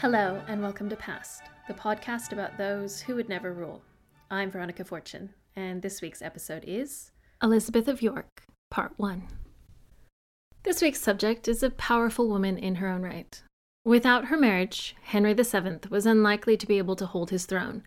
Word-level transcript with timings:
Hello, 0.00 0.40
and 0.48 0.62
welcome 0.62 0.88
to 0.88 0.96
Past, 0.96 1.42
the 1.68 1.74
podcast 1.74 2.32
about 2.32 2.56
those 2.56 3.02
who 3.02 3.14
would 3.16 3.28
never 3.28 3.52
rule. 3.52 3.82
I'm 4.30 4.50
Veronica 4.50 4.82
Fortune, 4.82 5.34
and 5.54 5.82
this 5.82 6.00
week's 6.00 6.22
episode 6.22 6.64
is 6.66 7.10
Elizabeth 7.42 7.86
of 7.86 8.00
York, 8.00 8.44
Part 8.70 8.94
1. 8.96 9.24
This 10.62 10.80
week's 10.80 11.02
subject 11.02 11.48
is 11.48 11.62
a 11.62 11.68
powerful 11.68 12.30
woman 12.30 12.56
in 12.56 12.76
her 12.76 12.88
own 12.88 13.02
right. 13.02 13.42
Without 13.84 14.28
her 14.28 14.38
marriage, 14.38 14.96
Henry 15.02 15.34
VII 15.34 15.80
was 15.90 16.06
unlikely 16.06 16.56
to 16.56 16.66
be 16.66 16.78
able 16.78 16.96
to 16.96 17.04
hold 17.04 17.28
his 17.28 17.44
throne, 17.44 17.82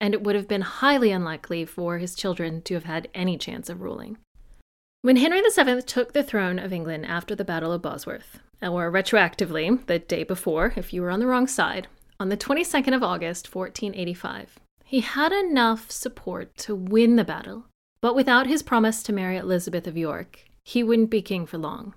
and 0.00 0.14
it 0.14 0.22
would 0.22 0.36
have 0.36 0.46
been 0.46 0.62
highly 0.62 1.10
unlikely 1.10 1.64
for 1.64 1.98
his 1.98 2.14
children 2.14 2.62
to 2.62 2.74
have 2.74 2.84
had 2.84 3.08
any 3.12 3.36
chance 3.36 3.68
of 3.68 3.82
ruling. 3.82 4.18
When 5.02 5.16
Henry 5.16 5.42
VII 5.42 5.82
took 5.82 6.12
the 6.12 6.22
throne 6.22 6.60
of 6.60 6.72
England 6.72 7.06
after 7.06 7.34
the 7.34 7.44
Battle 7.44 7.72
of 7.72 7.82
Bosworth, 7.82 8.38
or 8.62 8.90
retroactively, 8.90 9.84
the 9.86 9.98
day 9.98 10.24
before, 10.24 10.72
if 10.76 10.92
you 10.92 11.02
were 11.02 11.10
on 11.10 11.20
the 11.20 11.26
wrong 11.26 11.46
side, 11.46 11.88
on 12.18 12.28
the 12.30 12.36
22nd 12.36 12.94
of 12.94 13.02
August, 13.02 13.54
1485, 13.54 14.58
he 14.84 15.00
had 15.00 15.32
enough 15.32 15.90
support 15.90 16.56
to 16.58 16.74
win 16.74 17.16
the 17.16 17.24
battle, 17.24 17.66
but 18.00 18.14
without 18.14 18.46
his 18.46 18.62
promise 18.62 19.02
to 19.02 19.12
marry 19.12 19.36
Elizabeth 19.36 19.86
of 19.86 19.96
York, 19.96 20.44
he 20.64 20.82
wouldn't 20.82 21.10
be 21.10 21.22
king 21.22 21.44
for 21.46 21.58
long. 21.58 21.94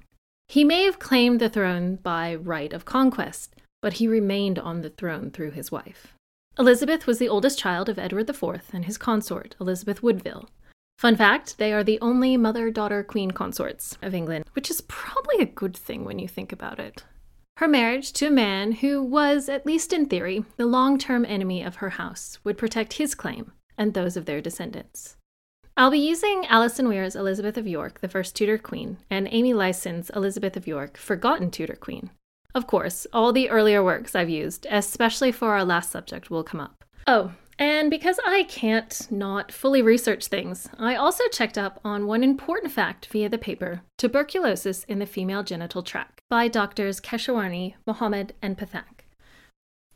He 0.48 0.64
may 0.64 0.84
have 0.84 1.00
claimed 1.00 1.40
the 1.40 1.50
throne 1.50 1.98
by 1.98 2.36
right 2.36 2.74
of 2.74 2.84
conquest, 2.84 3.56
but 3.82 3.94
he 3.94 4.08
remained 4.08 4.60
on 4.60 4.82
the 4.82 4.90
throne 4.90 5.32
through 5.32 5.52
his 5.52 5.72
wife. 5.72 6.16
Elizabeth 6.58 7.08
was 7.08 7.20
the 7.20 7.30
oldest 7.30 7.58
child 7.58 7.88
of 7.88 7.98
Edward 7.98 8.30
IV 8.30 8.74
and 8.74 8.86
his 8.86 8.98
consort, 8.98 9.56
Elizabeth 9.62 10.04
Woodville. 10.04 10.50
Fun 11.00 11.16
fact 11.16 11.58
they 11.58 11.74
are 11.74 11.84
the 11.84 12.00
only 12.02 12.38
mother 12.38 12.70
daughter 12.70 13.04
queen 13.04 13.32
consorts 13.32 13.98
of 14.02 14.14
England, 14.14 14.46
which 14.54 14.70
is 14.70 14.82
probably 14.82 15.38
a 15.40 15.46
good 15.46 15.76
thing 15.76 16.04
when 16.04 16.20
you 16.20 16.28
think 16.28 16.52
about 16.52 16.80
it 16.80 17.04
her 17.60 17.68
marriage 17.68 18.14
to 18.14 18.28
a 18.28 18.32
man 18.32 18.72
who 18.72 19.04
was, 19.04 19.50
at 19.50 19.66
least 19.66 19.92
in 19.92 20.06
theory, 20.06 20.46
the 20.56 20.66
long 20.66 20.98
term 20.98 21.26
enemy 21.26 21.62
of 21.62 21.76
her 21.76 21.90
house 21.90 22.40
would 22.46 22.58
protect 22.58 22.94
his 22.94 23.14
claim 23.14 23.52
and 23.78 23.94
those 23.94 24.16
of 24.16 24.24
their 24.24 24.40
descendants. 24.40 25.18
I'll 25.76 25.92
be 25.92 26.00
using 26.00 26.46
Alison 26.46 26.88
Weir's 26.88 27.18
Elizabeth 27.18 27.58
of 27.58 27.68
York, 27.68 28.00
the 28.00 28.08
first 28.08 28.34
Tudor 28.34 28.58
queen, 28.58 29.00
and 29.10 29.28
Amy 29.30 29.54
Licence's 29.54 30.10
Elizabeth 30.16 30.56
of 30.56 30.68
York, 30.68 30.96
Forgotten 30.96 31.52
Tudor 31.52 31.76
Queen. 31.76 32.12
Of 32.56 32.66
course, 32.66 33.06
all 33.12 33.34
the 33.34 33.50
earlier 33.50 33.84
works 33.84 34.16
I've 34.16 34.30
used, 34.30 34.66
especially 34.70 35.34
for 35.34 35.52
our 35.52 35.66
last 35.66 35.92
subject, 35.92 36.30
will 36.30 36.46
come 36.46 36.62
up. 36.62 36.86
Oh, 37.08 37.34
and 37.60 37.92
because 37.92 38.20
I 38.26 38.44
can't 38.44 39.08
not 39.12 39.52
fully 39.52 39.82
research 39.82 40.28
things, 40.28 40.70
I 40.80 40.96
also 40.96 41.26
checked 41.28 41.58
up 41.58 41.80
on 41.84 42.08
one 42.08 42.24
important 42.24 42.72
fact 42.72 43.06
via 43.08 43.28
the 43.30 43.38
paper 43.38 43.82
Tuberculosis 43.98 44.86
in 44.86 45.00
the 45.00 45.06
Female 45.06 45.44
Genital 45.44 45.84
Tract 45.84 46.22
by 46.30 46.48
doctors 46.48 47.00
Keshawani, 47.02 47.76
Mohammed, 47.86 48.34
and 48.42 48.58
Pathak. 48.58 49.06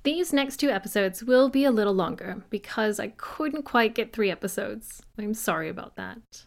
These 0.03 0.33
next 0.33 0.57
two 0.57 0.69
episodes 0.69 1.23
will 1.23 1.47
be 1.47 1.63
a 1.63 1.71
little 1.71 1.93
longer 1.93 2.43
because 2.49 2.99
I 2.99 3.13
couldn't 3.15 3.63
quite 3.63 3.95
get 3.95 4.11
three 4.11 4.29
episodes. 4.29 5.01
I'm 5.17 5.33
sorry 5.33 5.69
about 5.69 5.95
that. 5.95 6.45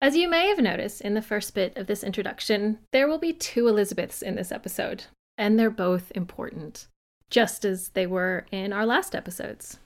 As 0.00 0.14
you 0.14 0.28
may 0.28 0.46
have 0.48 0.60
noticed 0.60 1.00
in 1.00 1.14
the 1.14 1.22
first 1.22 1.52
bit 1.54 1.76
of 1.76 1.88
this 1.88 2.04
introduction, 2.04 2.78
there 2.92 3.08
will 3.08 3.18
be 3.18 3.32
two 3.32 3.66
Elizabeths 3.66 4.22
in 4.22 4.36
this 4.36 4.52
episode, 4.52 5.04
and 5.36 5.58
they're 5.58 5.70
both 5.70 6.12
important, 6.14 6.86
just 7.28 7.64
as 7.64 7.88
they 7.88 8.06
were 8.06 8.46
in 8.52 8.72
our 8.72 8.86
last 8.86 9.16
episodes. 9.16 9.80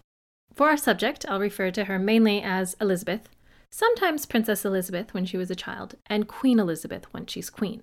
For 0.54 0.68
our 0.68 0.76
subject, 0.76 1.24
I'll 1.28 1.40
refer 1.40 1.70
to 1.70 1.84
her 1.84 1.98
mainly 1.98 2.42
as 2.42 2.76
Elizabeth, 2.80 3.28
sometimes 3.70 4.26
Princess 4.26 4.64
Elizabeth 4.64 5.14
when 5.14 5.24
she 5.24 5.36
was 5.36 5.50
a 5.50 5.56
child, 5.56 5.94
and 6.06 6.28
Queen 6.28 6.58
Elizabeth 6.58 7.06
when 7.12 7.26
she's 7.26 7.50
queen. 7.50 7.82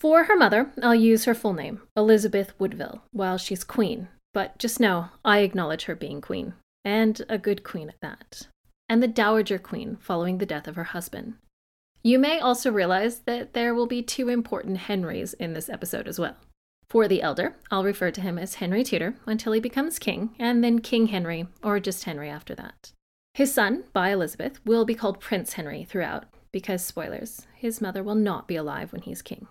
For 0.00 0.24
her 0.24 0.36
mother, 0.36 0.72
I'll 0.82 0.94
use 0.94 1.26
her 1.26 1.34
full 1.34 1.52
name, 1.52 1.82
Elizabeth 1.96 2.54
Woodville, 2.58 3.02
while 3.12 3.38
she's 3.38 3.62
queen, 3.62 4.08
but 4.34 4.58
just 4.58 4.80
know 4.80 5.10
I 5.24 5.38
acknowledge 5.40 5.84
her 5.84 5.94
being 5.94 6.20
queen, 6.20 6.54
and 6.84 7.22
a 7.28 7.38
good 7.38 7.62
queen 7.62 7.88
at 7.88 8.00
that, 8.00 8.48
and 8.88 9.02
the 9.02 9.08
Dowager 9.08 9.58
Queen 9.58 9.96
following 10.00 10.38
the 10.38 10.46
death 10.46 10.66
of 10.66 10.76
her 10.76 10.84
husband. 10.84 11.34
You 12.02 12.18
may 12.18 12.40
also 12.40 12.72
realize 12.72 13.20
that 13.20 13.52
there 13.52 13.74
will 13.74 13.86
be 13.86 14.02
two 14.02 14.28
important 14.28 14.78
Henrys 14.78 15.34
in 15.34 15.52
this 15.52 15.68
episode 15.68 16.08
as 16.08 16.18
well. 16.18 16.36
For 16.92 17.08
the 17.08 17.22
elder, 17.22 17.56
I'll 17.70 17.84
refer 17.84 18.10
to 18.10 18.20
him 18.20 18.38
as 18.38 18.56
Henry 18.56 18.84
Tudor 18.84 19.14
until 19.24 19.54
he 19.54 19.60
becomes 19.60 19.98
king, 19.98 20.34
and 20.38 20.62
then 20.62 20.80
King 20.80 21.06
Henry, 21.06 21.46
or 21.62 21.80
just 21.80 22.04
Henry 22.04 22.28
after 22.28 22.54
that. 22.56 22.92
His 23.32 23.54
son, 23.54 23.84
by 23.94 24.10
Elizabeth, 24.10 24.60
will 24.66 24.84
be 24.84 24.94
called 24.94 25.18
Prince 25.18 25.54
Henry 25.54 25.84
throughout, 25.84 26.26
because, 26.52 26.84
spoilers, 26.84 27.46
his 27.54 27.80
mother 27.80 28.02
will 28.02 28.14
not 28.14 28.46
be 28.46 28.56
alive 28.56 28.92
when 28.92 29.00
he's 29.00 29.22
king. 29.22 29.46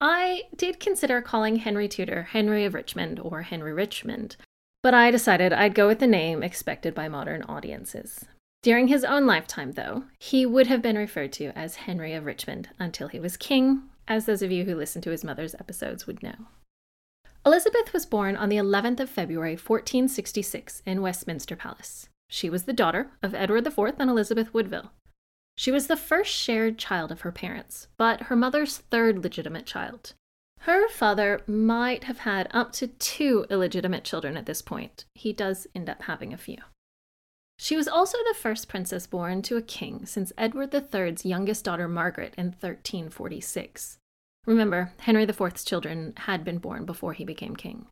I 0.00 0.44
did 0.56 0.80
consider 0.80 1.20
calling 1.20 1.56
Henry 1.56 1.88
Tudor 1.88 2.22
Henry 2.22 2.64
of 2.64 2.72
Richmond 2.72 3.20
or 3.20 3.42
Henry 3.42 3.74
Richmond, 3.74 4.36
but 4.82 4.94
I 4.94 5.10
decided 5.10 5.52
I'd 5.52 5.74
go 5.74 5.86
with 5.86 5.98
the 5.98 6.06
name 6.06 6.42
expected 6.42 6.94
by 6.94 7.06
modern 7.06 7.42
audiences. 7.42 8.24
During 8.62 8.88
his 8.88 9.04
own 9.04 9.26
lifetime, 9.26 9.72
though, 9.72 10.04
he 10.18 10.46
would 10.46 10.68
have 10.68 10.80
been 10.80 10.96
referred 10.96 11.34
to 11.34 11.52
as 11.54 11.76
Henry 11.84 12.14
of 12.14 12.24
Richmond 12.24 12.70
until 12.78 13.08
he 13.08 13.20
was 13.20 13.36
king, 13.36 13.82
as 14.08 14.24
those 14.24 14.40
of 14.40 14.50
you 14.50 14.64
who 14.64 14.74
listen 14.74 15.02
to 15.02 15.10
his 15.10 15.22
mother's 15.22 15.54
episodes 15.56 16.06
would 16.06 16.22
know. 16.22 16.46
Elizabeth 17.44 17.92
was 17.92 18.06
born 18.06 18.36
on 18.36 18.48
the 18.48 18.56
11th 18.56 19.00
of 19.00 19.10
February 19.10 19.54
1466 19.54 20.80
in 20.86 21.02
Westminster 21.02 21.56
Palace. 21.56 22.08
She 22.30 22.48
was 22.48 22.64
the 22.64 22.72
daughter 22.72 23.10
of 23.20 23.34
Edward 23.34 23.66
IV 23.66 23.96
and 23.98 24.08
Elizabeth 24.08 24.54
Woodville. 24.54 24.92
She 25.56 25.72
was 25.72 25.88
the 25.88 25.96
first 25.96 26.32
shared 26.32 26.78
child 26.78 27.10
of 27.10 27.22
her 27.22 27.32
parents, 27.32 27.88
but 27.98 28.22
her 28.22 28.36
mother's 28.36 28.78
third 28.78 29.24
legitimate 29.24 29.66
child. 29.66 30.14
Her 30.60 30.88
father 30.88 31.40
might 31.48 32.04
have 32.04 32.18
had 32.18 32.48
up 32.52 32.70
to 32.74 32.86
two 32.86 33.44
illegitimate 33.50 34.04
children 34.04 34.36
at 34.36 34.46
this 34.46 34.62
point. 34.62 35.04
He 35.16 35.32
does 35.32 35.66
end 35.74 35.90
up 35.90 36.02
having 36.02 36.32
a 36.32 36.38
few. 36.38 36.58
She 37.58 37.76
was 37.76 37.88
also 37.88 38.18
the 38.18 38.38
first 38.38 38.68
princess 38.68 39.08
born 39.08 39.42
to 39.42 39.56
a 39.56 39.62
king 39.62 40.06
since 40.06 40.32
Edward 40.38 40.72
III's 40.72 41.26
youngest 41.26 41.64
daughter 41.64 41.88
Margaret 41.88 42.34
in 42.38 42.46
1346. 42.46 43.98
Remember, 44.46 44.92
Henry 45.00 45.22
IV's 45.22 45.64
children 45.64 46.14
had 46.16 46.44
been 46.44 46.58
born 46.58 46.84
before 46.84 47.12
he 47.12 47.24
became 47.24 47.54
king. 47.54 47.86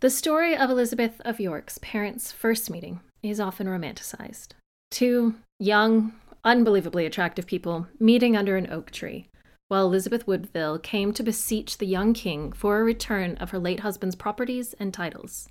The 0.00 0.10
story 0.10 0.56
of 0.56 0.68
Elizabeth 0.68 1.20
of 1.24 1.38
York's 1.38 1.78
parents' 1.78 2.32
first 2.32 2.68
meeting 2.68 3.00
is 3.22 3.38
often 3.38 3.68
romanticized. 3.68 4.48
Two 4.90 5.36
young, 5.60 6.14
unbelievably 6.44 7.06
attractive 7.06 7.46
people 7.46 7.86
meeting 8.00 8.36
under 8.36 8.56
an 8.56 8.68
oak 8.70 8.90
tree, 8.90 9.28
while 9.68 9.86
Elizabeth 9.86 10.26
Woodville 10.26 10.80
came 10.80 11.12
to 11.12 11.22
beseech 11.22 11.78
the 11.78 11.86
young 11.86 12.12
king 12.12 12.50
for 12.50 12.80
a 12.80 12.84
return 12.84 13.36
of 13.36 13.50
her 13.50 13.58
late 13.60 13.80
husband's 13.80 14.16
properties 14.16 14.74
and 14.74 14.92
titles. 14.92 15.48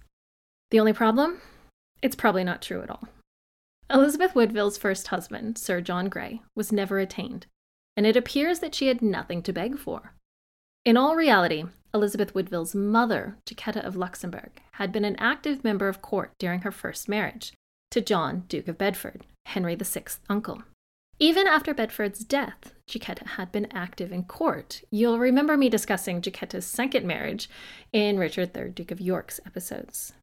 The 0.69 0.79
only 0.81 0.93
problem? 0.93 1.41
It's 2.01 2.15
probably 2.15 2.43
not 2.43 2.61
true 2.61 2.81
at 2.81 2.89
all. 2.89 3.07
Elizabeth 3.89 4.35
Woodville's 4.35 4.77
first 4.77 5.07
husband, 5.07 5.57
Sir 5.57 5.79
John 5.79 6.09
Grey, 6.09 6.41
was 6.55 6.71
never 6.71 6.99
attainted, 6.99 7.47
and 7.95 8.05
it 8.05 8.15
appears 8.15 8.59
that 8.59 8.75
she 8.75 8.87
had 8.87 9.01
nothing 9.01 9.41
to 9.43 9.53
beg 9.53 9.77
for. 9.77 10.13
In 10.85 10.97
all 10.97 11.15
reality, 11.15 11.65
Elizabeth 11.93 12.33
Woodville's 12.33 12.73
mother, 12.73 13.37
Jacquetta 13.45 13.85
of 13.85 13.95
Luxembourg, 13.95 14.61
had 14.73 14.91
been 14.91 15.05
an 15.05 15.17
active 15.17 15.63
member 15.63 15.87
of 15.87 16.01
court 16.01 16.31
during 16.39 16.61
her 16.61 16.71
first 16.71 17.09
marriage 17.09 17.53
to 17.91 18.01
John, 18.01 18.45
Duke 18.47 18.67
of 18.67 18.77
Bedford, 18.77 19.25
Henry 19.45 19.75
VI's 19.75 20.19
uncle. 20.29 20.63
Even 21.19 21.45
after 21.45 21.73
Bedford's 21.73 22.23
death, 22.23 22.73
Jacquetta 22.89 23.27
had 23.27 23.51
been 23.51 23.71
active 23.71 24.11
in 24.11 24.23
court. 24.23 24.81
You'll 24.89 25.19
remember 25.19 25.55
me 25.55 25.69
discussing 25.69 26.21
Jacquetta's 26.21 26.65
second 26.65 27.05
marriage 27.05 27.47
in 27.93 28.17
Richard 28.17 28.57
III, 28.57 28.69
Duke 28.69 28.91
of 28.91 28.99
York's 28.99 29.39
episodes. 29.45 30.13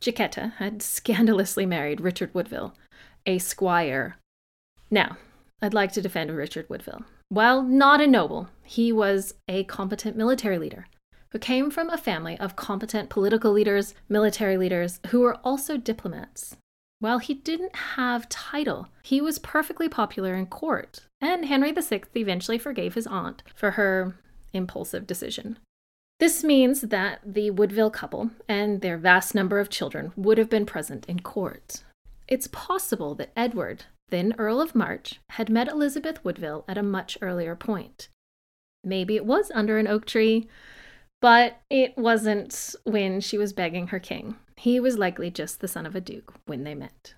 Jacquetta 0.00 0.54
had 0.56 0.82
scandalously 0.82 1.66
married 1.66 2.00
Richard 2.00 2.34
Woodville, 2.34 2.74
a 3.24 3.38
squire. 3.38 4.16
Now, 4.90 5.16
I'd 5.62 5.74
like 5.74 5.92
to 5.92 6.02
defend 6.02 6.34
Richard 6.34 6.68
Woodville. 6.68 7.04
While 7.30 7.62
not 7.62 8.00
a 8.00 8.06
noble, 8.06 8.48
he 8.62 8.92
was 8.92 9.34
a 9.48 9.64
competent 9.64 10.16
military 10.16 10.58
leader 10.58 10.86
who 11.30 11.38
came 11.38 11.70
from 11.70 11.90
a 11.90 11.98
family 11.98 12.38
of 12.38 12.56
competent 12.56 13.10
political 13.10 13.52
leaders, 13.52 13.94
military 14.08 14.56
leaders, 14.56 14.98
who 15.08 15.20
were 15.20 15.36
also 15.44 15.76
diplomats. 15.76 16.56
While 17.00 17.18
he 17.18 17.34
didn't 17.34 17.76
have 17.94 18.28
title, 18.28 18.88
he 19.02 19.20
was 19.20 19.38
perfectly 19.38 19.88
popular 19.88 20.34
in 20.34 20.46
court, 20.46 21.02
and 21.20 21.44
Henry 21.44 21.70
VI 21.72 22.02
eventually 22.14 22.58
forgave 22.58 22.94
his 22.94 23.06
aunt 23.06 23.42
for 23.54 23.72
her 23.72 24.16
impulsive 24.52 25.06
decision. 25.06 25.58
This 26.18 26.42
means 26.42 26.80
that 26.80 27.20
the 27.24 27.50
Woodville 27.50 27.90
couple 27.90 28.30
and 28.48 28.80
their 28.80 28.96
vast 28.96 29.34
number 29.34 29.60
of 29.60 29.70
children 29.70 30.12
would 30.16 30.38
have 30.38 30.50
been 30.50 30.66
present 30.66 31.06
in 31.06 31.20
court. 31.20 31.84
It's 32.26 32.48
possible 32.48 33.14
that 33.16 33.30
Edward, 33.36 33.84
then 34.10 34.34
Earl 34.38 34.60
of 34.60 34.74
March, 34.74 35.20
had 35.30 35.50
met 35.50 35.68
Elizabeth 35.68 36.24
Woodville 36.24 36.64
at 36.66 36.78
a 36.78 36.82
much 36.82 37.18
earlier 37.20 37.54
point. 37.54 38.08
Maybe 38.84 39.16
it 39.16 39.26
was 39.26 39.50
under 39.54 39.78
an 39.78 39.86
oak 39.86 40.06
tree, 40.06 40.48
but 41.20 41.60
it 41.68 41.96
wasn't 41.96 42.74
when 42.84 43.20
she 43.20 43.36
was 43.36 43.52
begging 43.52 43.88
her 43.88 43.98
king. 43.98 44.36
He 44.56 44.80
was 44.80 44.98
likely 44.98 45.30
just 45.30 45.60
the 45.60 45.68
son 45.68 45.86
of 45.86 45.94
a 45.94 46.00
duke 46.00 46.34
when 46.46 46.64
they 46.64 46.74
met. 46.74 47.14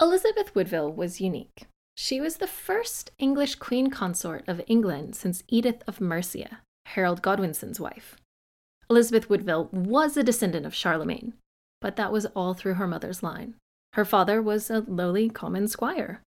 Elizabeth 0.00 0.54
Woodville 0.54 0.92
was 0.92 1.20
unique. 1.20 1.66
She 1.96 2.20
was 2.20 2.38
the 2.38 2.48
first 2.48 3.12
English 3.18 3.56
queen 3.56 3.88
consort 3.88 4.42
of 4.48 4.60
England 4.66 5.14
since 5.14 5.44
Edith 5.48 5.82
of 5.86 6.00
Mercia, 6.00 6.58
Harold 6.86 7.22
Godwinson's 7.22 7.78
wife. 7.78 8.16
Elizabeth 8.90 9.30
Woodville 9.30 9.68
was 9.72 10.16
a 10.16 10.24
descendant 10.24 10.66
of 10.66 10.74
Charlemagne, 10.74 11.34
but 11.80 11.96
that 11.96 12.12
was 12.12 12.26
all 12.26 12.54
through 12.54 12.74
her 12.74 12.88
mother's 12.88 13.22
line. 13.22 13.54
Her 13.94 14.04
father 14.04 14.42
was 14.42 14.70
a 14.70 14.80
lowly 14.80 15.30
common 15.30 15.68
squire. 15.68 16.20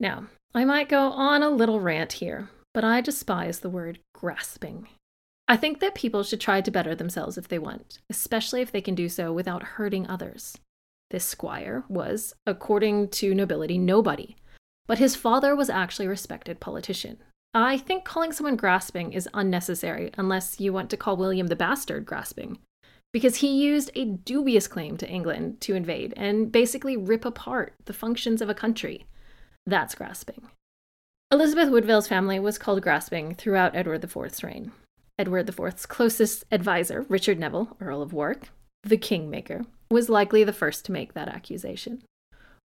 Now, 0.00 0.26
I 0.52 0.64
might 0.64 0.88
go 0.88 1.10
on 1.10 1.44
a 1.44 1.50
little 1.50 1.78
rant 1.78 2.14
here, 2.14 2.50
but 2.74 2.82
I 2.82 3.00
despise 3.00 3.60
the 3.60 3.70
word 3.70 4.00
grasping. 4.14 4.88
I 5.46 5.56
think 5.56 5.78
that 5.78 5.94
people 5.94 6.24
should 6.24 6.40
try 6.40 6.60
to 6.60 6.70
better 6.72 6.96
themselves 6.96 7.38
if 7.38 7.46
they 7.46 7.58
want, 7.58 8.00
especially 8.10 8.62
if 8.62 8.72
they 8.72 8.80
can 8.80 8.96
do 8.96 9.08
so 9.08 9.32
without 9.32 9.62
hurting 9.62 10.08
others. 10.08 10.58
This 11.10 11.24
squire 11.24 11.84
was, 11.88 12.34
according 12.46 13.08
to 13.10 13.32
nobility, 13.32 13.78
nobody, 13.78 14.34
but 14.88 14.98
his 14.98 15.14
father 15.14 15.54
was 15.54 15.70
actually 15.70 16.06
a 16.06 16.10
respected 16.10 16.58
politician. 16.58 17.18
I 17.54 17.78
think 17.78 18.04
calling 18.04 18.32
someone 18.32 18.56
grasping 18.56 19.12
is 19.12 19.28
unnecessary 19.32 20.10
unless 20.18 20.58
you 20.60 20.72
want 20.72 20.90
to 20.90 20.96
call 20.96 21.16
William 21.16 21.46
the 21.46 21.56
Bastard 21.56 22.04
grasping, 22.04 22.58
because 23.12 23.36
he 23.36 23.62
used 23.62 23.90
a 23.94 24.04
dubious 24.04 24.68
claim 24.68 24.96
to 24.98 25.08
England 25.08 25.60
to 25.62 25.74
invade 25.74 26.12
and 26.16 26.52
basically 26.52 26.96
rip 26.96 27.24
apart 27.24 27.74
the 27.86 27.92
functions 27.92 28.42
of 28.42 28.48
a 28.48 28.54
country. 28.54 29.06
That's 29.66 29.94
grasping. 29.94 30.48
Elizabeth 31.30 31.70
Woodville's 31.70 32.08
family 32.08 32.38
was 32.38 32.58
called 32.58 32.82
grasping 32.82 33.34
throughout 33.34 33.76
Edward 33.76 34.04
IV's 34.04 34.42
reign. 34.42 34.72
Edward 35.18 35.48
IV's 35.48 35.84
closest 35.84 36.44
advisor, 36.50 37.04
Richard 37.08 37.38
Neville, 37.38 37.76
Earl 37.80 38.02
of 38.02 38.12
Warwick, 38.12 38.50
the 38.82 38.96
kingmaker, 38.96 39.64
was 39.90 40.08
likely 40.08 40.44
the 40.44 40.52
first 40.52 40.84
to 40.86 40.92
make 40.92 41.14
that 41.14 41.28
accusation. 41.28 42.02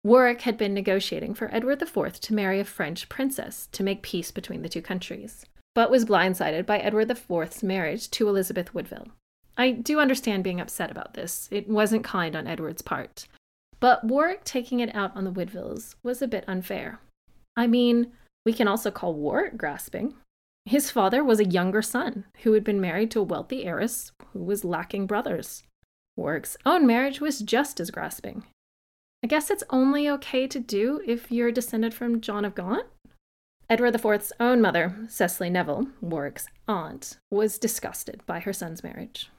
Warwick 0.04 0.42
had 0.42 0.58
been 0.58 0.74
negotiating 0.74 1.36
for 1.36 1.54
Edward 1.54 1.82
IV 1.82 2.20
to 2.20 2.34
marry 2.34 2.60
a 2.60 2.66
French 2.66 3.08
princess 3.08 3.68
to 3.72 3.84
make 3.84 4.02
peace 4.02 4.32
between 4.32 4.64
the 4.64 4.70
two 4.70 4.82
countries, 4.82 5.46
but 5.76 5.92
was 5.92 6.06
blindsided 6.06 6.66
by 6.66 6.80
Edward 6.80 7.10
IV's 7.12 7.64
marriage 7.64 8.10
to 8.12 8.28
Elizabeth 8.28 8.74
Woodville. 8.74 9.08
I 9.62 9.70
do 9.70 10.00
understand 10.00 10.44
being 10.44 10.60
upset 10.60 10.90
about 10.90 11.14
this. 11.14 11.48
It 11.52 11.70
wasn't 11.70 12.04
kind 12.04 12.36
on 12.36 12.48
Edward's 12.48 12.82
part. 12.82 13.28
But 13.80 14.04
Warwick 14.04 14.44
taking 14.44 14.80
it 14.80 14.96
out 14.96 15.16
on 15.16 15.24
the 15.24 15.32
Woodvilles 15.32 15.94
was 16.02 16.20
a 16.20 16.28
bit 16.28 16.44
unfair. 16.48 17.00
I 17.56 17.68
mean, 17.68 18.12
we 18.44 18.54
can 18.54 18.68
also 18.68 18.90
call 18.90 19.14
Warwick 19.14 19.58
grasping. 19.58 20.16
His 20.66 20.90
father 20.90 21.24
was 21.24 21.40
a 21.40 21.46
younger 21.46 21.84
son 21.84 22.26
who 22.42 22.54
had 22.54 22.64
been 22.64 22.82
married 22.82 23.12
to 23.12 23.20
a 23.20 23.24
wealthy 23.24 23.66
heiress 23.66 24.12
who 24.34 24.40
was 24.40 24.66
lacking 24.66 25.06
brothers. 25.06 25.62
Warwick's 26.18 26.58
own 26.66 26.88
marriage 26.88 27.22
was 27.22 27.38
just 27.38 27.80
as 27.80 27.92
grasping. 27.92 28.46
I 29.24 29.28
guess 29.28 29.52
it's 29.52 29.64
only 29.70 30.10
okay 30.10 30.48
to 30.48 30.60
do 30.60 31.04
if 31.06 31.32
you're 31.32 31.52
descended 31.52 31.94
from 31.94 32.20
John 32.20 32.46
of 32.46 32.56
Gaunt? 32.56 32.88
Edward 33.70 33.94
IV's 33.94 34.34
own 34.40 34.60
mother, 34.60 34.96
Cecily 35.08 35.52
Neville, 35.52 35.86
Warwick's 36.02 36.48
aunt, 36.68 37.20
was 37.30 37.60
disgusted 37.60 38.26
by 38.26 38.40
her 38.40 38.54
son's 38.54 38.84
marriage. 38.84 39.30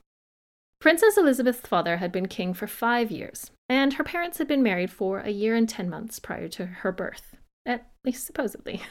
Princess 0.83 1.17
Elizabeth's 1.17 1.61
father 1.61 1.99
had 1.99 2.11
been 2.11 2.27
king 2.27 2.53
for 2.53 2.67
five 2.67 3.13
years, 3.13 3.53
and 3.69 3.93
her 3.93 4.03
parents 4.03 4.39
had 4.39 4.49
been 4.49 4.65
married 4.65 4.91
for 4.91 5.21
a 5.21 5.31
year 5.31 5.55
and 5.55 5.69
ten 5.69 5.89
months 5.89 6.19
prior 6.19 6.49
to 6.49 6.67
her 6.67 6.91
birth, 6.91 7.37
at 7.65 7.87
least 8.05 8.27
supposedly. 8.27 8.83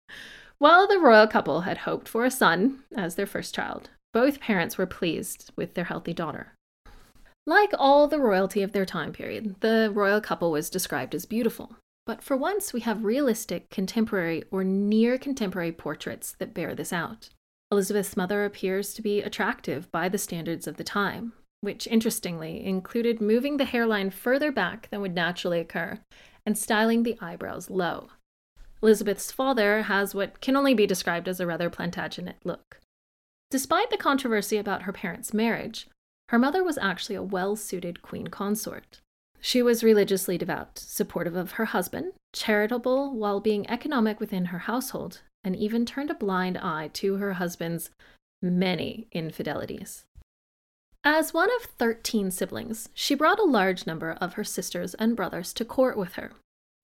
While 0.58 0.88
the 0.88 0.98
royal 0.98 1.26
couple 1.26 1.60
had 1.60 1.76
hoped 1.76 2.08
for 2.08 2.24
a 2.24 2.30
son 2.30 2.84
as 2.96 3.16
their 3.16 3.26
first 3.26 3.54
child, 3.54 3.90
both 4.14 4.40
parents 4.40 4.78
were 4.78 4.86
pleased 4.86 5.50
with 5.54 5.74
their 5.74 5.84
healthy 5.84 6.14
daughter. 6.14 6.54
Like 7.46 7.72
all 7.78 8.08
the 8.08 8.20
royalty 8.20 8.62
of 8.62 8.72
their 8.72 8.86
time 8.86 9.12
period, 9.12 9.56
the 9.60 9.92
royal 9.94 10.22
couple 10.22 10.50
was 10.50 10.70
described 10.70 11.14
as 11.14 11.26
beautiful. 11.26 11.76
But 12.06 12.22
for 12.22 12.38
once, 12.38 12.72
we 12.72 12.80
have 12.80 13.04
realistic, 13.04 13.68
contemporary, 13.68 14.44
or 14.50 14.64
near 14.64 15.18
contemporary 15.18 15.72
portraits 15.72 16.34
that 16.38 16.54
bear 16.54 16.74
this 16.74 16.90
out. 16.90 17.28
Elizabeth's 17.74 18.16
mother 18.16 18.44
appears 18.44 18.94
to 18.94 19.02
be 19.02 19.20
attractive 19.20 19.90
by 19.90 20.08
the 20.08 20.16
standards 20.16 20.68
of 20.68 20.76
the 20.76 20.84
time, 20.84 21.32
which 21.60 21.88
interestingly 21.88 22.64
included 22.64 23.20
moving 23.20 23.56
the 23.56 23.64
hairline 23.64 24.10
further 24.10 24.52
back 24.52 24.88
than 24.90 25.00
would 25.00 25.12
naturally 25.12 25.58
occur 25.58 25.98
and 26.46 26.56
styling 26.56 27.02
the 27.02 27.18
eyebrows 27.20 27.68
low. 27.70 28.10
Elizabeth's 28.80 29.32
father 29.32 29.82
has 29.82 30.14
what 30.14 30.40
can 30.40 30.54
only 30.54 30.72
be 30.72 30.86
described 30.86 31.26
as 31.26 31.40
a 31.40 31.46
rather 31.46 31.68
Plantagenet 31.68 32.36
look. 32.44 32.78
Despite 33.50 33.90
the 33.90 33.96
controversy 33.96 34.56
about 34.56 34.82
her 34.82 34.92
parents' 34.92 35.34
marriage, 35.34 35.88
her 36.28 36.38
mother 36.38 36.62
was 36.62 36.78
actually 36.78 37.16
a 37.16 37.24
well 37.24 37.56
suited 37.56 38.02
queen 38.02 38.28
consort. 38.28 39.00
She 39.46 39.62
was 39.62 39.84
religiously 39.84 40.38
devout, 40.38 40.78
supportive 40.78 41.36
of 41.36 41.52
her 41.52 41.66
husband, 41.66 42.14
charitable 42.32 43.12
while 43.12 43.40
being 43.40 43.68
economic 43.68 44.18
within 44.18 44.46
her 44.46 44.60
household, 44.60 45.20
and 45.44 45.54
even 45.54 45.84
turned 45.84 46.10
a 46.10 46.14
blind 46.14 46.56
eye 46.56 46.88
to 46.94 47.16
her 47.16 47.34
husband's 47.34 47.90
many 48.40 49.06
infidelities. 49.12 50.06
As 51.04 51.34
one 51.34 51.50
of 51.56 51.66
13 51.78 52.30
siblings, 52.30 52.88
she 52.94 53.14
brought 53.14 53.38
a 53.38 53.44
large 53.44 53.86
number 53.86 54.12
of 54.12 54.32
her 54.32 54.44
sisters 54.44 54.94
and 54.94 55.14
brothers 55.14 55.52
to 55.52 55.64
court 55.66 55.98
with 55.98 56.14
her, 56.14 56.32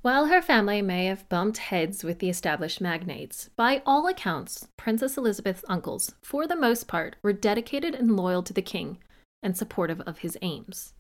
while 0.03 0.27
her 0.27 0.43
family 0.43 0.83
may 0.83 1.07
have 1.07 1.31
bumped 1.31 1.57
heads 1.57 2.05
with 2.05 2.19
the 2.19 2.29
established 2.29 2.79
magnates, 2.79 3.49
by 3.57 3.81
all 3.87 4.07
accounts, 4.07 4.69
Princess 4.77 5.17
Elizabeth's 5.17 5.65
uncles, 5.67 6.15
for 6.23 6.47
the 6.47 6.57
most 6.57 6.87
part, 6.87 7.17
were 7.23 7.33
dedicated 7.33 7.95
and 7.95 8.19
loyal 8.19 8.43
to 8.43 8.53
the 8.53 8.61
king 8.61 8.99
and 9.43 9.57
supportive 9.57 10.03
of 10.03 10.19
his 10.19 10.37
aims. 10.43 10.93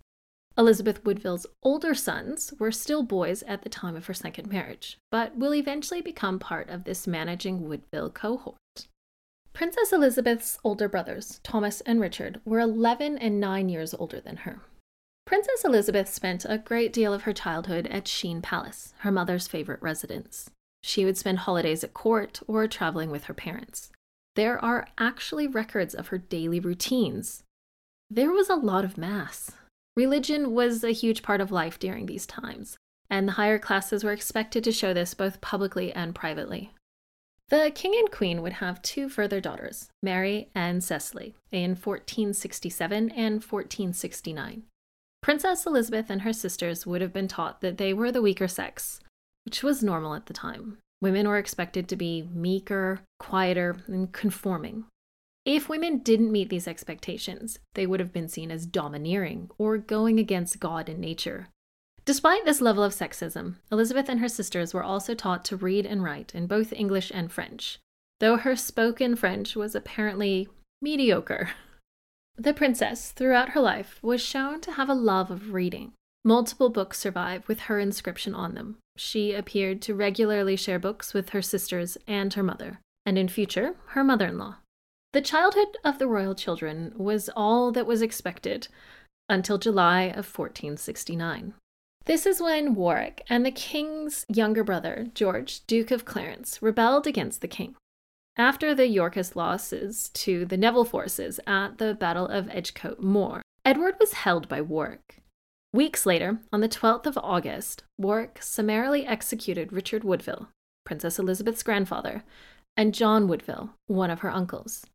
Elizabeth 0.59 1.05
Woodville's 1.05 1.47
older 1.63 1.95
sons 1.95 2.53
were 2.59 2.73
still 2.73 3.03
boys 3.03 3.43
at 3.45 3.63
the 3.63 3.69
time 3.69 3.97
of 3.97 4.07
her 4.07 4.15
second 4.15 4.51
marriage, 4.51 4.99
but 5.11 5.37
will 5.37 5.55
eventually 5.55 6.01
become 6.01 6.39
part 6.39 6.69
of 6.69 6.85
this 6.85 7.07
managing 7.07 7.69
Woodville 7.69 8.11
cohort. 8.11 8.57
Princess 9.53 9.93
Elizabeth's 9.93 10.59
older 10.63 10.89
brothers, 10.89 11.41
Thomas 11.43 11.81
and 11.83 12.01
Richard, 12.01 12.41
were 12.45 12.61
11 12.61 13.19
and 13.19 13.41
9 13.41 13.69
years 13.69 13.95
older 13.95 14.21
than 14.21 14.39
her. 14.39 14.61
Princess 15.27 15.65
Elizabeth 15.65 16.09
spent 16.09 16.45
a 16.49 16.59
great 16.59 16.93
deal 16.93 17.15
of 17.15 17.23
her 17.23 17.33
childhood 17.33 17.87
at 17.87 18.09
Sheen 18.09 18.43
Palace, 18.43 18.95
her 18.99 19.13
mother's 19.13 19.47
favorite 19.47 19.81
residence. 19.81 20.51
She 20.83 21.05
would 21.05 21.17
spend 21.17 21.41
holidays 21.41 21.85
at 21.85 21.95
court 21.95 22.41
or 22.47 22.67
traveling 22.67 23.11
with 23.11 23.25
her 23.25 23.35
parents. 23.35 23.91
There 24.35 24.63
are 24.65 24.89
actually 24.99 25.47
records 25.47 25.95
of 25.95 26.09
her 26.09 26.19
daily 26.19 26.59
routines. 26.59 27.45
There 28.11 28.33
was 28.33 28.49
a 28.49 28.57
lot 28.57 28.85
of 28.85 28.99
Mass. 28.99 29.53
Religion 30.01 30.55
was 30.55 30.83
a 30.83 30.93
huge 30.93 31.23
part 31.23 31.43
of 31.43 31.53
life 31.53 31.79
during 31.79 32.07
these 32.07 32.25
times, 32.25 32.79
and 33.11 33.29
the 33.29 33.33
higher 33.33 33.59
classes 33.59 34.03
were 34.03 34.15
expected 34.15 34.65
to 34.65 34.73
show 34.73 34.95
this 34.95 35.13
both 35.13 35.43
publicly 35.43 35.93
and 35.93 36.15
privately. 36.15 36.73
The 37.51 37.71
king 37.75 37.95
and 37.95 38.11
queen 38.11 38.41
would 38.41 38.55
have 38.55 38.81
two 38.81 39.11
further 39.11 39.43
daughters, 39.43 39.91
Mary 40.03 40.49
and 40.55 40.83
Cecily, 40.83 41.35
in 41.53 41.73
1467 41.73 43.11
and 43.11 43.45
1469. 43.45 44.63
Princess 45.23 45.67
Elizabeth 45.67 46.09
and 46.09 46.23
her 46.23 46.33
sisters 46.33 46.87
would 46.87 47.03
have 47.03 47.13
been 47.13 47.29
taught 47.29 47.61
that 47.61 47.77
they 47.77 47.93
were 47.93 48.11
the 48.11 48.23
weaker 48.23 48.49
sex, 48.49 49.01
which 49.45 49.63
was 49.63 49.85
normal 49.85 50.15
at 50.15 50.25
the 50.25 50.33
time. 50.33 50.79
Women 51.03 51.29
were 51.29 51.37
expected 51.37 51.89
to 51.89 51.97
be 51.97 52.27
meeker, 52.33 53.03
quieter, 53.19 53.77
and 53.87 54.11
conforming. 54.11 54.87
If 55.53 55.69
women 55.69 55.99
didn't 55.99 56.31
meet 56.31 56.49
these 56.49 56.69
expectations, 56.69 57.59
they 57.75 57.85
would 57.85 57.99
have 57.99 58.13
been 58.13 58.29
seen 58.29 58.53
as 58.53 58.67
domineering 58.67 59.51
or 59.59 59.79
going 59.79 60.21
against 60.21 60.61
God 60.61 60.89
and 60.89 61.01
nature. 61.01 61.49
Despite 62.05 62.45
this 62.45 62.61
level 62.61 62.85
of 62.85 62.93
sexism, 62.93 63.57
Elizabeth 63.73 64.09
and 64.09 64.21
her 64.21 64.29
sisters 64.29 64.73
were 64.73 64.85
also 64.85 65.13
taught 65.13 65.45
to 65.47 65.57
read 65.57 65.87
and 65.87 66.05
write 66.05 66.37
in 66.37 66.47
both 66.47 66.73
English 66.73 67.11
and 67.13 67.33
French, 67.33 67.81
though 68.21 68.37
her 68.37 68.55
spoken 68.55 69.17
French 69.17 69.57
was 69.57 69.75
apparently 69.75 70.47
mediocre. 70.81 71.51
The 72.37 72.55
princess, 72.55 73.11
throughout 73.11 73.49
her 73.49 73.61
life, 73.61 73.99
was 74.03 74.23
shown 74.23 74.61
to 74.61 74.73
have 74.75 74.89
a 74.89 74.95
love 74.95 75.33
of 75.33 75.53
reading. 75.53 75.95
Multiple 76.25 76.69
books 76.69 76.97
survive 76.97 77.49
with 77.49 77.63
her 77.63 77.81
inscription 77.81 78.37
on 78.37 78.55
them. 78.55 78.77
She 78.97 79.33
appeared 79.33 79.83
to 79.83 79.97
regularly 79.97 80.55
share 80.55 80.79
books 80.79 81.13
with 81.13 81.31
her 81.31 81.43
sisters 81.43 81.99
and 82.07 82.33
her 82.35 82.45
mother, 82.45 82.79
and 83.05 83.19
in 83.19 83.27
future, 83.27 83.75
her 83.89 84.05
mother 84.05 84.29
in 84.29 84.39
law. 84.39 84.59
The 85.13 85.21
childhood 85.21 85.77
of 85.85 85.99
the 85.99 86.07
royal 86.07 86.37
children 86.37 86.93
was 86.97 87.29
all 87.35 87.73
that 87.73 87.87
was 87.87 88.01
expected 88.01 88.69
until 89.29 89.59
July 89.59 90.03
of 90.03 90.27
1469. 90.27 91.55
This 92.07 92.27
is 92.27 92.41
when 92.41 92.75
Warwick 92.75 93.25
and 93.29 93.45
the 93.45 93.51
king's 93.51 94.25
younger 94.29 94.63
brother, 94.63 95.09
George, 95.15 95.67
Duke 95.67 95.91
of 95.91 96.05
Clarence, 96.05 96.63
rebelled 96.63 97.07
against 97.07 97.41
the 97.41 97.49
king. 97.49 97.75
After 98.37 98.75
the 98.75 98.87
Yorkist 98.87 99.35
losses 99.35 100.11
to 100.11 100.45
the 100.45 100.57
Neville 100.57 100.85
forces 100.85 101.41
at 101.47 101.79
the 101.79 101.95
Battle 101.95 102.27
of 102.27 102.49
Edgecote 102.49 103.01
Moor, 103.01 103.43
Edward 103.65 103.97
was 103.99 104.13
held 104.13 104.49
by 104.49 104.61
Warwick. 104.61 105.19
Weeks 105.73 106.07
later, 106.07 106.39
on 106.53 106.61
the 106.61 106.69
12th 106.69 107.07
of 107.07 107.19
August, 107.19 107.83
Warwick 107.99 108.39
summarily 108.43 109.07
executed 109.07 109.73
Richard 109.73 110.05
Woodville, 110.05 110.49
Princess 110.85 111.19
Elizabeth's 111.19 111.63
grandfather, 111.63 112.23
and 112.77 112.95
John 112.95 113.29
Woodville, 113.29 113.71
one 113.87 114.11
of 114.11 114.21
her 114.21 114.31
uncles. 114.31 114.87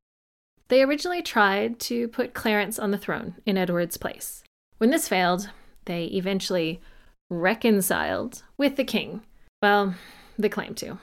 They 0.68 0.82
originally 0.82 1.22
tried 1.22 1.80
to 1.82 2.08
put 2.08 2.34
Clarence 2.34 2.80
on 2.80 2.92
the 2.92 2.98
throne 2.98 3.36
in 3.46 3.58
Edward's 3.58 3.98
place. 3.98 4.44
When 4.78 4.90
this 4.90 5.08
failed, 5.08 5.50
they 5.86 6.06
eventually 6.06 6.82
reconciled 7.30 8.44
with 8.58 8.76
the 8.76 8.84
king. 8.84 9.22
Well, 9.62 9.96
they 10.38 10.50
claimed 10.50 10.78
to. 10.78 10.98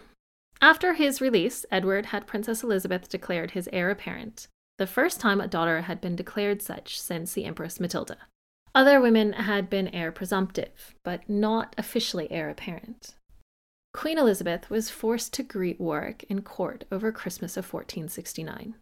After 0.60 0.94
his 0.94 1.20
release, 1.20 1.64
Edward 1.70 2.06
had 2.06 2.26
Princess 2.26 2.62
Elizabeth 2.62 3.08
declared 3.08 3.52
his 3.52 3.68
heir 3.72 3.90
apparent, 3.90 4.46
the 4.78 4.86
first 4.86 5.20
time 5.20 5.40
a 5.40 5.48
daughter 5.48 5.82
had 5.82 6.00
been 6.00 6.16
declared 6.16 6.62
such 6.62 7.00
since 7.00 7.32
the 7.32 7.44
Empress 7.44 7.78
Matilda. 7.78 8.16
Other 8.74 9.00
women 9.00 9.34
had 9.34 9.68
been 9.68 9.88
heir 9.88 10.10
presumptive, 10.10 10.94
but 11.04 11.28
not 11.28 11.74
officially 11.76 12.30
heir 12.30 12.48
apparent. 12.48 13.14
Queen 13.92 14.18
Elizabeth 14.18 14.70
was 14.70 14.88
forced 14.88 15.34
to 15.34 15.42
greet 15.42 15.78
Warwick 15.78 16.24
in 16.28 16.42
court 16.42 16.84
over 16.90 17.12
Christmas 17.12 17.56
of 17.56 17.72
1469. 17.72 18.74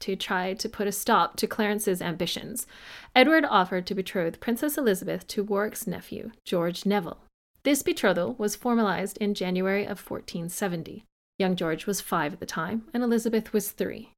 To 0.00 0.16
try 0.16 0.54
to 0.54 0.68
put 0.68 0.86
a 0.86 0.92
stop 0.92 1.36
to 1.36 1.46
Clarence's 1.46 2.02
ambitions, 2.02 2.66
Edward 3.14 3.44
offered 3.44 3.86
to 3.86 3.94
betroth 3.94 4.40
Princess 4.40 4.76
Elizabeth 4.76 5.26
to 5.28 5.42
Warwick's 5.42 5.86
nephew, 5.86 6.32
George 6.44 6.84
Neville. 6.84 7.22
This 7.62 7.82
betrothal 7.82 8.34
was 8.34 8.54
formalized 8.54 9.16
in 9.18 9.34
January 9.34 9.82
of 9.82 9.98
1470. 9.98 11.04
Young 11.38 11.56
George 11.56 11.86
was 11.86 12.00
five 12.00 12.34
at 12.34 12.40
the 12.40 12.46
time, 12.46 12.84
and 12.94 13.02
Elizabeth 13.02 13.52
was 13.52 13.72
three. 13.72 14.12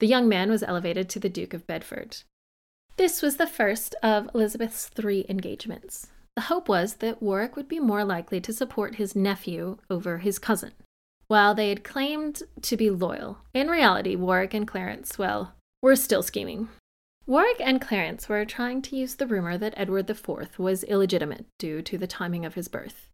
The 0.00 0.06
young 0.06 0.28
man 0.28 0.50
was 0.50 0.62
elevated 0.62 1.08
to 1.10 1.20
the 1.20 1.28
Duke 1.28 1.54
of 1.54 1.66
Bedford. 1.66 2.18
This 2.96 3.22
was 3.22 3.36
the 3.36 3.46
first 3.46 3.94
of 4.02 4.28
Elizabeth's 4.34 4.86
three 4.88 5.26
engagements. 5.28 6.08
The 6.36 6.42
hope 6.42 6.68
was 6.68 6.94
that 6.94 7.22
Warwick 7.22 7.56
would 7.56 7.68
be 7.68 7.80
more 7.80 8.04
likely 8.04 8.40
to 8.40 8.52
support 8.52 8.96
his 8.96 9.16
nephew 9.16 9.78
over 9.88 10.18
his 10.18 10.38
cousin. 10.38 10.72
While 11.26 11.54
they 11.54 11.70
had 11.70 11.84
claimed 11.84 12.42
to 12.62 12.76
be 12.76 12.90
loyal, 12.90 13.38
in 13.54 13.68
reality, 13.68 14.14
Warwick 14.14 14.54
and 14.54 14.68
Clarence, 14.68 15.18
well, 15.18 15.54
were 15.82 15.96
still 15.96 16.22
scheming. 16.22 16.68
Warwick 17.26 17.60
and 17.60 17.80
Clarence 17.80 18.28
were 18.28 18.44
trying 18.44 18.82
to 18.82 18.96
use 18.96 19.14
the 19.14 19.26
rumor 19.26 19.56
that 19.56 19.72
Edward 19.76 20.10
IV 20.10 20.58
was 20.58 20.84
illegitimate 20.84 21.46
due 21.58 21.80
to 21.80 21.96
the 21.96 22.06
timing 22.06 22.44
of 22.44 22.54
his 22.54 22.68
birth. 22.68 23.08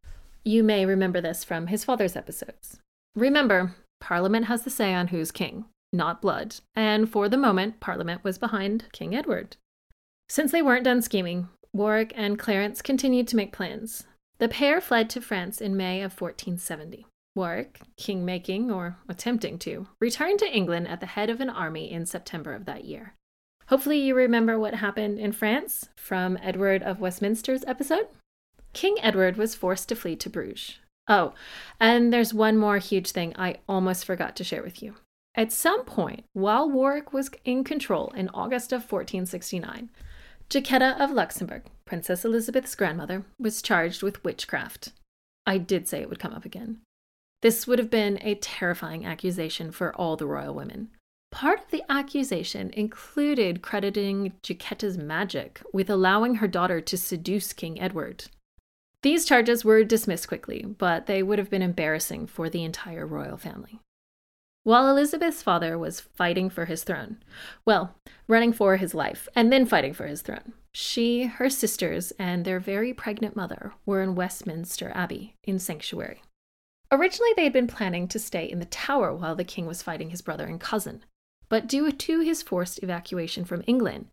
You 0.44 0.64
may 0.64 0.84
remember 0.84 1.20
this 1.20 1.44
from 1.44 1.68
his 1.68 1.84
father's 1.84 2.16
episodes. 2.16 2.80
Remember, 3.14 3.76
Parliament 4.00 4.46
has 4.46 4.62
the 4.62 4.70
say 4.70 4.92
on 4.92 5.08
who's 5.08 5.30
king, 5.30 5.66
not 5.92 6.22
blood, 6.22 6.56
and 6.74 7.08
for 7.08 7.28
the 7.28 7.36
moment, 7.36 7.78
Parliament 7.78 8.24
was 8.24 8.38
behind 8.38 8.86
King 8.92 9.14
Edward. 9.14 9.56
Since 10.28 10.50
they 10.50 10.62
weren't 10.62 10.84
done 10.84 11.02
scheming, 11.02 11.48
Warwick 11.72 12.12
and 12.16 12.38
Clarence 12.38 12.82
continued 12.82 13.28
to 13.28 13.36
make 13.36 13.52
plans. 13.52 14.06
The 14.38 14.48
pair 14.48 14.80
fled 14.80 15.10
to 15.10 15.20
France 15.20 15.60
in 15.60 15.76
May 15.76 16.02
of 16.02 16.20
1470. 16.20 17.06
Warwick, 17.34 17.80
king 17.96 18.24
making, 18.24 18.70
or 18.70 18.96
attempting 19.08 19.58
to, 19.60 19.86
returned 20.00 20.38
to 20.40 20.50
England 20.50 20.88
at 20.88 21.00
the 21.00 21.06
head 21.06 21.30
of 21.30 21.40
an 21.40 21.50
army 21.50 21.90
in 21.90 22.06
September 22.06 22.54
of 22.54 22.64
that 22.64 22.84
year. 22.84 23.14
Hopefully, 23.68 24.00
you 24.00 24.16
remember 24.16 24.58
what 24.58 24.74
happened 24.74 25.18
in 25.20 25.30
France 25.32 25.88
from 25.96 26.38
Edward 26.42 26.82
of 26.82 26.98
Westminster's 26.98 27.64
episode. 27.66 28.08
King 28.72 28.96
Edward 29.00 29.36
was 29.36 29.54
forced 29.54 29.88
to 29.88 29.96
flee 29.96 30.16
to 30.16 30.28
Bruges. 30.28 30.78
Oh, 31.06 31.34
and 31.78 32.12
there's 32.12 32.34
one 32.34 32.56
more 32.56 32.78
huge 32.78 33.12
thing 33.12 33.32
I 33.36 33.56
almost 33.68 34.04
forgot 34.04 34.36
to 34.36 34.44
share 34.44 34.62
with 34.62 34.82
you. 34.82 34.94
At 35.36 35.52
some 35.52 35.84
point, 35.84 36.24
while 36.32 36.68
Warwick 36.68 37.12
was 37.12 37.30
in 37.44 37.62
control 37.62 38.12
in 38.16 38.28
August 38.30 38.72
of 38.72 38.90
1469, 38.90 39.90
Jacquetta 40.48 41.00
of 41.00 41.12
Luxembourg, 41.12 41.62
Princess 41.84 42.24
Elizabeth's 42.24 42.74
grandmother, 42.74 43.24
was 43.38 43.62
charged 43.62 44.02
with 44.02 44.24
witchcraft. 44.24 44.92
I 45.46 45.58
did 45.58 45.86
say 45.86 46.00
it 46.00 46.08
would 46.08 46.18
come 46.18 46.32
up 46.32 46.44
again. 46.44 46.80
This 47.42 47.66
would 47.66 47.78
have 47.78 47.90
been 47.90 48.18
a 48.22 48.34
terrifying 48.34 49.06
accusation 49.06 49.72
for 49.72 49.94
all 49.94 50.16
the 50.16 50.26
royal 50.26 50.54
women. 50.54 50.90
Part 51.30 51.60
of 51.60 51.70
the 51.70 51.84
accusation 51.88 52.70
included 52.70 53.62
crediting 53.62 54.32
Jacquetta's 54.42 54.98
magic 54.98 55.62
with 55.72 55.88
allowing 55.88 56.36
her 56.36 56.48
daughter 56.48 56.80
to 56.80 56.98
seduce 56.98 57.52
King 57.52 57.80
Edward. 57.80 58.24
These 59.02 59.24
charges 59.24 59.64
were 59.64 59.82
dismissed 59.84 60.28
quickly, 60.28 60.64
but 60.64 61.06
they 61.06 61.22
would 61.22 61.38
have 61.38 61.48
been 61.48 61.62
embarrassing 61.62 62.26
for 62.26 62.50
the 62.50 62.64
entire 62.64 63.06
royal 63.06 63.36
family. 63.36 63.80
While 64.62 64.90
Elizabeth's 64.90 65.42
father 65.42 65.78
was 65.78 66.00
fighting 66.00 66.50
for 66.50 66.66
his 66.66 66.84
throne, 66.84 67.16
well, 67.64 67.94
running 68.28 68.52
for 68.52 68.76
his 68.76 68.94
life 68.94 69.26
and 69.34 69.50
then 69.50 69.64
fighting 69.64 69.94
for 69.94 70.06
his 70.06 70.20
throne, 70.20 70.52
she, 70.74 71.24
her 71.24 71.48
sisters, 71.48 72.12
and 72.18 72.44
their 72.44 72.60
very 72.60 72.92
pregnant 72.92 73.34
mother 73.34 73.72
were 73.86 74.02
in 74.02 74.14
Westminster 74.14 74.92
Abbey 74.94 75.36
in 75.44 75.58
sanctuary. 75.58 76.20
Originally, 76.92 77.30
they 77.36 77.44
had 77.44 77.52
been 77.52 77.68
planning 77.68 78.08
to 78.08 78.18
stay 78.18 78.44
in 78.44 78.58
the 78.58 78.64
tower 78.64 79.14
while 79.14 79.36
the 79.36 79.44
king 79.44 79.66
was 79.66 79.82
fighting 79.82 80.10
his 80.10 80.22
brother 80.22 80.46
and 80.46 80.60
cousin, 80.60 81.04
but 81.48 81.66
due 81.66 81.92
to 81.92 82.20
his 82.20 82.42
forced 82.42 82.82
evacuation 82.82 83.44
from 83.44 83.62
England, 83.66 84.06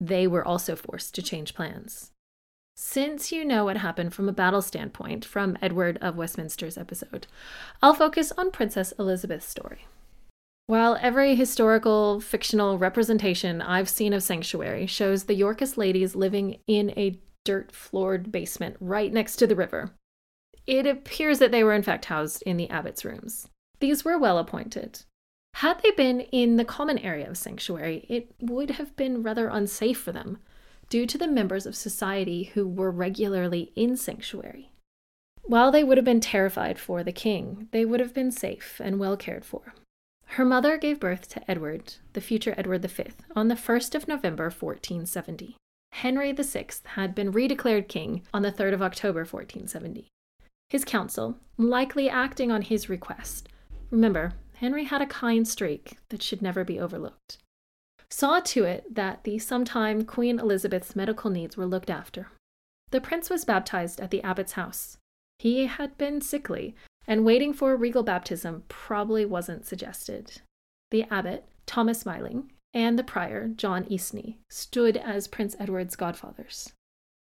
they 0.00 0.26
were 0.26 0.46
also 0.46 0.76
forced 0.76 1.14
to 1.14 1.22
change 1.22 1.54
plans. 1.54 2.10
Since 2.76 3.32
you 3.32 3.44
know 3.44 3.64
what 3.64 3.78
happened 3.78 4.14
from 4.14 4.28
a 4.28 4.32
battle 4.32 4.62
standpoint 4.62 5.24
from 5.24 5.58
Edward 5.60 5.98
of 6.00 6.16
Westminster's 6.16 6.78
episode, 6.78 7.26
I'll 7.82 7.94
focus 7.94 8.30
on 8.38 8.52
Princess 8.52 8.92
Elizabeth's 8.98 9.48
story. 9.48 9.86
While 10.66 10.98
every 11.00 11.34
historical 11.34 12.20
fictional 12.20 12.78
representation 12.78 13.62
I've 13.62 13.88
seen 13.88 14.12
of 14.12 14.22
Sanctuary 14.22 14.86
shows 14.86 15.24
the 15.24 15.34
Yorkist 15.34 15.78
ladies 15.78 16.14
living 16.14 16.58
in 16.66 16.90
a 16.90 17.18
dirt 17.44 17.72
floored 17.72 18.30
basement 18.30 18.76
right 18.78 19.12
next 19.12 19.36
to 19.36 19.46
the 19.46 19.56
river, 19.56 19.92
it 20.68 20.86
appears 20.86 21.38
that 21.38 21.50
they 21.50 21.64
were 21.64 21.72
in 21.72 21.82
fact 21.82 22.04
housed 22.04 22.42
in 22.42 22.58
the 22.58 22.68
abbot's 22.68 23.04
rooms. 23.04 23.48
These 23.80 24.04
were 24.04 24.18
well 24.18 24.38
appointed. 24.38 25.02
Had 25.54 25.82
they 25.82 25.92
been 25.92 26.20
in 26.20 26.56
the 26.56 26.64
common 26.64 26.98
area 26.98 27.28
of 27.28 27.38
Sanctuary, 27.38 28.04
it 28.08 28.34
would 28.38 28.72
have 28.72 28.94
been 28.94 29.22
rather 29.22 29.48
unsafe 29.48 29.98
for 29.98 30.12
them 30.12 30.38
due 30.90 31.06
to 31.06 31.16
the 31.16 31.26
members 31.26 31.64
of 31.64 31.74
society 31.74 32.44
who 32.54 32.68
were 32.68 32.90
regularly 32.90 33.72
in 33.76 33.96
sanctuary. 33.96 34.70
While 35.42 35.72
they 35.72 35.82
would 35.82 35.96
have 35.96 36.04
been 36.04 36.20
terrified 36.20 36.78
for 36.78 37.02
the 37.02 37.12
king, 37.12 37.68
they 37.72 37.84
would 37.84 38.00
have 38.00 38.12
been 38.12 38.30
safe 38.30 38.80
and 38.82 38.98
well 38.98 39.16
cared 39.16 39.44
for. 39.44 39.74
Her 40.32 40.44
mother 40.44 40.76
gave 40.76 41.00
birth 41.00 41.28
to 41.30 41.50
Edward, 41.50 41.94
the 42.12 42.20
future 42.20 42.54
Edward 42.56 42.84
V, 42.84 43.04
on 43.34 43.48
the 43.48 43.54
1st 43.54 43.94
of 43.94 44.08
November 44.08 44.44
1470. 44.44 45.56
Henry 45.92 46.32
VI 46.32 46.66
had 46.84 47.14
been 47.14 47.32
redeclared 47.32 47.88
king 47.88 48.22
on 48.32 48.42
the 48.42 48.52
3rd 48.52 48.74
of 48.74 48.82
October 48.82 49.20
1470. 49.20 50.08
His 50.70 50.84
council, 50.84 51.36
likely 51.56 52.08
acting 52.08 52.50
on 52.50 52.62
his 52.62 52.88
request, 52.88 53.48
remember, 53.90 54.34
Henry 54.54 54.84
had 54.84 55.00
a 55.00 55.06
kind 55.06 55.46
streak 55.46 55.98
that 56.08 56.22
should 56.22 56.42
never 56.42 56.64
be 56.64 56.78
overlooked 56.78 57.38
saw 58.10 58.40
to 58.40 58.64
it 58.64 58.94
that 58.94 59.24
the 59.24 59.38
sometime 59.38 60.04
Queen 60.04 60.38
Elizabeth's 60.38 60.96
medical 60.96 61.30
needs 61.30 61.56
were 61.56 61.66
looked 61.66 61.90
after. 61.90 62.28
The 62.90 63.00
prince 63.00 63.28
was 63.28 63.44
baptized 63.44 64.00
at 64.00 64.10
the 64.10 64.22
abbot's 64.22 64.52
house. 64.52 64.96
He 65.38 65.66
had 65.66 65.96
been 65.98 66.20
sickly, 66.20 66.74
and 67.06 67.24
waiting 67.24 67.52
for 67.52 67.72
a 67.72 67.76
regal 67.76 68.02
baptism 68.02 68.64
probably 68.68 69.24
wasn't 69.24 69.66
suggested. 69.66 70.40
The 70.90 71.04
abbot, 71.12 71.44
Thomas 71.66 72.04
Millyng, 72.04 72.48
and 72.72 72.98
the 72.98 73.04
prior, 73.04 73.48
John 73.48 73.84
Eastney, 73.84 74.36
stood 74.48 74.96
as 74.96 75.28
Prince 75.28 75.54
Edward's 75.60 75.96
godfathers. 75.96 76.72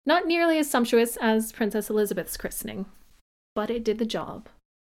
Not 0.06 0.26
nearly 0.26 0.58
as 0.58 0.70
sumptuous 0.70 1.18
as 1.18 1.52
Princess 1.52 1.90
Elizabeth's 1.90 2.38
christening, 2.38 2.86
but 3.58 3.72
it 3.72 3.84
did 3.84 3.98
the 3.98 4.06
job. 4.06 4.50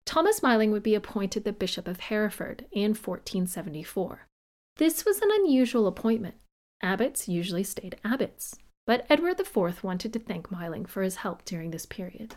Thomas 0.04 0.42
Millyng 0.42 0.72
would 0.72 0.84
be 0.84 0.94
appointed 0.94 1.46
the 1.46 1.54
Bishop 1.54 1.88
of 1.88 2.01
Hereford 2.01 2.66
in 2.74 2.89
1474. 2.89 4.28
This 4.75 5.06
was 5.06 5.22
an 5.22 5.30
unusual 5.32 5.88
appointment. 5.88 6.36
Abbots 6.84 7.30
usually 7.30 7.63
stayed 7.63 7.96
abbots, 8.04 8.58
but 8.86 9.06
Edward 9.10 9.39
IV 9.39 9.82
wanted 9.82 10.12
to 10.12 10.20
thank 10.20 10.50
Millyng 10.50 10.89
for 10.89 11.04
his 11.04 11.16
help 11.24 11.46
during 11.46 11.72
this 11.72 11.86
period. 11.86 12.36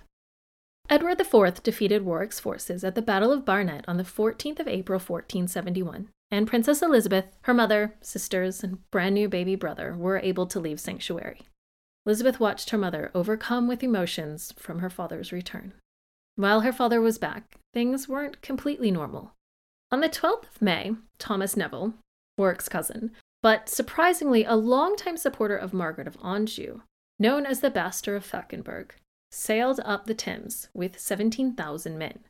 Edward 0.89 1.21
IV 1.21 1.61
defeated 1.65 2.05
Warwick's 2.05 2.39
forces 2.39 2.85
at 2.85 2.95
the 2.95 3.03
Battle 3.03 3.33
of 3.33 3.45
Barnet 3.45 3.85
on 3.89 3.97
the 3.97 4.05
14th 4.05 4.61
of 4.61 4.69
April 4.69 5.01
1471, 5.01 6.09
and 6.31 6.47
Princess 6.47 6.83
Elizabeth, 6.83 7.37
her 7.43 7.55
mother, 7.55 7.97
sisters, 8.01 8.63
and 8.63 8.89
brand 8.93 9.17
new 9.17 9.29
baby 9.29 9.57
brother 9.57 9.97
were 9.97 10.19
able 10.19 10.47
to 10.47 10.61
leave 10.61 10.79
sanctuary. 10.79 11.41
Elizabeth 12.07 12.39
watched 12.39 12.71
her 12.71 12.79
mother 12.79 13.11
overcome 13.13 13.67
with 13.67 13.83
emotions 13.83 14.55
from 14.57 14.79
her 14.79 14.91
father's 14.91 15.33
return. 15.33 15.73
While 16.37 16.61
her 16.61 16.73
father 16.73 17.01
was 17.01 17.19
back, 17.19 17.57
things 17.75 18.09
weren't 18.09 18.41
completely 18.43 18.91
normal. 18.91 19.33
On 19.91 20.01
the 20.01 20.09
12th 20.09 20.55
of 20.55 20.63
May, 20.63 20.93
Thomas 21.19 21.57
Neville, 21.57 21.95
Warwick's 22.39 22.69
cousin, 22.69 23.13
but 23.43 23.69
surprisingly 23.69 24.45
a 24.45 24.55
longtime 24.55 25.17
supporter 25.17 25.57
of 25.57 25.75
Margaret 25.75 26.07
of 26.07 26.17
Anjou, 26.25 26.81
known 27.19 27.45
as 27.45 27.61
the 27.61 27.71
Bastard 27.71 28.17
of 28.17 28.25
Fauconberg, 28.25 28.93
sailed 29.31 29.81
up 29.85 30.07
the 30.07 30.15
Thames 30.15 30.69
with 30.73 30.99
17,000 30.99 31.99
men. 31.99 32.21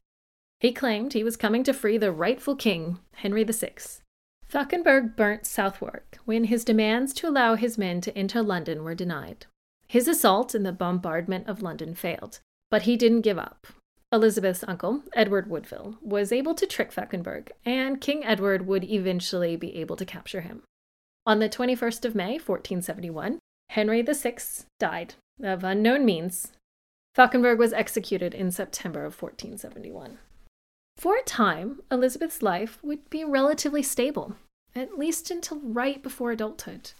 He 0.59 0.73
claimed 0.73 1.13
he 1.13 1.25
was 1.25 1.37
coming 1.37 1.63
to 1.65 1.73
free 1.73 1.99
the 1.99 2.13
rightful 2.13 2.57
king, 2.57 2.99
Henry 3.15 3.45
VI. 3.45 3.75
Fauconberg 4.49 5.17
burnt 5.17 5.47
Southwark 5.47 6.19
when 6.25 6.45
his 6.45 6.65
demands 6.65 7.13
to 7.15 7.29
allow 7.29 7.55
his 7.55 7.79
men 7.79 8.01
to 8.01 8.17
enter 8.17 8.43
London 8.43 8.85
were 8.85 8.95
denied. 8.95 9.47
His 9.89 10.09
assault 10.09 10.55
and 10.55 10.65
the 10.65 10.73
bombardment 10.73 11.49
of 11.49 11.63
London 11.63 11.95
failed, 11.95 12.41
but 12.71 12.83
he 12.83 12.97
didn't 12.97 13.23
give 13.23 13.39
up. 13.39 13.67
Elizabeth's 14.13 14.63
uncle, 14.69 15.03
Edward 15.15 15.49
Woodville, 15.49 15.97
was 16.03 16.33
able 16.33 16.55
to 16.55 16.67
trick 16.67 16.93
Fauconberg, 16.93 17.49
and 17.65 18.01
King 18.01 18.25
Edward 18.25 18.67
would 18.67 18.85
eventually 18.85 19.57
be 19.57 19.75
able 19.77 19.97
to 19.97 20.05
capture 20.05 20.43
him. 20.43 20.63
On 21.25 21.39
the 21.39 21.49
21st 21.49 22.05
of 22.05 22.15
May, 22.15 22.33
1471, 22.33 23.39
Henry 23.71 24.03
VI 24.03 24.37
died 24.79 25.15
of 25.43 25.65
unknown 25.65 26.05
means 26.05 26.53
Fauconberg 27.17 27.59
was 27.59 27.73
executed 27.73 28.35
in 28.35 28.51
September 28.51 29.07
of 29.07 29.21
1471. 29.21 30.19
For 30.99 31.17
a 31.17 31.23
time, 31.23 31.81
Elizabeth's 31.91 32.43
life 32.43 32.79
would 32.83 33.09
be 33.09 33.25
relatively 33.25 33.83
stable, 33.83 34.37
at 34.75 34.99
least 34.99 35.31
until 35.31 35.59
right 35.61 36.03
before 36.03 36.33
adulthood. 36.33 36.93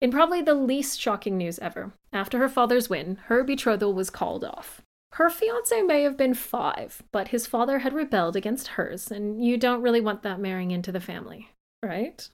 In 0.00 0.10
probably 0.10 0.42
the 0.42 0.54
least 0.54 1.00
shocking 1.00 1.38
news 1.38 1.60
ever, 1.60 1.92
after 2.12 2.38
her 2.38 2.48
father's 2.48 2.90
win, 2.90 3.18
her 3.26 3.44
betrothal 3.44 3.94
was 3.94 4.10
called 4.10 4.44
off. 4.44 4.82
Her 5.16 5.30
fiance 5.30 5.80
may 5.80 6.02
have 6.02 6.18
been 6.18 6.34
five, 6.34 7.02
but 7.10 7.28
his 7.28 7.46
father 7.46 7.78
had 7.78 7.94
rebelled 7.94 8.36
against 8.36 8.68
hers, 8.68 9.10
and 9.10 9.42
you 9.42 9.56
don't 9.56 9.80
really 9.80 10.02
want 10.02 10.22
that 10.24 10.38
marrying 10.38 10.72
into 10.72 10.92
the 10.92 11.00
family, 11.00 11.48
right? 11.82 12.28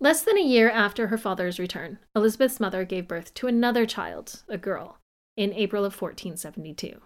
Less 0.00 0.22
than 0.22 0.38
a 0.38 0.42
year 0.42 0.70
after 0.70 1.08
her 1.08 1.18
father's 1.18 1.58
return, 1.58 1.98
Elizabeth's 2.16 2.58
mother 2.58 2.86
gave 2.86 3.06
birth 3.06 3.34
to 3.34 3.46
another 3.46 3.84
child, 3.84 4.42
a 4.48 4.56
girl 4.56 4.96
in 5.36 5.52
April 5.52 5.84
of 5.84 6.00
1472. 6.00 6.98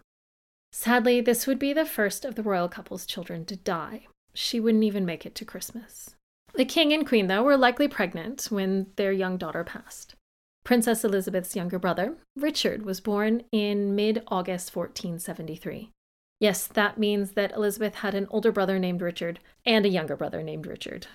Sadly, 0.70 1.20
this 1.20 1.48
would 1.48 1.58
be 1.58 1.72
the 1.72 1.84
first 1.84 2.24
of 2.24 2.36
the 2.36 2.44
royal 2.44 2.68
couple's 2.68 3.04
children 3.04 3.44
to 3.46 3.56
die. 3.56 4.06
She 4.34 4.60
wouldn't 4.60 4.84
even 4.84 5.04
make 5.04 5.26
it 5.26 5.34
to 5.34 5.44
Christmas. 5.44 6.14
The 6.54 6.64
king 6.64 6.92
and 6.92 7.04
queen, 7.04 7.26
though, 7.26 7.42
were 7.42 7.56
likely 7.56 7.88
pregnant 7.88 8.44
when 8.50 8.92
their 8.94 9.10
young 9.10 9.36
daughter 9.36 9.64
passed. 9.64 10.14
Princess 10.68 11.02
Elizabeth's 11.02 11.56
younger 11.56 11.78
brother, 11.78 12.14
Richard, 12.36 12.84
was 12.84 13.00
born 13.00 13.42
in 13.52 13.96
mid 13.96 14.22
August 14.28 14.76
1473. 14.76 15.88
Yes, 16.40 16.66
that 16.66 16.98
means 16.98 17.30
that 17.30 17.52
Elizabeth 17.52 17.94
had 17.94 18.14
an 18.14 18.26
older 18.28 18.52
brother 18.52 18.78
named 18.78 19.00
Richard 19.00 19.40
and 19.64 19.86
a 19.86 19.88
younger 19.88 20.14
brother 20.14 20.42
named 20.42 20.66
Richard. 20.66 21.06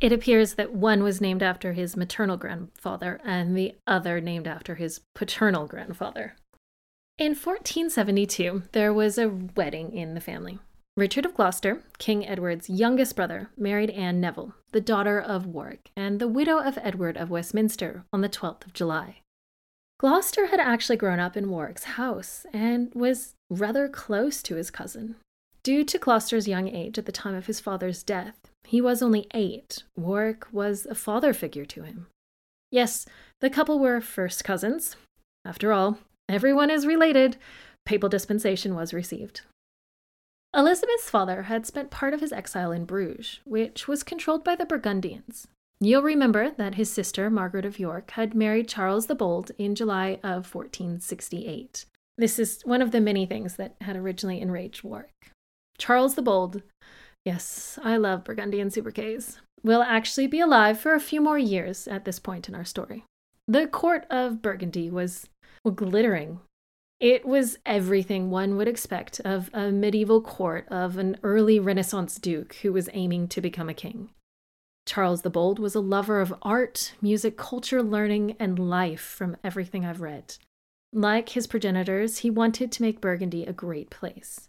It 0.00 0.12
appears 0.12 0.54
that 0.54 0.72
one 0.72 1.02
was 1.02 1.20
named 1.20 1.42
after 1.42 1.72
his 1.72 1.96
maternal 1.96 2.36
grandfather 2.36 3.20
and 3.24 3.56
the 3.56 3.74
other 3.88 4.20
named 4.20 4.46
after 4.46 4.76
his 4.76 5.00
paternal 5.12 5.66
grandfather. 5.66 6.36
In 7.18 7.30
1472, 7.30 8.62
there 8.70 8.92
was 8.92 9.18
a 9.18 9.28
wedding 9.28 9.92
in 9.92 10.14
the 10.14 10.20
family. 10.20 10.60
Richard 10.96 11.26
of 11.26 11.34
Gloucester, 11.34 11.82
King 11.98 12.24
Edward's 12.24 12.70
youngest 12.70 13.16
brother, 13.16 13.50
married 13.56 13.90
Anne 13.90 14.20
Neville, 14.20 14.54
the 14.72 14.80
daughter 14.80 15.20
of 15.20 15.46
Warwick 15.46 15.90
and 15.96 16.18
the 16.18 16.28
widow 16.28 16.58
of 16.58 16.78
Edward 16.82 17.16
of 17.16 17.30
Westminster, 17.30 18.04
on 18.12 18.22
the 18.22 18.28
12th 18.28 18.66
of 18.66 18.72
July. 18.72 19.18
Gloucester 19.98 20.46
had 20.46 20.58
actually 20.58 20.96
grown 20.96 21.20
up 21.20 21.36
in 21.36 21.48
Warwick's 21.48 21.84
house 21.84 22.44
and 22.52 22.92
was 22.94 23.34
rather 23.48 23.88
close 23.88 24.42
to 24.42 24.56
his 24.56 24.70
cousin. 24.70 25.14
Due 25.62 25.84
to 25.84 25.98
Gloucester's 25.98 26.48
young 26.48 26.66
age 26.68 26.98
at 26.98 27.06
the 27.06 27.12
time 27.12 27.36
of 27.36 27.46
his 27.46 27.60
father's 27.60 28.02
death, 28.02 28.50
he 28.64 28.80
was 28.80 29.00
only 29.00 29.28
eight. 29.32 29.84
Warwick 29.96 30.52
was 30.52 30.86
a 30.86 30.94
father 30.96 31.32
figure 31.32 31.64
to 31.66 31.82
him. 31.82 32.08
Yes, 32.72 33.06
the 33.40 33.50
couple 33.50 33.78
were 33.78 34.00
first 34.00 34.42
cousins. 34.42 34.96
After 35.44 35.72
all, 35.72 35.98
everyone 36.28 36.70
is 36.70 36.86
related. 36.86 37.36
Papal 37.84 38.08
dispensation 38.08 38.74
was 38.74 38.94
received. 38.94 39.42
Elizabeth's 40.54 41.08
father 41.08 41.44
had 41.44 41.66
spent 41.66 41.90
part 41.90 42.12
of 42.12 42.20
his 42.20 42.32
exile 42.32 42.72
in 42.72 42.84
Bruges, 42.84 43.40
which 43.44 43.88
was 43.88 44.02
controlled 44.02 44.44
by 44.44 44.54
the 44.54 44.66
Burgundians. 44.66 45.46
You'll 45.80 46.02
remember 46.02 46.50
that 46.50 46.74
his 46.74 46.90
sister, 46.92 47.30
Margaret 47.30 47.64
of 47.64 47.78
York, 47.78 48.12
had 48.12 48.34
married 48.34 48.68
Charles 48.68 49.06
the 49.06 49.14
Bold 49.14 49.50
in 49.58 49.74
July 49.74 50.20
of 50.22 50.54
1468. 50.54 51.86
This 52.18 52.38
is 52.38 52.62
one 52.64 52.82
of 52.82 52.90
the 52.92 53.00
many 53.00 53.24
things 53.24 53.56
that 53.56 53.74
had 53.80 53.96
originally 53.96 54.40
enraged 54.40 54.84
Warwick. 54.84 55.32
Charles 55.78 56.14
the 56.14 56.22
Bold 56.22 56.62
Yes, 57.24 57.78
I 57.82 57.96
love 57.96 58.24
Burgundian 58.24 58.70
Ks. 58.70 59.38
We'll 59.62 59.82
actually 59.82 60.26
be 60.26 60.40
alive 60.40 60.78
for 60.78 60.94
a 60.94 61.00
few 61.00 61.20
more 61.20 61.38
years 61.38 61.86
at 61.86 62.04
this 62.04 62.18
point 62.18 62.48
in 62.48 62.54
our 62.54 62.64
story. 62.64 63.04
The 63.46 63.66
court 63.66 64.06
of 64.10 64.42
Burgundy 64.42 64.90
was 64.90 65.28
glittering. 65.74 66.40
It 67.02 67.26
was 67.26 67.58
everything 67.66 68.30
one 68.30 68.56
would 68.56 68.68
expect 68.68 69.20
of 69.20 69.50
a 69.52 69.70
medieval 69.70 70.22
court 70.22 70.66
of 70.68 70.96
an 70.96 71.18
early 71.22 71.58
Renaissance 71.58 72.14
duke 72.16 72.54
who 72.62 72.72
was 72.72 72.88
aiming 72.92 73.28
to 73.28 73.40
become 73.40 73.68
a 73.68 73.74
king. 73.74 74.10
Charles 74.86 75.22
the 75.22 75.30
Bold 75.30 75.58
was 75.58 75.74
a 75.74 75.80
lover 75.80 76.20
of 76.20 76.34
art, 76.42 76.94
music, 77.02 77.36
culture, 77.36 77.82
learning, 77.82 78.36
and 78.38 78.58
life 78.58 79.00
from 79.00 79.36
everything 79.44 79.84
I've 79.84 80.00
read. 80.00 80.36
Like 80.92 81.30
his 81.30 81.46
progenitors, 81.46 82.18
he 82.18 82.30
wanted 82.30 82.72
to 82.72 82.82
make 82.82 83.00
Burgundy 83.00 83.44
a 83.44 83.52
great 83.52 83.90
place 83.90 84.48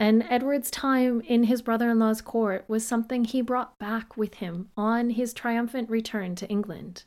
and 0.00 0.26
Edward's 0.28 0.70
time 0.70 1.20
in 1.22 1.44
his 1.44 1.62
brother 1.62 1.90
in 1.90 1.98
law's 1.98 2.20
court 2.20 2.64
was 2.68 2.86
something 2.86 3.24
he 3.24 3.40
brought 3.40 3.78
back 3.78 4.16
with 4.16 4.34
him 4.34 4.68
on 4.76 5.10
his 5.10 5.32
triumphant 5.32 5.88
return 5.88 6.34
to 6.36 6.48
England. 6.48 7.04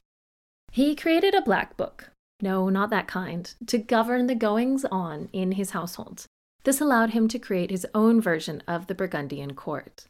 He 0.72 0.96
created 0.96 1.34
a 1.34 1.42
black 1.42 1.76
book, 1.78 2.12
no, 2.42 2.70
not 2.70 2.90
that 2.92 3.08
kind, 3.08 3.54
to 3.66 3.78
govern 3.78 4.28
the 4.28 4.36
goings 4.36 4.86
on 4.86 5.30
in 5.34 5.54
his 5.54 5.72
household. 5.72 6.26
This 6.64 6.82
allowed 6.82 7.12
him 7.12 7.28
to 7.30 7.40
create 7.40 7.72
his 7.72 7.88
own 7.96 8.22
version 8.22 8.62
of 8.68 8.88
the 8.88 8.96
Burgundian 8.96 9.56
court. 9.56 10.06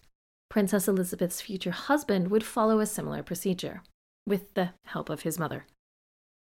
Princess 0.50 0.88
Elizabeth's 0.88 1.42
future 1.42 1.72
husband 1.72 2.30
would 2.30 2.44
follow 2.44 2.80
a 2.80 2.86
similar 2.86 3.24
procedure, 3.24 3.82
with 4.26 4.54
the 4.56 4.72
help 4.86 5.10
of 5.10 5.22
his 5.22 5.38
mother. 5.38 5.66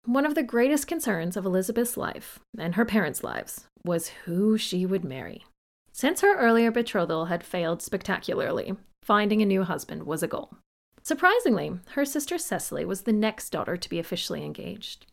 One 0.04 0.24
of 0.24 0.35
the 0.35 0.42
greatest 0.42 0.87
concerns 0.87 1.37
of 1.37 1.44
Elizabeth's 1.44 1.96
life, 1.96 2.40
and 2.59 2.74
her 2.74 2.85
parents' 2.85 3.22
lives, 3.22 3.66
was 3.85 4.09
who 4.24 4.56
she 4.56 4.87
would 4.87 5.04
marry. 5.04 5.44
Since 5.92 6.22
her 6.22 6.38
earlier 6.38 6.70
betrothal 6.70 7.26
had 7.26 7.44
failed 7.44 7.83
spectacularly, 7.83 8.76
finding 9.02 9.42
a 9.42 9.46
new 9.46 9.64
husband 9.64 10.04
was 10.04 10.22
a 10.22 10.28
goal. 10.28 10.56
Surprisingly, 11.02 11.78
her 11.90 12.04
sister 12.04 12.38
Cecily 12.38 12.85
was 12.85 13.02
the 13.02 13.12
next 13.12 13.50
daughter 13.50 13.76
to 13.76 13.88
be 13.90 13.98
officially 13.98 14.44
engaged. 14.44 15.06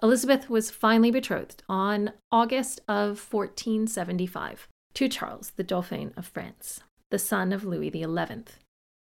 Elizabeth 0.00 0.48
was 0.48 0.70
finally 0.70 1.10
betrothed 1.10 1.64
on 1.68 2.12
August 2.30 2.80
of 2.86 3.18
1475 3.32 4.68
to 4.94 5.08
Charles, 5.08 5.50
the 5.56 5.64
Dauphin 5.64 6.12
of 6.16 6.26
France, 6.26 6.80
the 7.10 7.18
son 7.18 7.52
of 7.52 7.64
Louis 7.64 7.90
XI. 7.90 8.44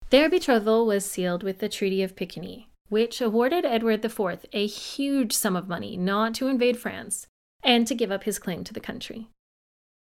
Their 0.09 0.31
betrothal 0.31 0.87
was 0.87 1.05
sealed 1.05 1.43
with 1.43 1.59
the 1.59 1.69
Treaty 1.69 2.03
of 2.03 2.17
Picquigny, 2.17 2.69
which 2.89 3.21
awarded 3.21 3.67
Edward 3.67 4.03
IV 4.03 4.47
a 4.55 4.67
huge 4.67 5.33
sum 5.35 5.55
of 5.55 5.69
money 5.69 5.99
not 5.99 6.35
to 6.35 6.49
invade 6.49 6.79
France 6.79 7.27
and 7.63 7.87
to 7.87 7.95
give 7.95 8.11
up 8.11 8.25
his 8.25 8.39
claim 8.39 8.65
to 8.65 8.73
the 8.73 8.81
country. 8.81 9.29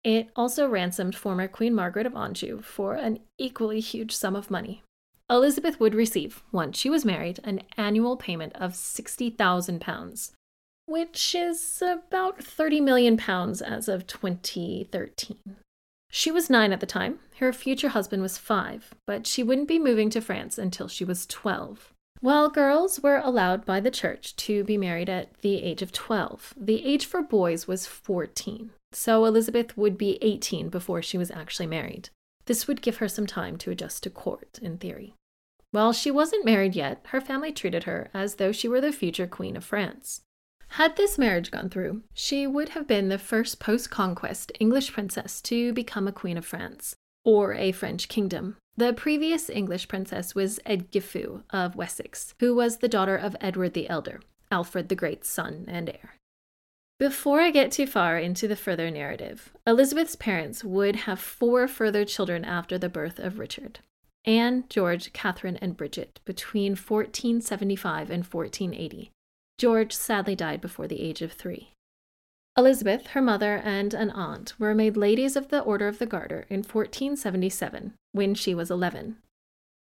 It 0.05 0.29
also 0.33 0.65
ransomed 0.65 1.15
former 1.15 1.49
Queen 1.49 1.75
Margaret 1.75 2.05
of 2.05 2.15
Anjou 2.15 2.61
for 2.61 2.95
an 2.95 3.19
equally 3.37 3.81
huge 3.81 4.15
sum 4.15 4.33
of 4.33 4.49
money. 4.49 4.81
Elizabeth 5.29 5.79
would 5.79 5.93
receive, 5.93 6.41
once 6.53 6.77
she 6.77 6.89
was 6.89 7.05
married, 7.05 7.39
an 7.43 7.61
annual 7.77 8.15
payment 8.15 8.53
of 8.55 8.71
£60,000, 8.73 10.31
which 10.89 11.35
is 11.35 11.81
about 11.85 12.43
30 12.43 12.81
million 12.81 13.17
pounds 13.17 13.61
as 13.61 13.87
of 13.87 14.07
2013. 14.07 15.37
She 16.11 16.31
was 16.31 16.49
nine 16.49 16.73
at 16.73 16.79
the 16.79 16.85
time. 16.85 17.19
Her 17.39 17.53
future 17.53 17.89
husband 17.89 18.21
was 18.21 18.37
five, 18.37 18.95
but 19.05 19.27
she 19.27 19.43
wouldn't 19.43 19.67
be 19.67 19.77
moving 19.77 20.09
to 20.09 20.21
France 20.21 20.57
until 20.57 20.87
she 20.87 21.05
was 21.05 21.27
12. 21.27 21.93
While 22.21 22.49
girls 22.49 22.99
were 22.99 23.21
allowed 23.23 23.63
by 23.63 23.79
the 23.79 23.91
church 23.91 24.35
to 24.37 24.63
be 24.63 24.77
married 24.77 25.07
at 25.07 25.33
the 25.41 25.63
age 25.63 25.81
of 25.81 25.93
12, 25.93 26.55
the 26.57 26.83
age 26.85 27.05
for 27.05 27.21
boys 27.21 27.67
was 27.67 27.85
14. 27.85 28.71
So 28.91 29.23
Elizabeth 29.25 29.77
would 29.77 29.97
be 29.97 30.17
18 30.21 30.69
before 30.69 31.01
she 31.01 31.17
was 31.17 31.31
actually 31.31 31.67
married. 31.67 32.09
This 32.45 32.67
would 32.67 32.81
give 32.81 32.97
her 32.97 33.07
some 33.07 33.27
time 33.27 33.57
to 33.59 33.71
adjust 33.71 34.03
to 34.03 34.09
court, 34.09 34.59
in 34.61 34.79
theory. 34.79 35.13
While 35.71 35.93
she 35.93 36.09
wasn't 36.09 36.45
married 36.45 36.75
yet, 36.75 37.05
her 37.09 37.21
family 37.21 37.51
treated 37.51 37.83
her 37.83 38.09
as 38.13 38.35
though 38.35 38.51
she 38.51 38.67
were 38.67 38.81
the 38.81 38.91
future 38.91 39.27
Queen 39.27 39.55
of 39.55 39.63
France. 39.63 40.21
Had 40.73 40.95
this 40.95 41.17
marriage 41.17 41.51
gone 41.51 41.69
through, 41.69 42.03
she 42.13 42.47
would 42.47 42.69
have 42.69 42.87
been 42.87 43.09
the 43.09 43.17
first 43.17 43.59
post 43.59 43.89
conquest 43.89 44.51
English 44.59 44.93
princess 44.93 45.41
to 45.41 45.73
become 45.73 46.07
a 46.07 46.11
Queen 46.13 46.37
of 46.37 46.45
France, 46.45 46.95
or 47.25 47.53
a 47.53 47.71
French 47.71 48.07
kingdom. 48.07 48.55
The 48.77 48.93
previous 48.93 49.49
English 49.49 49.87
princess 49.87 50.35
was 50.35 50.59
Edgifu 50.65 51.43
of 51.49 51.75
Wessex, 51.75 52.33
who 52.39 52.55
was 52.55 52.77
the 52.77 52.87
daughter 52.87 53.17
of 53.17 53.35
Edward 53.41 53.73
the 53.73 53.89
Elder, 53.89 54.21
Alfred 54.51 54.87
the 54.87 54.95
Great's 54.95 55.29
son 55.29 55.65
and 55.67 55.89
heir. 55.89 56.15
Before 56.99 57.41
I 57.41 57.51
get 57.51 57.71
too 57.71 57.87
far 57.87 58.17
into 58.17 58.47
the 58.47 58.55
further 58.55 58.91
narrative, 58.91 59.51
Elizabeth's 59.65 60.15
parents 60.15 60.63
would 60.63 60.97
have 60.97 61.19
four 61.19 61.67
further 61.67 62.05
children 62.05 62.45
after 62.45 62.77
the 62.77 62.89
birth 62.89 63.19
of 63.19 63.39
Richard 63.39 63.79
Anne, 64.25 64.65
George, 64.69 65.13
Catherine, 65.13 65.57
and 65.57 65.75
Bridget 65.75 66.19
between 66.25 66.73
1475 66.73 68.09
and 68.09 68.23
1480. 68.23 69.11
George 69.59 69.91
sadly 69.93 70.35
died 70.35 70.61
before 70.61 70.87
the 70.87 71.01
age 71.01 71.21
of 71.21 71.33
three. 71.33 71.73
Elizabeth, 72.57 73.07
her 73.07 73.21
mother, 73.21 73.57
and 73.57 73.93
an 73.93 74.09
aunt 74.11 74.53
were 74.57 74.73
made 74.73 74.97
ladies 74.97 75.35
of 75.35 75.49
the 75.49 75.59
Order 75.61 75.87
of 75.87 75.99
the 75.99 76.05
Garter 76.05 76.47
in 76.49 76.59
1477, 76.59 77.93
when 78.13 78.33
she 78.33 78.55
was 78.55 78.71
11. 78.71 79.17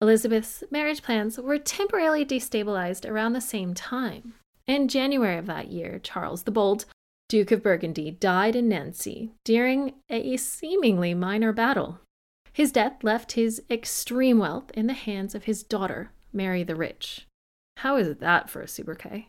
Elizabeth's 0.01 0.63
marriage 0.71 1.03
plans 1.03 1.39
were 1.39 1.59
temporarily 1.59 2.25
destabilized 2.25 3.09
around 3.09 3.33
the 3.33 3.41
same 3.41 3.75
time. 3.75 4.35
In 4.67 4.89
January 4.89 5.37
of 5.37 5.47
that 5.47 5.73
year, 5.73 5.99
Charles 5.99 6.45
the 6.45 6.51
Bold, 6.53 6.85
Duke 7.29 7.51
of 7.51 7.63
Burgundy, 7.63 8.13
died 8.13 8.55
in 8.55 8.69
Nancy 8.69 9.33
during 9.45 9.95
a 10.09 10.37
seemingly 10.37 11.15
minor 11.15 11.53
battle. 11.53 11.99
His 12.53 12.71
death 12.71 13.03
left 13.03 13.33
his 13.33 13.61
extreme 13.69 14.39
wealth 14.39 14.71
in 14.73 14.87
the 14.87 14.95
hands 14.95 15.35
of 15.35 15.45
his 15.45 15.65
daughter, 15.65 16.13
Mary 16.33 16.63
the 16.63 16.77
Rich. 16.77 17.27
How 17.79 17.97
is 17.97 18.17
that 18.17 18.49
for 18.49 18.63
a 18.63 18.69
sobriquet? 18.69 19.27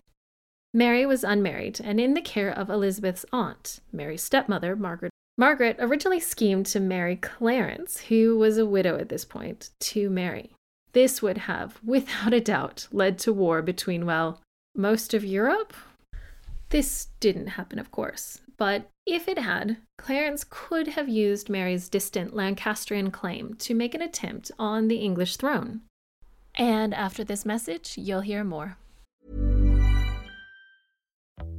Mary 0.76 1.06
was 1.06 1.24
unmarried 1.24 1.80
and 1.82 2.02
in 2.02 2.16
the 2.16 2.22
care 2.22 2.52
of 2.52 2.70
Elizabeth's 2.70 3.26
aunt, 3.32 3.80
Mary's 3.94 4.22
stepmother, 4.22 4.76
Margaret. 4.76 5.10
Margaret 5.38 5.78
originally 5.80 6.20
schemed 6.20 6.66
to 6.66 6.82
marry 6.82 7.16
Clarence, 7.16 8.02
who 8.02 8.38
was 8.38 8.58
a 8.58 8.66
widow 8.66 8.98
at 8.98 9.08
this 9.08 9.24
point, 9.24 9.70
to 9.80 10.10
Mary. 10.10 10.52
This 10.92 11.22
would 11.22 11.38
have, 11.38 11.80
without 11.86 12.34
a 12.34 12.42
doubt, 12.42 12.90
led 12.92 13.18
to 13.20 13.32
war 13.32 13.62
between, 13.62 14.06
well, 14.06 14.42
most 14.76 15.14
of 15.14 15.24
Europe? 15.24 15.74
This 16.72 17.08
didn't 17.22 17.48
happen, 17.48 17.80
of 17.80 17.92
course, 17.92 18.42
but 18.58 18.90
if 19.06 19.30
it 19.30 19.40
had, 19.40 19.78
Clarence 19.98 20.46
could 20.50 20.90
have 20.90 21.08
used 21.08 21.50
Mary's 21.50 21.88
distant 21.88 22.36
Lancastrian 22.36 23.12
claim 23.12 23.54
to 23.60 23.74
make 23.74 23.96
an 23.96 24.02
attempt 24.02 24.52
on 24.60 24.90
the 24.90 24.98
English 24.98 25.38
throne. 25.38 25.84
And 26.54 26.94
after 26.94 27.24
this 27.24 27.46
message, 27.46 27.94
you'll 27.98 28.22
hear 28.22 28.44
more. 28.44 28.76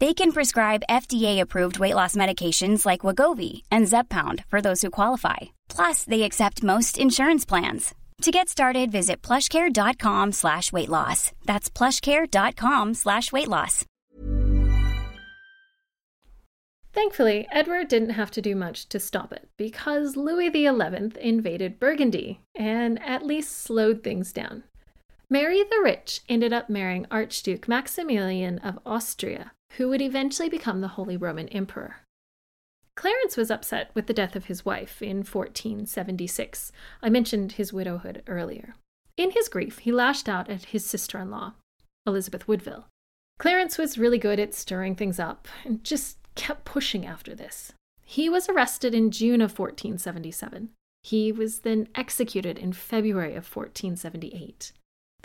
They 0.00 0.14
can 0.14 0.30
prescribe 0.32 0.84
FDA-approved 0.88 1.80
weight 1.80 1.94
loss 1.94 2.14
medications 2.14 2.86
like 2.86 3.00
Wegovy 3.00 3.62
and 3.72 3.86
Zepbound 3.88 4.44
for 4.44 4.60
those 4.60 4.82
who 4.82 4.90
qualify. 4.90 5.38
Plus, 5.68 6.04
they 6.04 6.22
accept 6.22 6.62
most 6.62 6.98
insurance 6.98 7.44
plans. 7.44 7.94
To 8.22 8.30
get 8.30 8.48
started, 8.48 8.90
visit 8.92 9.22
plushcare.com 9.22 10.32
slash 10.32 10.72
weight 10.72 10.88
loss. 10.88 11.32
That's 11.46 11.70
plushcare.com 11.70 12.94
slash 12.94 13.32
weight 13.32 13.48
loss. 13.48 13.84
Thankfully, 16.92 17.46
Edward 17.52 17.88
didn't 17.88 18.10
have 18.10 18.30
to 18.32 18.42
do 18.42 18.56
much 18.56 18.88
to 18.88 18.98
stop 18.98 19.32
it 19.32 19.48
because 19.56 20.16
Louis 20.16 20.50
XI 20.50 21.12
invaded 21.20 21.78
Burgundy 21.78 22.40
and 22.56 23.00
at 23.02 23.26
least 23.26 23.56
slowed 23.62 24.02
things 24.02 24.32
down. 24.32 24.64
Mary 25.30 25.62
the 25.62 25.80
Rich 25.82 26.22
ended 26.28 26.52
up 26.52 26.68
marrying 26.68 27.06
Archduke 27.10 27.68
Maximilian 27.68 28.58
of 28.60 28.78
Austria, 28.86 29.52
who 29.72 29.88
would 29.88 30.02
eventually 30.02 30.48
become 30.48 30.80
the 30.80 30.88
Holy 30.88 31.16
Roman 31.16 31.48
Emperor. 31.48 31.96
Clarence 32.96 33.36
was 33.36 33.50
upset 33.50 33.90
with 33.94 34.06
the 34.06 34.12
death 34.12 34.34
of 34.34 34.46
his 34.46 34.64
wife 34.64 35.00
in 35.00 35.18
1476. 35.18 36.72
I 37.00 37.08
mentioned 37.08 37.52
his 37.52 37.72
widowhood 37.72 38.22
earlier. 38.26 38.74
In 39.16 39.30
his 39.30 39.48
grief, 39.48 39.78
he 39.78 39.92
lashed 39.92 40.28
out 40.28 40.50
at 40.50 40.66
his 40.66 40.84
sister 40.84 41.18
in 41.18 41.30
law, 41.30 41.54
Elizabeth 42.06 42.48
Woodville. 42.48 42.86
Clarence 43.38 43.78
was 43.78 43.98
really 43.98 44.18
good 44.18 44.40
at 44.40 44.52
stirring 44.52 44.96
things 44.96 45.20
up 45.20 45.46
and 45.64 45.84
just 45.84 46.18
kept 46.34 46.64
pushing 46.64 47.06
after 47.06 47.34
this. 47.34 47.72
He 48.04 48.28
was 48.28 48.48
arrested 48.48 48.94
in 48.94 49.10
June 49.10 49.40
of 49.40 49.56
1477. 49.56 50.70
He 51.02 51.30
was 51.30 51.60
then 51.60 51.88
executed 51.94 52.58
in 52.58 52.72
February 52.72 53.36
of 53.36 53.44
1478. 53.44 54.72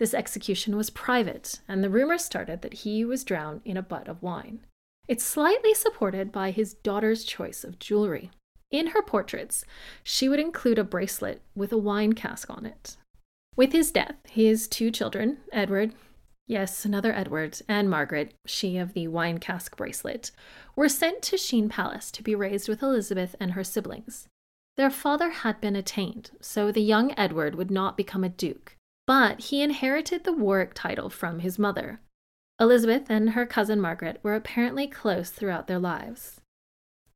This 0.03 0.13
execution 0.13 0.75
was 0.75 0.89
private, 0.89 1.61
and 1.65 1.81
the 1.81 1.89
rumor 1.89 2.17
started 2.17 2.61
that 2.61 2.73
he 2.73 3.05
was 3.05 3.23
drowned 3.23 3.61
in 3.63 3.77
a 3.77 3.81
butt 3.81 4.09
of 4.09 4.21
wine. 4.21 4.59
It's 5.07 5.23
slightly 5.23 5.73
supported 5.73 6.29
by 6.29 6.51
his 6.51 6.73
daughter's 6.73 7.23
choice 7.23 7.63
of 7.63 7.79
jewelry. 7.79 8.29
In 8.69 8.87
her 8.87 9.01
portraits, 9.01 9.63
she 10.03 10.27
would 10.27 10.41
include 10.41 10.77
a 10.77 10.83
bracelet 10.83 11.41
with 11.55 11.71
a 11.71 11.77
wine 11.77 12.11
cask 12.11 12.49
on 12.49 12.65
it. 12.65 12.97
With 13.55 13.71
his 13.71 13.91
death, 13.91 14.17
his 14.29 14.67
two 14.67 14.91
children, 14.91 15.37
Edward, 15.53 15.93
yes, 16.47 16.83
another 16.83 17.13
Edward, 17.13 17.61
and 17.69 17.89
Margaret, 17.89 18.33
she 18.45 18.75
of 18.75 18.91
the 18.91 19.07
wine 19.07 19.37
cask 19.37 19.77
bracelet, 19.77 20.31
were 20.75 20.89
sent 20.89 21.21
to 21.21 21.37
Sheen 21.37 21.69
Palace 21.69 22.11
to 22.11 22.21
be 22.21 22.35
raised 22.35 22.67
with 22.67 22.83
Elizabeth 22.83 23.37
and 23.39 23.53
her 23.53 23.63
siblings. 23.63 24.27
Their 24.75 24.91
father 24.91 25.29
had 25.29 25.61
been 25.61 25.77
attainted, 25.77 26.31
so 26.41 26.73
the 26.73 26.81
young 26.81 27.13
Edward 27.17 27.55
would 27.55 27.71
not 27.71 27.95
become 27.95 28.25
a 28.25 28.27
duke, 28.27 28.75
but 29.05 29.39
he 29.39 29.61
inherited 29.61 30.23
the 30.23 30.33
Warwick 30.33 30.73
title 30.73 31.09
from 31.09 31.39
his 31.39 31.59
mother, 31.59 31.99
Elizabeth 32.59 33.09
and 33.09 33.31
her 33.31 33.45
cousin 33.45 33.81
Margaret 33.81 34.19
were 34.21 34.35
apparently 34.35 34.87
close 34.87 35.29
throughout 35.31 35.67
their 35.67 35.79
lives. 35.79 36.39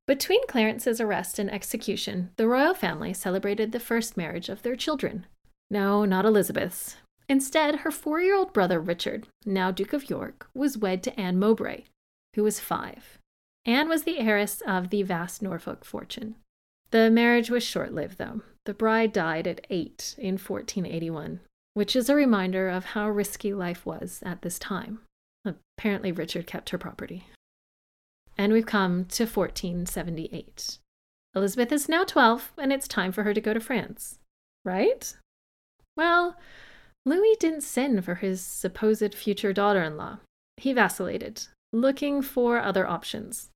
Between 0.07 0.45
Clarence's 0.47 0.99
arrest 0.99 1.37
and 1.37 1.51
execution, 1.51 2.31
the 2.37 2.47
royal 2.47 2.73
family 2.73 3.13
celebrated 3.13 3.71
the 3.71 3.79
first 3.79 4.17
marriage 4.17 4.49
of 4.49 4.63
their 4.63 4.75
children. 4.75 5.25
No, 5.69 6.05
not 6.05 6.25
Elizabeth's. 6.25 6.97
Instead, 7.29 7.77
her 7.77 7.91
four 7.91 8.21
year 8.21 8.35
old 8.35 8.53
brother 8.53 8.79
Richard, 8.79 9.27
now 9.45 9.69
Duke 9.69 9.93
of 9.93 10.09
York, 10.09 10.49
was 10.53 10.77
wed 10.77 11.03
to 11.03 11.19
Anne 11.19 11.37
Mowbray, 11.37 11.83
who 12.35 12.43
was 12.43 12.59
five. 12.59 13.17
Anne 13.65 13.89
was 13.89 14.03
the 14.03 14.19
heiress 14.19 14.61
of 14.65 14.89
the 14.89 15.03
vast 15.03 15.41
Norfolk 15.41 15.83
fortune. 15.83 16.35
The 16.91 17.11
marriage 17.11 17.49
was 17.49 17.63
short 17.63 17.93
lived, 17.93 18.17
though. 18.17 18.41
The 18.65 18.73
bride 18.73 19.11
died 19.11 19.45
at 19.45 19.67
eight 19.69 20.15
in 20.17 20.35
1481, 20.35 21.41
which 21.77 21.95
is 21.95 22.09
a 22.09 22.15
reminder 22.15 22.67
of 22.67 22.85
how 22.85 23.07
risky 23.07 23.53
life 23.53 23.85
was 23.85 24.23
at 24.25 24.41
this 24.41 24.57
time. 24.57 24.97
Apparently, 25.45 26.11
Richard 26.11 26.47
kept 26.47 26.71
her 26.71 26.77
property. 26.79 27.27
And 28.35 28.51
we've 28.51 28.65
come 28.65 29.05
to 29.05 29.25
1478. 29.27 30.79
Elizabeth 31.35 31.71
is 31.71 31.87
now 31.87 32.03
12, 32.03 32.51
and 32.57 32.73
it's 32.73 32.87
time 32.87 33.11
for 33.11 33.21
her 33.21 33.31
to 33.31 33.39
go 33.39 33.53
to 33.53 33.59
France. 33.59 34.17
Right? 34.65 35.15
Well, 35.95 36.35
Louis 37.05 37.37
didn't 37.39 37.61
send 37.61 38.03
for 38.03 38.15
his 38.15 38.41
supposed 38.41 39.13
future 39.13 39.53
daughter 39.53 39.83
in 39.83 39.97
law. 39.97 40.17
He 40.57 40.73
vacillated, 40.73 41.45
looking 41.71 42.23
for 42.23 42.57
other 42.57 42.87
options. 42.87 43.51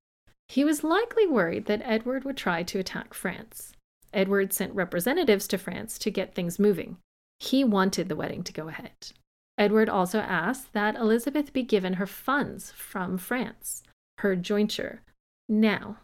He 0.47 0.63
was 0.63 0.83
likely 0.83 1.25
worried 1.25 1.65
that 1.65 1.81
Edward 1.83 2.25
would 2.25 2.37
try 2.37 2.61
to 2.61 2.77
attack 2.77 3.15
France. 3.15 3.73
Edward 4.13 4.53
sent 4.53 4.75
representatives 4.75 5.47
to 5.47 5.57
France 5.57 5.97
to 5.97 6.11
get 6.11 6.35
things 6.35 6.59
moving. 6.59 6.97
He 7.41 7.63
wanted 7.63 8.07
the 8.07 8.15
wedding 8.15 8.43
to 8.43 8.53
go 8.53 8.67
ahead. 8.67 9.13
Edward 9.57 9.89
also 9.89 10.19
asked 10.19 10.73
that 10.73 10.95
Elizabeth 10.95 11.51
be 11.51 11.63
given 11.63 11.93
her 11.93 12.05
funds 12.05 12.71
from 12.71 13.17
France, 13.17 13.81
her 14.19 14.35
jointure, 14.35 15.01
now. 15.49 15.97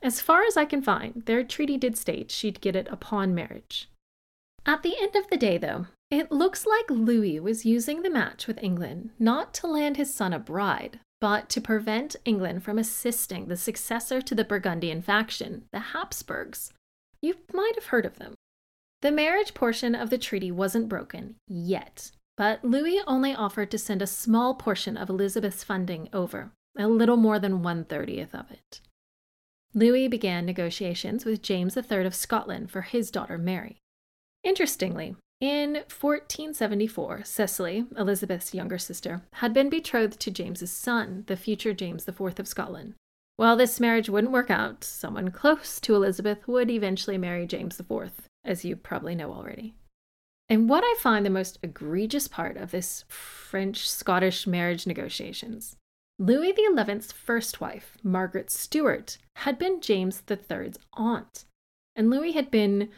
As 0.00 0.20
far 0.20 0.44
as 0.44 0.56
I 0.56 0.64
can 0.64 0.82
find, 0.82 1.24
their 1.26 1.42
treaty 1.42 1.76
did 1.76 1.98
state 1.98 2.30
she'd 2.30 2.60
get 2.60 2.76
it 2.76 2.86
upon 2.88 3.34
marriage. 3.34 3.90
At 4.64 4.84
the 4.84 4.94
end 5.00 5.16
of 5.16 5.28
the 5.28 5.36
day, 5.36 5.58
though, 5.58 5.86
it 6.08 6.30
looks 6.30 6.64
like 6.64 6.88
Louis 6.88 7.40
was 7.40 7.66
using 7.66 8.02
the 8.02 8.10
match 8.10 8.46
with 8.46 8.62
England 8.62 9.10
not 9.18 9.52
to 9.54 9.66
land 9.66 9.96
his 9.96 10.14
son 10.14 10.32
a 10.32 10.38
bride, 10.38 11.00
but 11.20 11.48
to 11.48 11.60
prevent 11.60 12.14
England 12.24 12.62
from 12.62 12.78
assisting 12.78 13.48
the 13.48 13.56
successor 13.56 14.22
to 14.22 14.36
the 14.36 14.44
Burgundian 14.44 15.02
faction, 15.02 15.64
the 15.72 15.80
Habsburgs. 15.80 16.72
You 17.20 17.34
might 17.52 17.74
have 17.74 17.86
heard 17.86 18.06
of 18.06 18.20
them. 18.20 18.35
The 19.02 19.12
marriage 19.12 19.54
portion 19.54 19.94
of 19.94 20.10
the 20.10 20.18
treaty 20.18 20.50
wasn't 20.50 20.88
broken 20.88 21.36
yet, 21.46 22.10
but 22.36 22.64
Louis 22.64 23.00
only 23.06 23.34
offered 23.34 23.70
to 23.70 23.78
send 23.78 24.02
a 24.02 24.06
small 24.06 24.54
portion 24.54 24.96
of 24.96 25.10
Elizabeth's 25.10 25.62
funding 25.62 26.08
over, 26.12 26.52
a 26.78 26.88
little 26.88 27.16
more 27.16 27.38
than 27.38 27.62
one 27.62 27.84
thirtieth 27.84 28.34
of 28.34 28.50
it. 28.50 28.80
Louis 29.74 30.08
began 30.08 30.46
negotiations 30.46 31.24
with 31.24 31.42
James 31.42 31.76
III 31.76 32.06
of 32.06 32.14
Scotland 32.14 32.70
for 32.70 32.82
his 32.82 33.10
daughter 33.10 33.36
Mary. 33.36 33.78
Interestingly, 34.42 35.16
in 35.38 35.74
1474, 35.74 37.24
Cecily, 37.24 37.84
Elizabeth's 37.98 38.54
younger 38.54 38.78
sister, 38.78 39.20
had 39.34 39.52
been 39.52 39.68
betrothed 39.68 40.18
to 40.20 40.30
James's 40.30 40.70
son, 40.72 41.24
the 41.26 41.36
future 41.36 41.74
James 41.74 42.08
IV 42.08 42.40
of 42.40 42.48
Scotland. 42.48 42.94
While 43.36 43.56
this 43.56 43.78
marriage 43.78 44.08
wouldn't 44.08 44.32
work 44.32 44.50
out, 44.50 44.82
someone 44.82 45.30
close 45.30 45.78
to 45.80 45.94
Elizabeth 45.94 46.48
would 46.48 46.70
eventually 46.70 47.18
marry 47.18 47.46
James 47.46 47.78
IV, 47.78 48.12
as 48.46 48.64
you 48.64 48.76
probably 48.76 49.14
know 49.14 49.32
already. 49.32 49.74
And 50.48 50.68
what 50.68 50.84
I 50.84 50.94
find 50.98 51.26
the 51.26 51.30
most 51.30 51.58
egregious 51.62 52.28
part 52.28 52.56
of 52.56 52.70
this 52.70 53.04
French 53.08 53.88
Scottish 53.88 54.46
marriage 54.46 54.86
negotiations 54.86 55.76
Louis 56.18 56.54
XI's 56.56 57.12
first 57.12 57.60
wife, 57.60 57.98
Margaret 58.02 58.50
Stuart, 58.50 59.18
had 59.36 59.58
been 59.58 59.82
James 59.82 60.22
III's 60.30 60.78
aunt, 60.94 61.44
and 61.94 62.08
Louis 62.08 62.32
had 62.32 62.50
been 62.50 62.88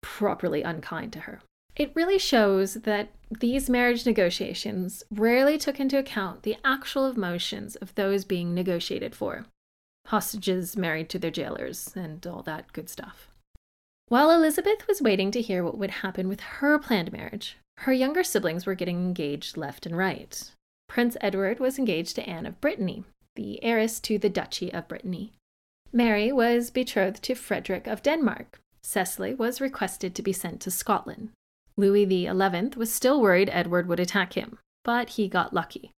properly 0.00 0.62
unkind 0.62 1.12
to 1.14 1.20
her. 1.20 1.40
It 1.74 1.90
really 1.96 2.18
shows 2.18 2.74
that 2.74 3.10
these 3.40 3.68
marriage 3.68 4.06
negotiations 4.06 5.02
rarely 5.10 5.58
took 5.58 5.80
into 5.80 5.98
account 5.98 6.44
the 6.44 6.56
actual 6.64 7.06
emotions 7.06 7.74
of 7.76 7.94
those 7.96 8.24
being 8.24 8.54
negotiated 8.54 9.14
for 9.14 9.46
hostages 10.06 10.76
married 10.76 11.10
to 11.10 11.18
their 11.18 11.30
jailers, 11.30 11.92
and 11.94 12.26
all 12.26 12.42
that 12.42 12.72
good 12.72 12.88
stuff. 12.88 13.28
While 14.08 14.30
Elizabeth 14.30 14.86
was 14.88 15.02
waiting 15.02 15.30
to 15.32 15.42
hear 15.42 15.62
what 15.62 15.76
would 15.76 15.90
happen 15.90 16.28
with 16.28 16.40
her 16.40 16.78
planned 16.78 17.12
marriage, 17.12 17.58
her 17.78 17.92
younger 17.92 18.24
siblings 18.24 18.64
were 18.64 18.74
getting 18.74 18.96
engaged 18.96 19.58
left 19.58 19.84
and 19.84 19.94
right. 19.94 20.50
Prince 20.88 21.18
Edward 21.20 21.60
was 21.60 21.78
engaged 21.78 22.16
to 22.16 22.26
Anne 22.26 22.46
of 22.46 22.58
Brittany, 22.58 23.04
the 23.36 23.62
heiress 23.62 24.00
to 24.00 24.16
the 24.16 24.30
Duchy 24.30 24.72
of 24.72 24.88
Brittany. 24.88 25.34
Mary 25.92 26.32
was 26.32 26.70
betrothed 26.70 27.22
to 27.24 27.34
Frederick 27.34 27.86
of 27.86 28.02
Denmark. 28.02 28.58
Cecily 28.82 29.34
was 29.34 29.60
requested 29.60 30.14
to 30.14 30.22
be 30.22 30.32
sent 30.32 30.62
to 30.62 30.70
Scotland. 30.70 31.28
Louis 31.76 32.06
XI 32.08 32.70
was 32.76 32.90
still 32.92 33.20
worried 33.20 33.50
Edward 33.52 33.86
would 33.88 34.00
attack 34.00 34.32
him, 34.32 34.58
but 34.84 35.10
he 35.10 35.28
got 35.28 35.52
lucky. 35.52 35.90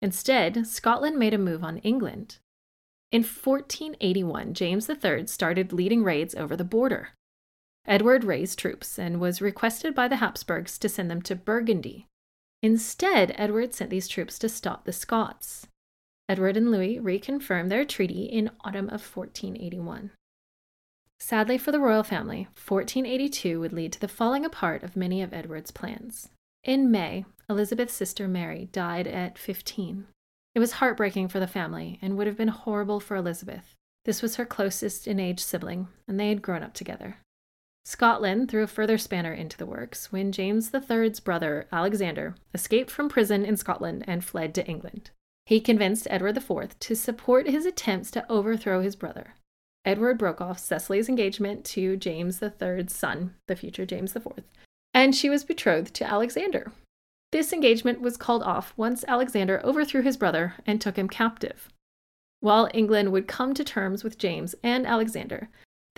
Instead, 0.00 0.66
Scotland 0.66 1.18
made 1.18 1.34
a 1.34 1.38
move 1.38 1.62
on 1.62 1.78
England. 1.78 2.38
In 3.12 3.20
1481, 3.22 4.54
James 4.54 4.88
III 4.88 5.26
started 5.26 5.72
leading 5.72 6.02
raids 6.02 6.34
over 6.34 6.56
the 6.56 6.64
border. 6.64 7.10
Edward 7.86 8.24
raised 8.24 8.58
troops 8.58 8.98
and 8.98 9.20
was 9.20 9.40
requested 9.40 9.94
by 9.94 10.08
the 10.08 10.16
Habsburgs 10.16 10.78
to 10.78 10.88
send 10.88 11.10
them 11.10 11.22
to 11.22 11.34
Burgundy. 11.34 12.06
Instead, 12.62 13.34
Edward 13.36 13.72
sent 13.72 13.90
these 13.90 14.08
troops 14.08 14.38
to 14.38 14.48
stop 14.48 14.84
the 14.84 14.92
Scots. 14.92 15.66
Edward 16.28 16.56
and 16.56 16.70
Louis 16.70 16.98
reconfirmed 16.98 17.70
their 17.70 17.84
treaty 17.84 18.24
in 18.24 18.50
autumn 18.62 18.88
of 18.88 19.02
1481. 19.16 20.10
Sadly 21.20 21.58
for 21.58 21.72
the 21.72 21.80
royal 21.80 22.02
family, 22.02 22.48
1482 22.66 23.58
would 23.58 23.72
lead 23.72 23.92
to 23.92 24.00
the 24.00 24.08
falling 24.08 24.44
apart 24.44 24.82
of 24.82 24.96
many 24.96 25.22
of 25.22 25.32
Edward's 25.32 25.70
plans. 25.70 26.30
In 26.62 26.90
May, 26.90 27.24
Elizabeth's 27.48 27.94
sister 27.94 28.28
Mary 28.28 28.68
died 28.72 29.06
at 29.06 29.38
15. 29.38 30.06
It 30.54 30.58
was 30.58 30.72
heartbreaking 30.72 31.28
for 31.28 31.40
the 31.40 31.46
family 31.46 31.98
and 32.02 32.16
would 32.16 32.26
have 32.26 32.36
been 32.36 32.48
horrible 32.48 33.00
for 33.00 33.16
Elizabeth. 33.16 33.74
This 34.04 34.22
was 34.22 34.36
her 34.36 34.44
closest 34.44 35.06
in 35.06 35.18
age 35.18 35.40
sibling, 35.40 35.88
and 36.06 36.18
they 36.18 36.28
had 36.28 36.42
grown 36.42 36.62
up 36.62 36.74
together. 36.74 37.18
Scotland 37.88 38.50
threw 38.50 38.62
a 38.62 38.66
further 38.66 38.98
spanner 38.98 39.32
into 39.32 39.56
the 39.56 39.64
works 39.64 40.12
when 40.12 40.30
James 40.30 40.70
III's 40.74 41.20
brother, 41.20 41.66
Alexander, 41.72 42.34
escaped 42.52 42.90
from 42.90 43.08
prison 43.08 43.46
in 43.46 43.56
Scotland 43.56 44.04
and 44.06 44.22
fled 44.22 44.54
to 44.56 44.66
England. 44.66 45.10
He 45.46 45.58
convinced 45.58 46.06
Edward 46.10 46.36
IV 46.36 46.78
to 46.80 46.94
support 46.94 47.48
his 47.48 47.64
attempts 47.64 48.10
to 48.10 48.30
overthrow 48.30 48.82
his 48.82 48.94
brother. 48.94 49.36
Edward 49.86 50.18
broke 50.18 50.38
off 50.38 50.58
Cecily's 50.58 51.08
engagement 51.08 51.64
to 51.64 51.96
James 51.96 52.42
III's 52.42 52.92
son, 52.92 53.34
the 53.46 53.56
future 53.56 53.86
James 53.86 54.14
IV, 54.14 54.44
and 54.92 55.16
she 55.16 55.30
was 55.30 55.42
betrothed 55.42 55.94
to 55.94 56.04
Alexander. 56.06 56.72
This 57.32 57.54
engagement 57.54 58.02
was 58.02 58.18
called 58.18 58.42
off 58.42 58.74
once 58.76 59.02
Alexander 59.08 59.62
overthrew 59.64 60.02
his 60.02 60.18
brother 60.18 60.56
and 60.66 60.78
took 60.78 60.96
him 60.96 61.08
captive. 61.08 61.70
While 62.40 62.68
England 62.74 63.12
would 63.12 63.26
come 63.26 63.54
to 63.54 63.64
terms 63.64 64.04
with 64.04 64.18
James 64.18 64.54
and 64.62 64.86
Alexander, 64.86 65.48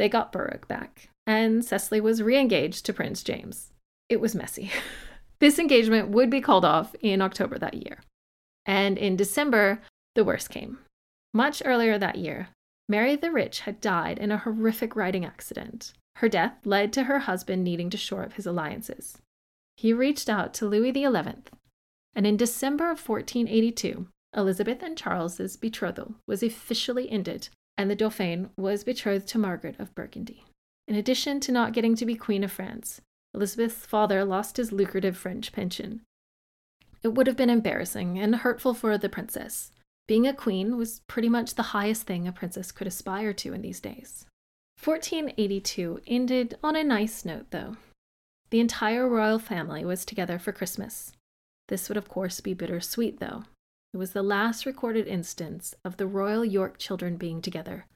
they 0.00 0.08
got 0.08 0.32
Berwick 0.32 0.66
back, 0.66 1.10
and 1.26 1.62
Cecily 1.62 2.00
was 2.00 2.22
re 2.22 2.38
engaged 2.38 2.86
to 2.86 2.94
Prince 2.94 3.22
James. 3.22 3.70
It 4.08 4.18
was 4.18 4.34
messy. 4.34 4.70
this 5.40 5.58
engagement 5.58 6.08
would 6.08 6.30
be 6.30 6.40
called 6.40 6.64
off 6.64 6.94
in 7.02 7.20
October 7.20 7.58
that 7.58 7.74
year. 7.74 7.98
And 8.64 8.96
in 8.96 9.14
December, 9.14 9.82
the 10.14 10.24
worst 10.24 10.48
came. 10.48 10.78
Much 11.34 11.60
earlier 11.66 11.98
that 11.98 12.16
year, 12.16 12.48
Mary 12.88 13.14
the 13.14 13.30
Rich 13.30 13.60
had 13.60 13.82
died 13.82 14.18
in 14.18 14.32
a 14.32 14.38
horrific 14.38 14.96
riding 14.96 15.26
accident. 15.26 15.92
Her 16.16 16.30
death 16.30 16.64
led 16.64 16.94
to 16.94 17.04
her 17.04 17.18
husband 17.20 17.62
needing 17.62 17.90
to 17.90 17.98
shore 17.98 18.22
up 18.22 18.32
his 18.32 18.46
alliances. 18.46 19.18
He 19.76 19.92
reached 19.92 20.30
out 20.30 20.54
to 20.54 20.66
Louis 20.66 20.94
XI, 20.94 21.08
and 22.14 22.26
in 22.26 22.38
December 22.38 22.84
of 22.84 23.06
1482, 23.06 24.08
Elizabeth 24.34 24.82
and 24.82 24.96
Charles's 24.96 25.58
betrothal 25.58 26.14
was 26.26 26.42
officially 26.42 27.10
ended, 27.10 27.50
and 27.80 27.90
the 27.90 27.96
Dauphin 27.96 28.50
was 28.58 28.84
betrothed 28.84 29.26
to 29.28 29.38
Margaret 29.38 29.76
of 29.78 29.94
Burgundy. 29.94 30.44
In 30.86 30.94
addition 30.94 31.40
to 31.40 31.50
not 31.50 31.72
getting 31.72 31.96
to 31.96 32.04
be 32.04 32.14
Queen 32.14 32.44
of 32.44 32.52
France, 32.52 33.00
Elizabeth's 33.32 33.86
father 33.86 34.22
lost 34.22 34.58
his 34.58 34.70
lucrative 34.70 35.16
French 35.16 35.50
pension. 35.50 36.02
It 37.02 37.14
would 37.14 37.26
have 37.26 37.38
been 37.38 37.48
embarrassing 37.48 38.18
and 38.18 38.36
hurtful 38.36 38.74
for 38.74 38.98
the 38.98 39.08
princess, 39.08 39.70
being 40.06 40.26
a 40.26 40.34
queen 40.34 40.76
was 40.76 41.00
pretty 41.06 41.30
much 41.30 41.54
the 41.54 41.72
highest 41.72 42.02
thing 42.02 42.28
a 42.28 42.32
princess 42.32 42.70
could 42.70 42.86
aspire 42.86 43.32
to 43.32 43.54
in 43.54 43.62
these 43.62 43.80
days. 43.80 44.26
1482 44.84 46.00
ended 46.06 46.58
on 46.62 46.76
a 46.76 46.84
nice 46.84 47.24
note, 47.24 47.46
though. 47.50 47.78
The 48.50 48.60
entire 48.60 49.08
royal 49.08 49.38
family 49.38 49.86
was 49.86 50.04
together 50.04 50.38
for 50.38 50.52
Christmas. 50.52 51.12
This 51.68 51.88
would, 51.88 51.96
of 51.96 52.10
course, 52.10 52.42
be 52.42 52.52
bittersweet, 52.52 53.20
though. 53.20 53.44
It 53.92 53.96
was 53.96 54.12
the 54.12 54.22
last 54.22 54.66
recorded 54.66 55.06
instance 55.06 55.74
of 55.84 55.96
the 55.96 56.06
royal 56.06 56.44
York 56.44 56.78
children 56.78 57.16
being 57.16 57.42
together. 57.42 57.86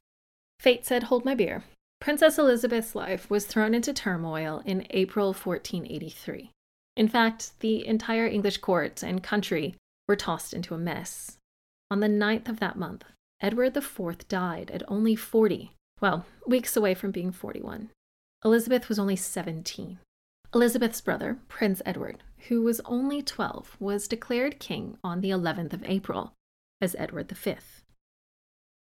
Fate 0.59 0.85
said, 0.85 1.04
Hold 1.04 1.24
my 1.24 1.35
beer. 1.35 1.64
Princess 2.00 2.38
Elizabeth's 2.38 2.94
life 2.94 3.30
was 3.30 3.46
thrown 3.46 3.74
into 3.74 3.92
turmoil 3.92 4.62
in 4.64 4.87
April 4.90 5.28
1483. 5.28 6.50
In 6.96 7.09
fact, 7.09 7.59
the 7.61 7.87
entire 7.87 8.26
English 8.26 8.59
court 8.59 9.02
and 9.02 9.22
country 9.22 9.74
were 10.07 10.16
tossed 10.16 10.52
into 10.52 10.74
a 10.74 10.78
mess. 10.78 11.38
On 11.90 12.00
the 12.00 12.09
ninth 12.09 12.48
of 12.48 12.61
that 12.61 12.76
month, 12.76 13.04
Edward 13.40 13.76
IV 13.76 14.28
died 14.28 14.70
at 14.70 14.83
only 14.88 15.16
40, 15.16 15.72
well, 16.00 16.26
weeks 16.46 16.76
away 16.76 16.94
from 16.94 17.11
being 17.11 17.33
41. 17.33 17.90
Elizabeth 18.44 18.88
was 18.88 18.98
only 18.98 19.16
17. 19.16 19.98
Elizabeth's 20.54 21.00
brother, 21.00 21.38
Prince 21.48 21.83
Edward, 21.87 22.22
who 22.48 22.62
was 22.62 22.80
only 22.85 23.22
12, 23.22 23.76
was 23.80 24.09
declared 24.09 24.59
king 24.59 24.98
on 25.02 25.20
the 25.20 25.30
11th 25.30 25.72
of 25.72 25.85
April 25.85 26.33
as 26.80 26.96
Edward 26.98 27.30
V. 27.30 27.57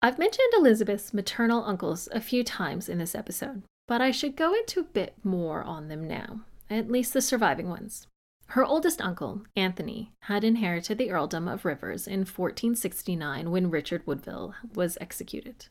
I've 0.02 0.20
mentioned 0.20 0.54
Elizabeth's 0.56 1.14
maternal 1.14 1.64
uncles 1.64 2.08
a 2.12 2.22
few 2.22 2.44
times 2.44 2.88
in 2.88 3.00
this 3.00 3.16
episode, 3.16 3.64
but 3.88 4.02
I 4.02 4.12
should 4.12 4.36
go 4.36 4.54
into 4.54 4.80
a 4.80 4.84
bit 4.84 5.16
more 5.24 5.64
on 5.64 5.88
them 5.88 6.08
now, 6.08 6.42
at 6.70 6.92
least 6.92 7.14
the 7.14 7.22
surviving 7.22 7.68
ones. 7.68 8.08
Her 8.52 8.64
oldest 8.64 9.02
uncle, 9.02 9.42
Anthony, 9.56 10.14
had 10.22 10.44
inherited 10.44 10.98
the 10.98 11.12
earldom 11.12 11.48
of 11.48 11.66
Rivers 11.66 12.08
in 12.08 12.20
1469 12.20 13.52
when 13.52 13.70
Richard 13.70 14.06
Woodville 14.06 14.54
was 14.74 14.98
executed. 15.02 15.66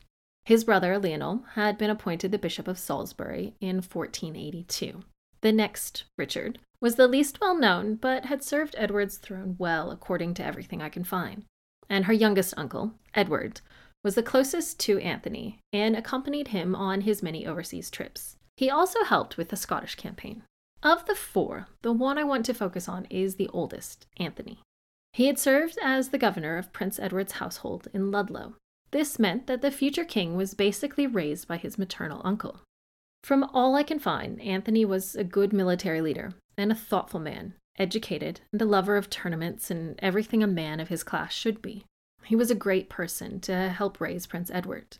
His 0.45 0.63
brother, 0.63 0.99
Lionel, 0.99 1.43
had 1.53 1.77
been 1.77 1.89
appointed 1.89 2.31
the 2.31 2.37
Bishop 2.37 2.67
of 2.67 2.77
Salisbury 2.77 3.55
in 3.59 3.77
1482. 3.77 5.03
The 5.41 5.51
next, 5.51 6.03
Richard, 6.17 6.59
was 6.81 6.95
the 6.95 7.07
least 7.07 7.41
well 7.41 7.57
known, 7.57 7.95
but 7.95 8.25
had 8.25 8.43
served 8.43 8.75
Edward's 8.77 9.17
throne 9.17 9.55
well, 9.57 9.91
according 9.91 10.33
to 10.35 10.45
everything 10.45 10.81
I 10.81 10.89
can 10.89 11.03
find. 11.03 11.43
And 11.89 12.05
her 12.05 12.13
youngest 12.13 12.53
uncle, 12.57 12.93
Edward, 13.13 13.61
was 14.03 14.15
the 14.15 14.23
closest 14.23 14.79
to 14.81 14.99
Anthony 14.99 15.59
and 15.73 15.95
accompanied 15.95 16.49
him 16.49 16.75
on 16.75 17.01
his 17.01 17.23
many 17.23 17.47
overseas 17.47 17.89
trips. 17.89 18.37
He 18.55 18.69
also 18.69 19.03
helped 19.03 19.37
with 19.37 19.49
the 19.49 19.55
Scottish 19.55 19.95
campaign. 19.95 20.43
Of 20.83 21.05
the 21.05 21.15
four, 21.15 21.67
the 21.81 21.91
one 21.91 22.17
I 22.17 22.23
want 22.23 22.45
to 22.45 22.53
focus 22.53 22.87
on 22.87 23.05
is 23.09 23.35
the 23.35 23.49
oldest, 23.49 24.05
Anthony. 24.17 24.59
He 25.13 25.25
had 25.25 25.39
served 25.39 25.79
as 25.81 26.09
the 26.09 26.19
governor 26.19 26.57
of 26.57 26.73
Prince 26.73 26.99
Edward's 26.99 27.33
household 27.33 27.87
in 27.93 28.11
Ludlow. 28.11 28.53
This 28.91 29.17
meant 29.17 29.47
that 29.47 29.61
the 29.61 29.71
future 29.71 30.05
king 30.05 30.35
was 30.35 30.53
basically 30.53 31.07
raised 31.07 31.47
by 31.47 31.57
his 31.57 31.77
maternal 31.77 32.21
uncle. 32.23 32.61
From 33.23 33.43
all 33.45 33.75
I 33.75 33.83
can 33.83 33.99
find, 33.99 34.39
Anthony 34.41 34.85
was 34.85 35.15
a 35.15 35.23
good 35.23 35.51
military 35.51 36.01
leader 36.01 36.33
and 36.57 36.71
a 36.71 36.75
thoughtful 36.75 37.19
man, 37.19 37.53
educated 37.77 38.41
and 38.51 38.61
a 38.61 38.65
lover 38.65 38.97
of 38.97 39.09
tournaments 39.09 39.69
and 39.69 39.99
everything 39.99 40.41
a 40.41 40.47
man 40.47 40.79
of 40.79 40.89
his 40.89 41.03
class 41.03 41.33
should 41.33 41.61
be. 41.61 41.85
He 42.23 42.35
was 42.35 42.51
a 42.51 42.55
great 42.55 42.89
person 42.89 43.39
to 43.41 43.69
help 43.69 44.01
raise 44.01 44.25
Prince 44.25 44.51
Edward. 44.51 44.97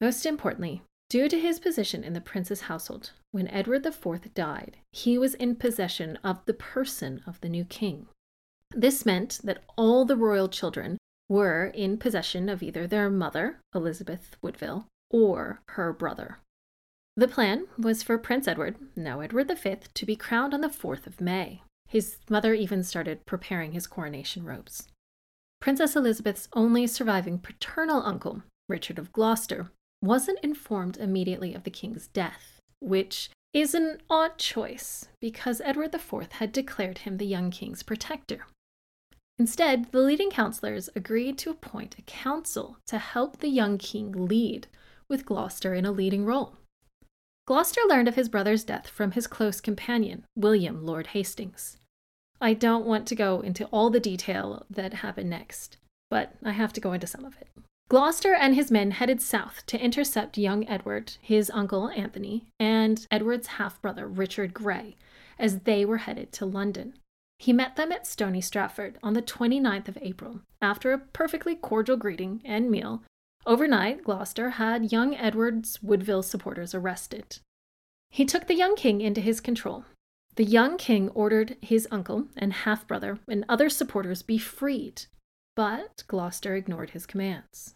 Most 0.00 0.26
importantly, 0.26 0.82
Due 1.08 1.28
to 1.28 1.38
his 1.38 1.60
position 1.60 2.02
in 2.02 2.14
the 2.14 2.20
prince's 2.20 2.62
household, 2.62 3.12
when 3.30 3.46
Edward 3.48 3.86
IV 3.86 4.34
died, 4.34 4.78
he 4.90 5.16
was 5.16 5.34
in 5.34 5.54
possession 5.54 6.18
of 6.24 6.44
the 6.46 6.54
person 6.54 7.22
of 7.26 7.40
the 7.40 7.48
new 7.48 7.64
king. 7.64 8.08
This 8.72 9.06
meant 9.06 9.38
that 9.44 9.62
all 9.76 10.04
the 10.04 10.16
royal 10.16 10.48
children 10.48 10.98
were 11.28 11.66
in 11.66 11.98
possession 11.98 12.48
of 12.48 12.62
either 12.62 12.86
their 12.88 13.08
mother, 13.08 13.60
Elizabeth 13.72 14.36
Woodville, 14.42 14.86
or 15.08 15.60
her 15.70 15.92
brother. 15.92 16.38
The 17.18 17.28
plan 17.28 17.66
was 17.78 18.02
for 18.02 18.18
Prince 18.18 18.46
Edward, 18.46 18.76
now 18.94 19.20
Edward 19.20 19.50
V, 19.58 19.76
to 19.94 20.06
be 20.06 20.16
crowned 20.16 20.52
on 20.52 20.60
the 20.60 20.68
4th 20.68 21.06
of 21.06 21.18
May. 21.18 21.62
His 21.88 22.18
mother 22.28 22.52
even 22.52 22.82
started 22.82 23.24
preparing 23.24 23.72
his 23.72 23.86
coronation 23.86 24.44
robes. 24.44 24.88
Princess 25.60 25.96
Elizabeth's 25.96 26.48
only 26.52 26.86
surviving 26.86 27.38
paternal 27.38 28.02
uncle, 28.04 28.42
Richard 28.68 28.98
of 28.98 29.12
Gloucester, 29.12 29.70
wasn't 30.02 30.40
informed 30.40 30.98
immediately 30.98 31.54
of 31.54 31.64
the 31.64 31.70
king's 31.70 32.08
death, 32.08 32.60
which 32.80 33.30
is 33.54 33.74
an 33.74 34.02
odd 34.10 34.36
choice 34.36 35.08
because 35.18 35.62
Edward 35.64 35.94
IV 35.94 36.32
had 36.32 36.52
declared 36.52 36.98
him 36.98 37.16
the 37.16 37.24
young 37.24 37.50
king's 37.50 37.82
protector. 37.82 38.46
Instead, 39.38 39.90
the 39.90 40.00
leading 40.00 40.30
counselors 40.30 40.90
agreed 40.94 41.38
to 41.38 41.50
appoint 41.50 41.98
a 41.98 42.02
council 42.02 42.76
to 42.86 42.98
help 42.98 43.38
the 43.38 43.48
young 43.48 43.78
king 43.78 44.12
lead, 44.12 44.66
with 45.08 45.24
Gloucester 45.24 45.72
in 45.72 45.86
a 45.86 45.92
leading 45.92 46.26
role. 46.26 46.58
Gloucester 47.46 47.80
learned 47.88 48.08
of 48.08 48.16
his 48.16 48.28
brother's 48.28 48.64
death 48.64 48.88
from 48.88 49.12
his 49.12 49.28
close 49.28 49.60
companion, 49.60 50.24
William 50.34 50.84
Lord 50.84 51.08
Hastings. 51.08 51.78
I 52.40 52.54
don't 52.54 52.84
want 52.84 53.06
to 53.06 53.14
go 53.14 53.40
into 53.40 53.66
all 53.66 53.88
the 53.88 54.00
detail 54.00 54.66
that 54.68 54.94
happened 54.94 55.30
next, 55.30 55.76
but 56.10 56.34
I 56.44 56.50
have 56.50 56.72
to 56.72 56.80
go 56.80 56.92
into 56.92 57.06
some 57.06 57.24
of 57.24 57.36
it. 57.40 57.48
Gloucester 57.88 58.34
and 58.34 58.56
his 58.56 58.72
men 58.72 58.90
headed 58.90 59.22
south 59.22 59.64
to 59.66 59.80
intercept 59.80 60.36
young 60.36 60.68
Edward, 60.68 61.12
his 61.22 61.48
uncle 61.54 61.88
Anthony, 61.90 62.46
and 62.58 63.06
Edward's 63.12 63.46
half 63.46 63.80
brother 63.80 64.08
Richard 64.08 64.52
Grey, 64.52 64.96
as 65.38 65.60
they 65.60 65.84
were 65.84 65.98
headed 65.98 66.32
to 66.32 66.46
London. 66.46 66.94
He 67.38 67.52
met 67.52 67.76
them 67.76 67.92
at 67.92 68.08
Stony 68.08 68.40
Stratford 68.40 68.98
on 69.04 69.12
the 69.12 69.22
29th 69.22 69.86
of 69.86 69.98
April. 70.02 70.40
After 70.60 70.92
a 70.92 70.98
perfectly 70.98 71.54
cordial 71.54 71.96
greeting 71.96 72.42
and 72.44 72.72
meal, 72.72 73.04
overnight 73.46 74.04
Gloucester 74.04 74.50
had 74.50 74.92
young 74.92 75.14
Edward's 75.16 75.82
Woodville 75.82 76.22
supporters 76.22 76.74
arrested. 76.74 77.38
He 78.10 78.24
took 78.24 78.46
the 78.46 78.54
young 78.54 78.76
king 78.76 79.00
into 79.00 79.20
his 79.20 79.40
control. 79.40 79.84
The 80.34 80.44
young 80.44 80.76
king 80.76 81.08
ordered 81.10 81.56
his 81.62 81.88
uncle 81.90 82.28
and 82.36 82.52
half 82.52 82.86
brother 82.86 83.18
and 83.28 83.44
other 83.48 83.70
supporters 83.70 84.22
be 84.22 84.38
freed, 84.38 85.06
but 85.54 86.04
Gloucester 86.08 86.54
ignored 86.54 86.90
his 86.90 87.06
commands. 87.06 87.74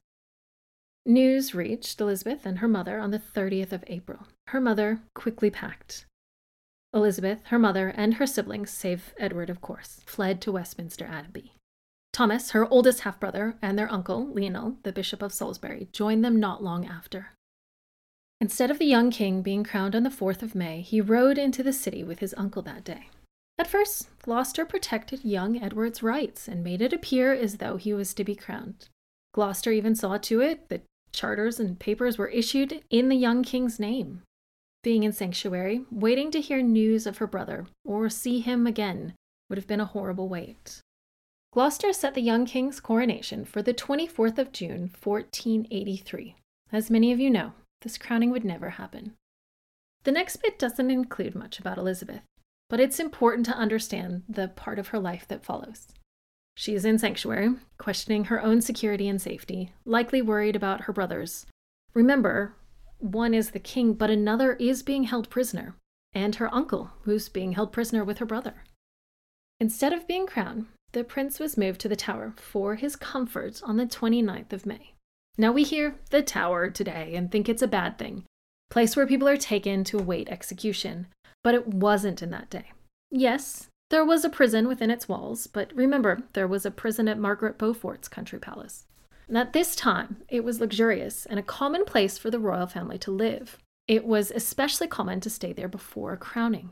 News 1.07 1.55
reached 1.55 2.01
Elizabeth 2.01 2.45
and 2.45 2.59
her 2.59 2.69
mother 2.69 2.99
on 2.99 3.11
the 3.11 3.19
30th 3.19 3.73
of 3.73 3.85
April. 3.87 4.27
Her 4.49 4.61
mother 4.61 5.01
quickly 5.15 5.51
packed. 5.51 6.05
Elizabeth, 6.93 7.47
her 7.47 7.59
mother, 7.59 7.89
and 7.89 8.15
her 8.15 8.27
siblings, 8.27 8.71
save 8.71 9.15
Edward, 9.19 9.49
of 9.49 9.61
course, 9.61 10.01
fled 10.05 10.41
to 10.43 10.53
Westminster 10.53 11.07
Abbey. 11.07 11.53
Thomas, 12.13 12.51
her 12.51 12.67
oldest 12.69 13.01
half 13.01 13.21
brother, 13.21 13.57
and 13.63 13.79
their 13.79 13.91
uncle, 13.91 14.27
Lionel, 14.27 14.77
the 14.83 14.93
Bishop 14.93 15.23
of 15.23 15.33
Salisbury, 15.33 15.89
joined 15.93 16.25
them 16.25 16.41
not 16.41 16.63
long 16.63 16.87
after. 16.87 17.29
Instead 18.41 18.71
of 18.71 18.79
the 18.79 18.87
young 18.87 19.11
king 19.11 19.43
being 19.43 19.65
crowned 19.65 19.95
on 19.95 20.03
the 20.03 20.11
4th 20.11 20.43
of 20.43 20.55
May, 20.55 20.81
he 20.81 21.01
rode 21.01 21.39
into 21.39 21.63
the 21.63 21.73
city 21.73 22.03
with 22.03 22.21
his 22.21 22.35
uncle 22.37 22.63
that 22.63 22.85
day. 22.85 23.09
At 23.59 23.67
first, 23.67 24.09
Gloucester 24.23 24.65
protected 24.65 25.25
young 25.25 25.63
Edward's 25.63 26.03
rights 26.03 26.49
and 26.49 26.65
made 26.65 26.81
it 26.81 26.95
appear 26.95 27.33
as 27.35 27.59
though 27.59 27.77
he 27.77 27.93
was 27.93 28.15
to 28.15 28.25
be 28.25 28.35
crowned. 28.35 28.89
Gloucester 29.35 29.71
even 29.71 29.95
saw 29.95 30.17
to 30.17 30.41
it 30.41 30.69
that 30.71 30.85
Charters 31.13 31.61
and 31.61 31.79
papers 31.79 32.17
were 32.17 32.29
issued 32.29 32.83
in 32.89 33.09
the 33.09 33.17
young 33.17 33.43
king's 33.43 33.79
name. 33.79 34.23
Being 34.83 35.03
in 35.03 35.13
sanctuary, 35.13 35.85
waiting 35.91 36.31
to 36.31 36.41
hear 36.41 36.63
news 36.63 37.07
of 37.07 37.19
her 37.19 37.27
brother 37.27 37.67
or 37.85 38.09
see 38.09 38.41
him 38.41 38.67
again 38.67 39.15
would 39.49 39.59
have 39.59 39.67
been 39.67 39.81
a 39.81 39.85
horrible 39.85 40.29
wait. 40.29 40.81
Gloucester 41.53 41.93
set 41.93 42.15
the 42.15 42.23
young 42.23 42.47
king's 42.47 42.79
coronation 42.79 43.45
for 43.45 43.61
the 43.61 43.75
24th 43.75 44.39
of 44.39 44.53
June, 44.53 44.93
1483. 45.03 46.37
As 46.71 46.91
many 46.91 47.11
of 47.11 47.19
you 47.19 47.29
know, 47.29 47.55
this 47.83 47.99
crowning 47.99 48.31
would 48.31 48.45
never 48.45 48.71
happen. 48.71 49.15
The 50.05 50.13
next 50.13 50.37
bit 50.37 50.61
doesn't 50.61 50.91
include 50.93 51.35
much 51.35 51.59
about 51.59 51.77
Elizabeth, 51.77 52.23
but 52.69 52.79
it's 52.79 53.01
important 53.01 53.47
to 53.47 53.57
understand 53.57 54.23
the 54.29 54.47
part 54.47 54.79
of 54.79 54.89
her 54.89 55.01
life 55.01 55.27
that 55.27 55.45
follows. 55.45 55.89
She 56.57 56.75
is 56.75 56.85
in 56.85 56.99
sanctuary, 56.99 57.57
questioning 57.79 58.27
her 58.27 58.41
own 58.41 58.61
security 58.61 59.09
and 59.09 59.21
safety, 59.21 59.73
likely 59.85 60.23
worried 60.23 60.55
about 60.55 60.83
her 60.83 60.93
brothers. 60.93 61.47
Remember, 61.95 62.55
one 62.99 63.35
is 63.35 63.51
the 63.51 63.59
king, 63.59 63.95
but 63.95 64.11
another 64.11 64.53
is 64.55 64.85
being 64.85 65.05
held 65.05 65.29
prisoner, 65.29 65.75
and 66.13 66.37
her 66.37 66.55
uncle, 66.55 66.93
who's 67.03 67.29
being 67.29 67.53
held 67.53 67.73
prisoner 67.73 68.05
with 68.05 68.19
her 68.19 68.27
brother. 68.27 68.63
Instead 69.59 69.93
of 69.93 70.07
being 70.07 70.27
crowned, 70.27 70.67
the 70.93 71.05
prince 71.05 71.39
was 71.39 71.57
moved 71.57 71.81
to 71.81 71.89
the 71.89 71.97
tower 71.97 72.35
for 72.37 72.75
his 72.75 72.97
comfort 72.97 73.61
on 73.65 73.77
the 73.77 73.87
29th 73.87 74.53
of 74.53 74.67
May. 74.67 74.95
Now 75.39 75.53
we 75.53 75.63
hear 75.63 75.97
the 76.11 76.23
tower 76.23 76.71
today 76.71 77.15
and 77.15 77.31
think 77.31 77.49
it's 77.49 77.63
a 77.63 77.69
bad 77.69 77.99
thing, 77.99 78.25
place 78.71 78.97
where 78.97 79.07
people 79.07 79.29
are 79.29 79.37
taken 79.37 79.85
to 79.85 79.99
await 79.99 80.29
execution, 80.29 81.07
but 81.43 81.55
it 81.55 81.67
wasn't 81.67 82.23
in 82.23 82.31
that 82.31 82.51
day. 82.51 82.73
Yes, 83.11 83.69
there 83.91 84.05
was 84.05 84.25
a 84.25 84.31
prison 84.31 84.69
within 84.69 84.91
its 84.91 85.09
walls, 85.09 85.47
but 85.47 85.73
remember, 85.75 86.23
there 86.33 86.47
was 86.47 86.65
a 86.65 86.71
prison 86.71 87.09
at 87.09 87.19
Margaret 87.19 87.59
Beaufort's 87.59 88.09
country 88.09 88.39
palace. 88.39 88.87
And 89.27 89.39
at 89.39 89.53
this 89.53 89.77
time, 89.77 90.19
it 90.29 90.45
was 90.45 90.61
luxurious 90.61 91.27
and 91.27 91.39
a 91.39 91.45
common 91.45 91.85
place 91.85 92.19
for 92.19 92.31
the 92.31 92.39
royal 92.39 92.67
family 92.67 92.99
to 92.99 93.11
live. 93.11 93.59
It 93.87 94.05
was 94.05 94.31
especially 94.31 94.87
common 94.87 95.21
to 95.21 95.31
stay 95.31 95.53
there 95.53 95.69
before 95.69 96.13
a 96.13 96.17
crowning. 96.17 96.71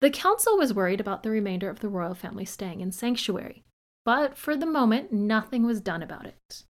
The 0.00 0.10
council 0.10 0.56
was 0.56 0.72
worried 0.72 1.00
about 1.00 1.22
the 1.22 1.30
remainder 1.30 1.68
of 1.68 1.80
the 1.80 1.88
royal 1.88 2.14
family 2.14 2.44
staying 2.44 2.80
in 2.80 2.90
sanctuary, 2.90 3.64
but 4.04 4.36
for 4.36 4.56
the 4.56 4.66
moment, 4.66 5.12
nothing 5.12 5.64
was 5.66 5.80
done 5.80 6.02
about 6.02 6.26
it. 6.26 6.64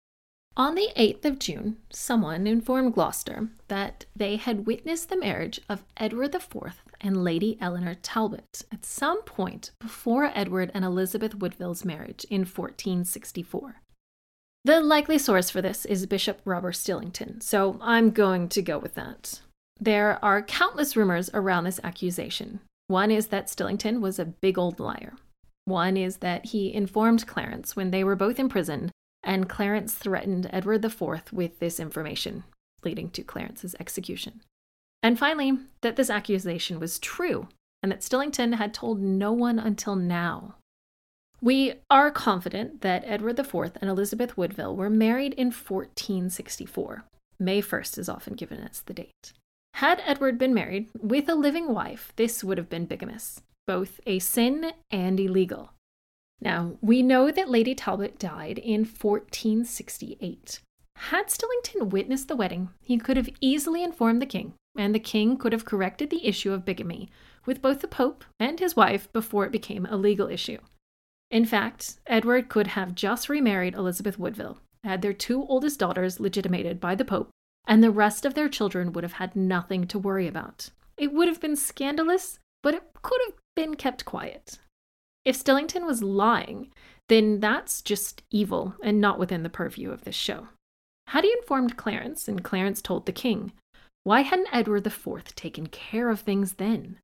On 0.57 0.75
the 0.75 0.89
8th 0.97 1.25
of 1.27 1.39
June, 1.39 1.77
someone 1.91 2.47
informed 2.47 2.95
Gloucester 2.95 3.51
that 3.69 4.07
they 4.15 4.37
had 4.37 4.67
witnessed 4.67 5.11
the 5.11 5.19
marriage 5.19 5.61
of 5.69 5.85
Edward 5.99 6.35
IV 6.35 6.83
and 7.01 7.23
Lady 7.23 7.59
Eleanor 7.61 7.95
Talbot 7.95 8.65
at 8.73 8.87
some 8.87 9.23
point 9.25 9.73
before 9.81 10.33
Edward 10.35 10.71
and 10.73 10.83
Elizabeth 10.83 11.35
Woodville's 11.35 11.85
marriage 11.85 12.25
in 12.31 12.41
1464. 12.41 13.83
The 14.65 14.81
likely 14.81 15.19
source 15.19 15.51
for 15.51 15.61
this 15.61 15.85
is 15.85 16.07
Bishop 16.07 16.41
Robert 16.47 16.75
Stillington, 16.75 17.43
so 17.43 17.79
I'm 17.83 18.11
going 18.11 18.49
to 18.49 18.63
go 18.63 18.79
with 18.79 18.95
that. 18.95 19.43
There 19.79 20.19
are 20.25 20.41
countless 20.41 20.97
rumors 20.97 21.29
around 21.35 21.65
this 21.65 21.81
accusation. 21.85 22.61
One 22.89 23.11
is 23.11 23.29
that 23.29 23.49
Stillington 23.49 24.01
was 24.01 24.19
a 24.19 24.25
big 24.25 24.59
old 24.59 24.79
liar. 24.79 25.15
One 25.65 25.97
is 25.97 26.19
that 26.19 26.47
he 26.47 26.73
informed 26.73 27.27
Clarence 27.27 27.75
when 27.75 27.91
they 27.91 28.05
were 28.05 28.17
both 28.17 28.39
imprisoned 28.39 28.93
and 29.25 29.49
Clarence 29.49 29.95
threatened 29.95 30.49
Edward 30.53 30.85
IV 30.85 31.33
with 31.33 31.59
this 31.59 31.81
information, 31.81 32.45
leading 32.85 33.11
to 33.11 33.23
Clarence's 33.23 33.75
execution. 33.81 34.41
And 35.03 35.19
finally, 35.19 35.59
that 35.81 35.97
this 35.97 36.11
accusation 36.11 36.79
was 36.79 37.01
true, 37.01 37.49
and 37.83 37.91
that 37.91 38.03
Stillington 38.03 38.55
had 38.55 38.73
told 38.73 39.01
no 39.01 39.33
one 39.33 39.59
until 39.59 39.97
now. 39.97 40.55
We 41.41 41.75
are 41.91 42.11
confident 42.11 42.81
that 42.81 43.03
Edward 43.05 43.39
IV 43.39 43.73
and 43.81 43.91
Elizabeth 43.91 44.37
Woodville 44.37 44.77
were 44.77 44.89
married 44.89 45.35
in 45.35 45.49
1464. 45.49 47.05
May 47.39 47.61
1st 47.61 47.99
is 47.99 48.09
often 48.09 48.35
given 48.35 48.61
as 48.61 48.81
the 48.83 48.95
date. 48.95 49.33
Had 49.77 50.01
Edward 50.07 50.39
been 50.39 50.55
married 50.55 50.89
with 50.99 51.29
a 51.29 51.35
living 51.35 51.75
wife, 51.75 52.11
this 52.17 52.43
would 52.43 52.57
have 52.57 52.71
been 52.71 52.87
bigamous, 52.87 53.43
both 53.67 54.01
a 54.07 54.21
sin 54.21 54.73
and 54.91 55.21
illegal. 55.21 55.75
Now, 56.41 56.79
we 56.81 57.03
know 57.03 57.31
that 57.31 57.51
Lady 57.51 57.75
Talbot 57.75 58.19
died 58.19 58.57
in 58.57 58.87
1468. 58.87 60.61
Had 60.97 61.27
Stillington 61.27 61.91
witnessed 61.91 62.29
the 62.29 62.37
wedding, 62.37 62.71
he 62.81 62.97
could 62.97 63.19
have 63.19 63.29
easily 63.43 63.83
informed 63.83 64.23
the 64.23 64.25
king, 64.25 64.55
and 64.79 64.95
the 64.95 64.99
king 64.99 65.37
could 65.37 65.53
have 65.53 65.67
corrected 65.67 66.09
the 66.09 66.27
issue 66.27 66.55
of 66.55 66.65
bigamy 66.65 67.11
with 67.45 67.61
both 67.61 67.83
the 67.83 67.87
Pope 67.87 68.25
and 68.41 68.59
his 68.59 68.77
wife 68.77 69.13
before 69.13 69.45
it 69.45 69.53
became 69.53 69.85
a 69.85 69.99
legal 69.99 70.29
issue. 70.29 70.57
In 71.31 71.45
fact, 71.45 71.99
Edward 72.07 72.49
could 72.49 72.69
have 72.69 72.95
just 72.95 73.29
remarried 73.29 73.75
Elizabeth 73.75 74.19
Woodville, 74.19 74.59
had 74.85 75.03
their 75.03 75.13
two 75.13 75.45
oldest 75.45 75.79
daughters 75.79 76.19
legitimated 76.19 76.81
by 76.81 76.95
the 76.95 77.05
Pope, 77.05 77.29
and 77.67 77.83
the 77.83 77.91
rest 77.91 78.25
of 78.25 78.35
their 78.35 78.49
children 78.49 78.93
would 78.93 79.05
have 79.05 79.15
had 79.15 79.35
nothing 79.37 79.87
to 79.89 79.99
worry 79.99 80.27
about. 80.27 80.71
It 80.97 81.13
would 81.13 81.29
have 81.29 81.41
been 81.41 81.57
scandalous, 81.57 82.39
but 82.63 82.75
it 82.75 82.83
could 83.03 83.21
have 83.27 83.35
been 83.55 83.75
kept 83.75 84.05
quiet. 84.05 84.59
If 85.25 85.37
Stillington 85.37 85.87
was 85.87 86.03
lying, 86.03 86.71
then 87.09 87.41
that's 87.41 87.83
just 87.83 88.23
evil 88.31 88.75
and 88.83 89.01
not 89.01 89.19
within 89.19 89.43
the 89.43 89.49
purview 89.49 89.91
of 89.91 90.05
this 90.05 90.15
show. 90.15 90.49
Had 91.09 91.25
he 91.25 91.33
informed 91.33 91.77
Clarence 91.77 92.29
and 92.29 92.43
Clarence 92.43 92.83
told 92.83 93.07
the 93.07 93.13
king? 93.13 93.53
Why 94.05 94.23
hadn't 94.23 94.49
Edward 94.53 94.87
IV 94.87 95.35
taken 95.35 95.67
care 95.67 96.11
of 96.11 96.21
things 96.21 96.55
then? 96.55 96.99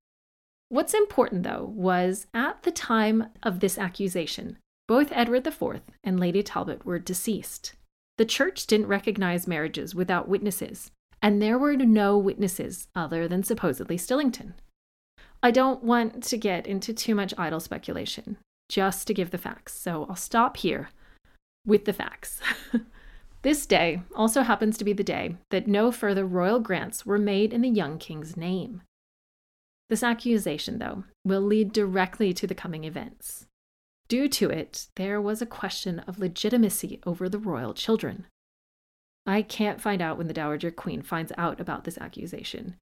What's 0.68 0.94
important, 0.94 1.42
though, 1.42 1.64
was 1.64 2.26
at 2.32 2.62
the 2.62 2.70
time 2.70 3.26
of 3.42 3.60
this 3.60 3.76
accusation, 3.76 4.56
both 4.88 5.12
Edward 5.12 5.46
IV 5.46 5.82
and 6.02 6.18
Lady 6.18 6.42
Talbot 6.42 6.84
were 6.86 6.98
deceased. 6.98 7.74
The 8.18 8.24
church 8.24 8.66
didn't 8.66 8.88
recognize 8.88 9.46
marriages 9.46 9.94
without 9.94 10.28
witnesses, 10.28 10.90
and 11.22 11.40
there 11.40 11.58
were 11.58 11.76
no 11.76 12.18
witnesses 12.18 12.88
other 12.94 13.26
than 13.26 13.42
supposedly 13.42 13.96
Stillington. 13.96 14.54
I 15.42 15.50
don't 15.50 15.82
want 15.82 16.22
to 16.24 16.36
get 16.36 16.66
into 16.66 16.92
too 16.92 17.14
much 17.14 17.34
idle 17.38 17.60
speculation, 17.60 18.36
just 18.68 19.06
to 19.06 19.14
give 19.14 19.30
the 19.30 19.38
facts, 19.38 19.74
so 19.74 20.06
I'll 20.08 20.16
stop 20.16 20.56
here 20.58 20.90
with 21.66 21.84
the 21.84 21.92
facts. 21.92 22.40
this 23.42 23.66
day 23.66 24.02
also 24.14 24.42
happens 24.42 24.76
to 24.78 24.84
be 24.84 24.92
the 24.92 25.02
day 25.02 25.36
that 25.50 25.66
no 25.66 25.90
further 25.90 26.26
royal 26.26 26.60
grants 26.60 27.06
were 27.06 27.18
made 27.18 27.52
in 27.52 27.60
the 27.60 27.68
young 27.68 27.98
king's 27.98 28.36
name. 28.36 28.82
This 29.88 30.02
accusation, 30.02 30.78
though, 30.78 31.04
will 31.24 31.42
lead 31.42 31.72
directly 31.72 32.32
to 32.34 32.46
the 32.46 32.54
coming 32.54 32.84
events. 32.84 33.46
Due 34.12 34.28
to 34.28 34.50
it, 34.50 34.88
there 34.96 35.22
was 35.22 35.40
a 35.40 35.46
question 35.46 36.00
of 36.00 36.18
legitimacy 36.18 37.00
over 37.06 37.30
the 37.30 37.38
royal 37.38 37.72
children. 37.72 38.26
I 39.24 39.40
can't 39.40 39.80
find 39.80 40.02
out 40.02 40.18
when 40.18 40.26
the 40.26 40.34
Dowager 40.34 40.70
Queen 40.70 41.00
finds 41.00 41.32
out 41.38 41.58
about 41.62 41.84
this 41.84 41.96
accusation. 41.96 42.76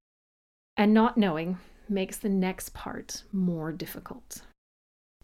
And 0.76 0.92
not 0.92 1.16
knowing 1.16 1.58
makes 1.88 2.16
the 2.16 2.28
next 2.28 2.74
part 2.74 3.22
more 3.30 3.70
difficult. 3.70 4.42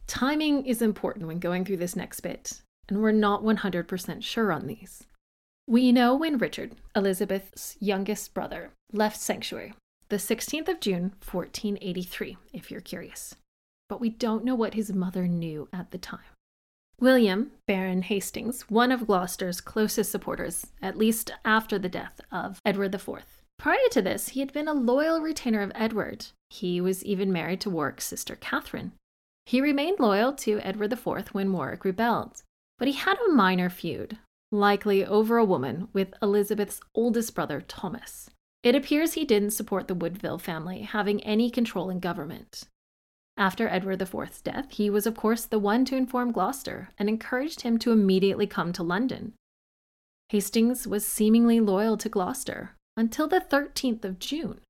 Timing 0.06 0.64
is 0.64 0.80
important 0.80 1.26
when 1.26 1.40
going 1.40 1.64
through 1.64 1.78
this 1.78 1.96
next 1.96 2.20
bit, 2.20 2.62
and 2.88 3.02
we're 3.02 3.10
not 3.10 3.42
100% 3.42 4.22
sure 4.22 4.52
on 4.52 4.68
these. 4.68 5.08
We 5.66 5.90
know 5.90 6.14
when 6.14 6.38
Richard, 6.38 6.76
Elizabeth's 6.94 7.76
youngest 7.80 8.32
brother, 8.32 8.70
left 8.92 9.18
Sanctuary 9.18 9.74
the 10.08 10.18
16th 10.18 10.68
of 10.68 10.78
June, 10.78 11.14
1483, 11.28 12.36
if 12.52 12.70
you're 12.70 12.80
curious. 12.80 13.34
But 13.88 14.00
we 14.00 14.10
don't 14.10 14.44
know 14.44 14.54
what 14.54 14.74
his 14.74 14.92
mother 14.92 15.28
knew 15.28 15.68
at 15.72 15.90
the 15.90 15.98
time. 15.98 16.20
William, 16.98 17.52
Baron 17.66 18.02
Hastings, 18.02 18.62
one 18.70 18.90
of 18.90 19.06
Gloucester's 19.06 19.60
closest 19.60 20.10
supporters, 20.10 20.68
at 20.80 20.96
least 20.96 21.30
after 21.44 21.78
the 21.78 21.90
death 21.90 22.20
of 22.32 22.60
Edward 22.64 22.94
IV. 22.94 23.24
Prior 23.58 23.88
to 23.90 24.00
this, 24.00 24.30
he 24.30 24.40
had 24.40 24.52
been 24.52 24.68
a 24.68 24.74
loyal 24.74 25.20
retainer 25.20 25.60
of 25.60 25.72
Edward. 25.74 26.26
He 26.50 26.80
was 26.80 27.04
even 27.04 27.32
married 27.32 27.60
to 27.62 27.70
Warwick's 27.70 28.06
sister 28.06 28.36
Catherine. 28.36 28.92
He 29.44 29.60
remained 29.60 30.00
loyal 30.00 30.32
to 30.34 30.60
Edward 30.60 30.92
IV 30.92 31.28
when 31.32 31.52
Warwick 31.52 31.84
rebelled, 31.84 32.42
but 32.78 32.88
he 32.88 32.94
had 32.94 33.18
a 33.18 33.32
minor 33.32 33.68
feud, 33.68 34.18
likely 34.50 35.04
over 35.04 35.36
a 35.36 35.44
woman, 35.44 35.88
with 35.92 36.14
Elizabeth's 36.22 36.80
oldest 36.94 37.34
brother, 37.34 37.60
Thomas. 37.60 38.30
It 38.62 38.74
appears 38.74 39.12
he 39.12 39.24
didn't 39.24 39.50
support 39.50 39.86
the 39.86 39.94
Woodville 39.94 40.38
family 40.38 40.80
having 40.80 41.22
any 41.22 41.50
control 41.50 41.90
in 41.90 42.00
government. 42.00 42.64
After 43.36 43.68
Edward 43.68 44.00
IV's 44.00 44.40
death, 44.40 44.70
he 44.70 44.88
was, 44.88 45.06
of 45.06 45.14
course, 45.14 45.44
the 45.44 45.58
one 45.58 45.84
to 45.86 45.96
inform 45.96 46.32
Gloucester 46.32 46.88
and 46.98 47.08
encouraged 47.08 47.60
him 47.60 47.78
to 47.78 47.92
immediately 47.92 48.46
come 48.46 48.72
to 48.72 48.82
London. 48.82 49.34
Hastings 50.30 50.86
was 50.86 51.06
seemingly 51.06 51.60
loyal 51.60 51.96
to 51.98 52.08
Gloucester 52.08 52.74
until 52.96 53.28
the 53.28 53.40
13th 53.40 54.04
of 54.04 54.18
June, 54.18 54.60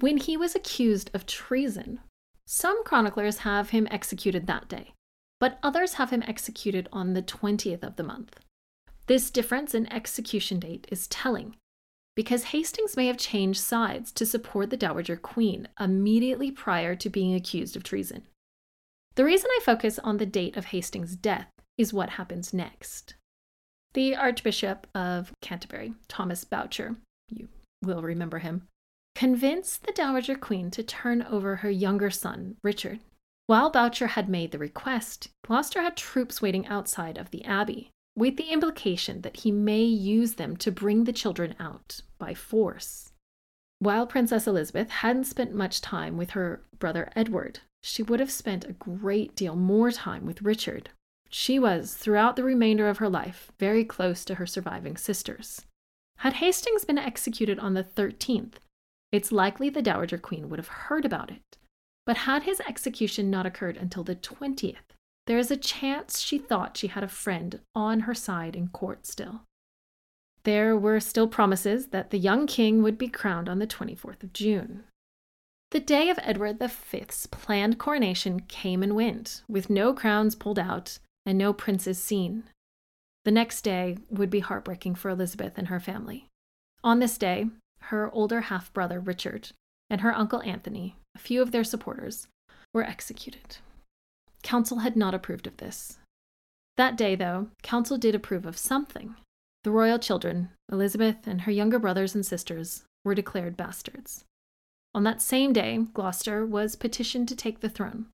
when 0.00 0.16
he 0.16 0.36
was 0.36 0.54
accused 0.54 1.10
of 1.14 1.26
treason. 1.26 2.00
Some 2.46 2.82
chroniclers 2.84 3.38
have 3.38 3.70
him 3.70 3.86
executed 3.90 4.46
that 4.46 4.68
day, 4.68 4.94
but 5.38 5.58
others 5.62 5.94
have 5.94 6.10
him 6.10 6.24
executed 6.26 6.88
on 6.92 7.12
the 7.12 7.22
20th 7.22 7.84
of 7.84 7.96
the 7.96 8.02
month. 8.02 8.40
This 9.06 9.30
difference 9.30 9.74
in 9.74 9.90
execution 9.92 10.58
date 10.58 10.86
is 10.90 11.06
telling, 11.06 11.56
because 12.18 12.42
Hastings 12.46 12.96
may 12.96 13.06
have 13.06 13.16
changed 13.16 13.60
sides 13.60 14.10
to 14.10 14.26
support 14.26 14.70
the 14.70 14.76
Dowager 14.76 15.16
Queen 15.16 15.68
immediately 15.78 16.50
prior 16.50 16.96
to 16.96 17.08
being 17.08 17.32
accused 17.32 17.76
of 17.76 17.84
treason. 17.84 18.26
The 19.14 19.24
reason 19.24 19.48
I 19.52 19.60
focus 19.62 20.00
on 20.00 20.16
the 20.16 20.26
date 20.26 20.56
of 20.56 20.64
Hastings' 20.64 21.14
death 21.14 21.46
is 21.76 21.92
what 21.92 22.10
happens 22.10 22.52
next. 22.52 23.14
The 23.94 24.16
Archbishop 24.16 24.88
of 24.96 25.30
Canterbury, 25.42 25.94
Thomas 26.08 26.42
Bourchier, 26.42 26.96
you 27.28 27.46
will 27.84 28.02
remember 28.02 28.40
him, 28.40 28.66
convinced 29.14 29.86
the 29.86 29.92
Dowager 29.92 30.34
Queen 30.34 30.72
to 30.72 30.82
turn 30.82 31.22
over 31.22 31.54
her 31.54 31.70
younger 31.70 32.10
son, 32.10 32.56
Richard. 32.64 32.98
While 33.46 33.70
Bourchier 33.70 34.08
had 34.08 34.28
made 34.28 34.50
the 34.50 34.58
request, 34.58 35.28
Gloucester 35.46 35.82
had 35.82 35.96
troops 35.96 36.42
waiting 36.42 36.66
outside 36.66 37.16
of 37.16 37.30
the 37.30 37.44
abbey, 37.44 37.92
with 38.18 38.36
the 38.36 38.50
implication 38.50 39.20
that 39.22 39.38
he 39.38 39.52
may 39.52 39.82
use 39.82 40.34
them 40.34 40.56
to 40.56 40.72
bring 40.72 41.04
the 41.04 41.12
children 41.12 41.54
out 41.60 42.00
by 42.18 42.34
force. 42.34 43.12
While 43.78 44.08
Princess 44.08 44.48
Elizabeth 44.48 44.90
hadn't 44.90 45.24
spent 45.24 45.54
much 45.54 45.80
time 45.80 46.16
with 46.16 46.30
her 46.30 46.62
brother 46.80 47.10
Edward, 47.14 47.60
she 47.80 48.02
would 48.02 48.18
have 48.18 48.30
spent 48.30 48.64
a 48.64 48.72
great 48.72 49.36
deal 49.36 49.54
more 49.54 49.92
time 49.92 50.26
with 50.26 50.42
Richard. 50.42 50.90
She 51.30 51.60
was, 51.60 51.94
throughout 51.94 52.34
the 52.34 52.42
remainder 52.42 52.88
of 52.88 52.98
her 52.98 53.08
life, 53.08 53.52
very 53.60 53.84
close 53.84 54.24
to 54.24 54.34
her 54.34 54.46
surviving 54.46 54.96
sisters. 54.96 55.64
Had 56.18 56.34
Hastings 56.34 56.84
been 56.84 56.98
executed 56.98 57.60
on 57.60 57.74
the 57.74 57.84
13th, 57.84 58.54
it's 59.12 59.30
likely 59.30 59.70
the 59.70 59.80
Dowager 59.80 60.18
Queen 60.18 60.48
would 60.48 60.58
have 60.58 60.68
heard 60.68 61.04
about 61.04 61.30
it. 61.30 61.56
But 62.04 62.16
had 62.16 62.42
his 62.42 62.60
execution 62.66 63.30
not 63.30 63.46
occurred 63.46 63.76
until 63.76 64.02
the 64.02 64.16
20th, 64.16 64.76
there 65.28 65.38
is 65.38 65.50
a 65.50 65.58
chance 65.58 66.20
she 66.20 66.38
thought 66.38 66.78
she 66.78 66.86
had 66.86 67.04
a 67.04 67.08
friend 67.08 67.60
on 67.74 68.00
her 68.00 68.14
side 68.14 68.56
in 68.56 68.66
court 68.68 69.06
still. 69.06 69.42
There 70.44 70.74
were 70.74 71.00
still 71.00 71.28
promises 71.28 71.88
that 71.88 72.08
the 72.08 72.18
young 72.18 72.46
king 72.46 72.82
would 72.82 72.96
be 72.96 73.08
crowned 73.08 73.46
on 73.46 73.58
the 73.58 73.66
24th 73.66 74.22
of 74.22 74.32
June. 74.32 74.84
The 75.70 75.80
day 75.80 76.08
of 76.08 76.18
Edward 76.22 76.58
V's 76.58 77.26
planned 77.26 77.78
coronation 77.78 78.40
came 78.40 78.82
and 78.82 78.96
went, 78.96 79.42
with 79.46 79.68
no 79.68 79.92
crowns 79.92 80.34
pulled 80.34 80.58
out 80.58 80.98
and 81.26 81.36
no 81.36 81.52
princes 81.52 82.02
seen. 82.02 82.44
The 83.26 83.30
next 83.30 83.60
day 83.60 83.98
would 84.08 84.30
be 84.30 84.40
heartbreaking 84.40 84.94
for 84.94 85.10
Elizabeth 85.10 85.58
and 85.58 85.68
her 85.68 85.78
family. 85.78 86.24
On 86.82 87.00
this 87.00 87.18
day, 87.18 87.48
her 87.80 88.10
older 88.14 88.40
half 88.42 88.72
brother 88.72 88.98
Richard 88.98 89.50
and 89.90 90.00
her 90.00 90.16
uncle 90.16 90.40
Anthony, 90.40 90.96
a 91.14 91.18
few 91.18 91.42
of 91.42 91.52
their 91.52 91.64
supporters, 91.64 92.28
were 92.72 92.82
executed. 92.82 93.58
Council 94.42 94.78
had 94.78 94.96
not 94.96 95.14
approved 95.14 95.46
of 95.46 95.56
this. 95.58 95.98
That 96.76 96.96
day, 96.96 97.14
though, 97.14 97.48
Council 97.62 97.98
did 97.98 98.14
approve 98.14 98.46
of 98.46 98.56
something. 98.56 99.16
The 99.64 99.70
royal 99.70 99.98
children, 99.98 100.50
Elizabeth 100.70 101.26
and 101.26 101.42
her 101.42 101.52
younger 101.52 101.78
brothers 101.78 102.14
and 102.14 102.24
sisters, 102.24 102.84
were 103.04 103.14
declared 103.14 103.56
bastards. 103.56 104.24
On 104.94 105.02
that 105.04 105.20
same 105.20 105.52
day, 105.52 105.86
Gloucester 105.92 106.46
was 106.46 106.76
petitioned 106.76 107.28
to 107.28 107.36
take 107.36 107.60
the 107.60 107.68
throne. 107.68 108.06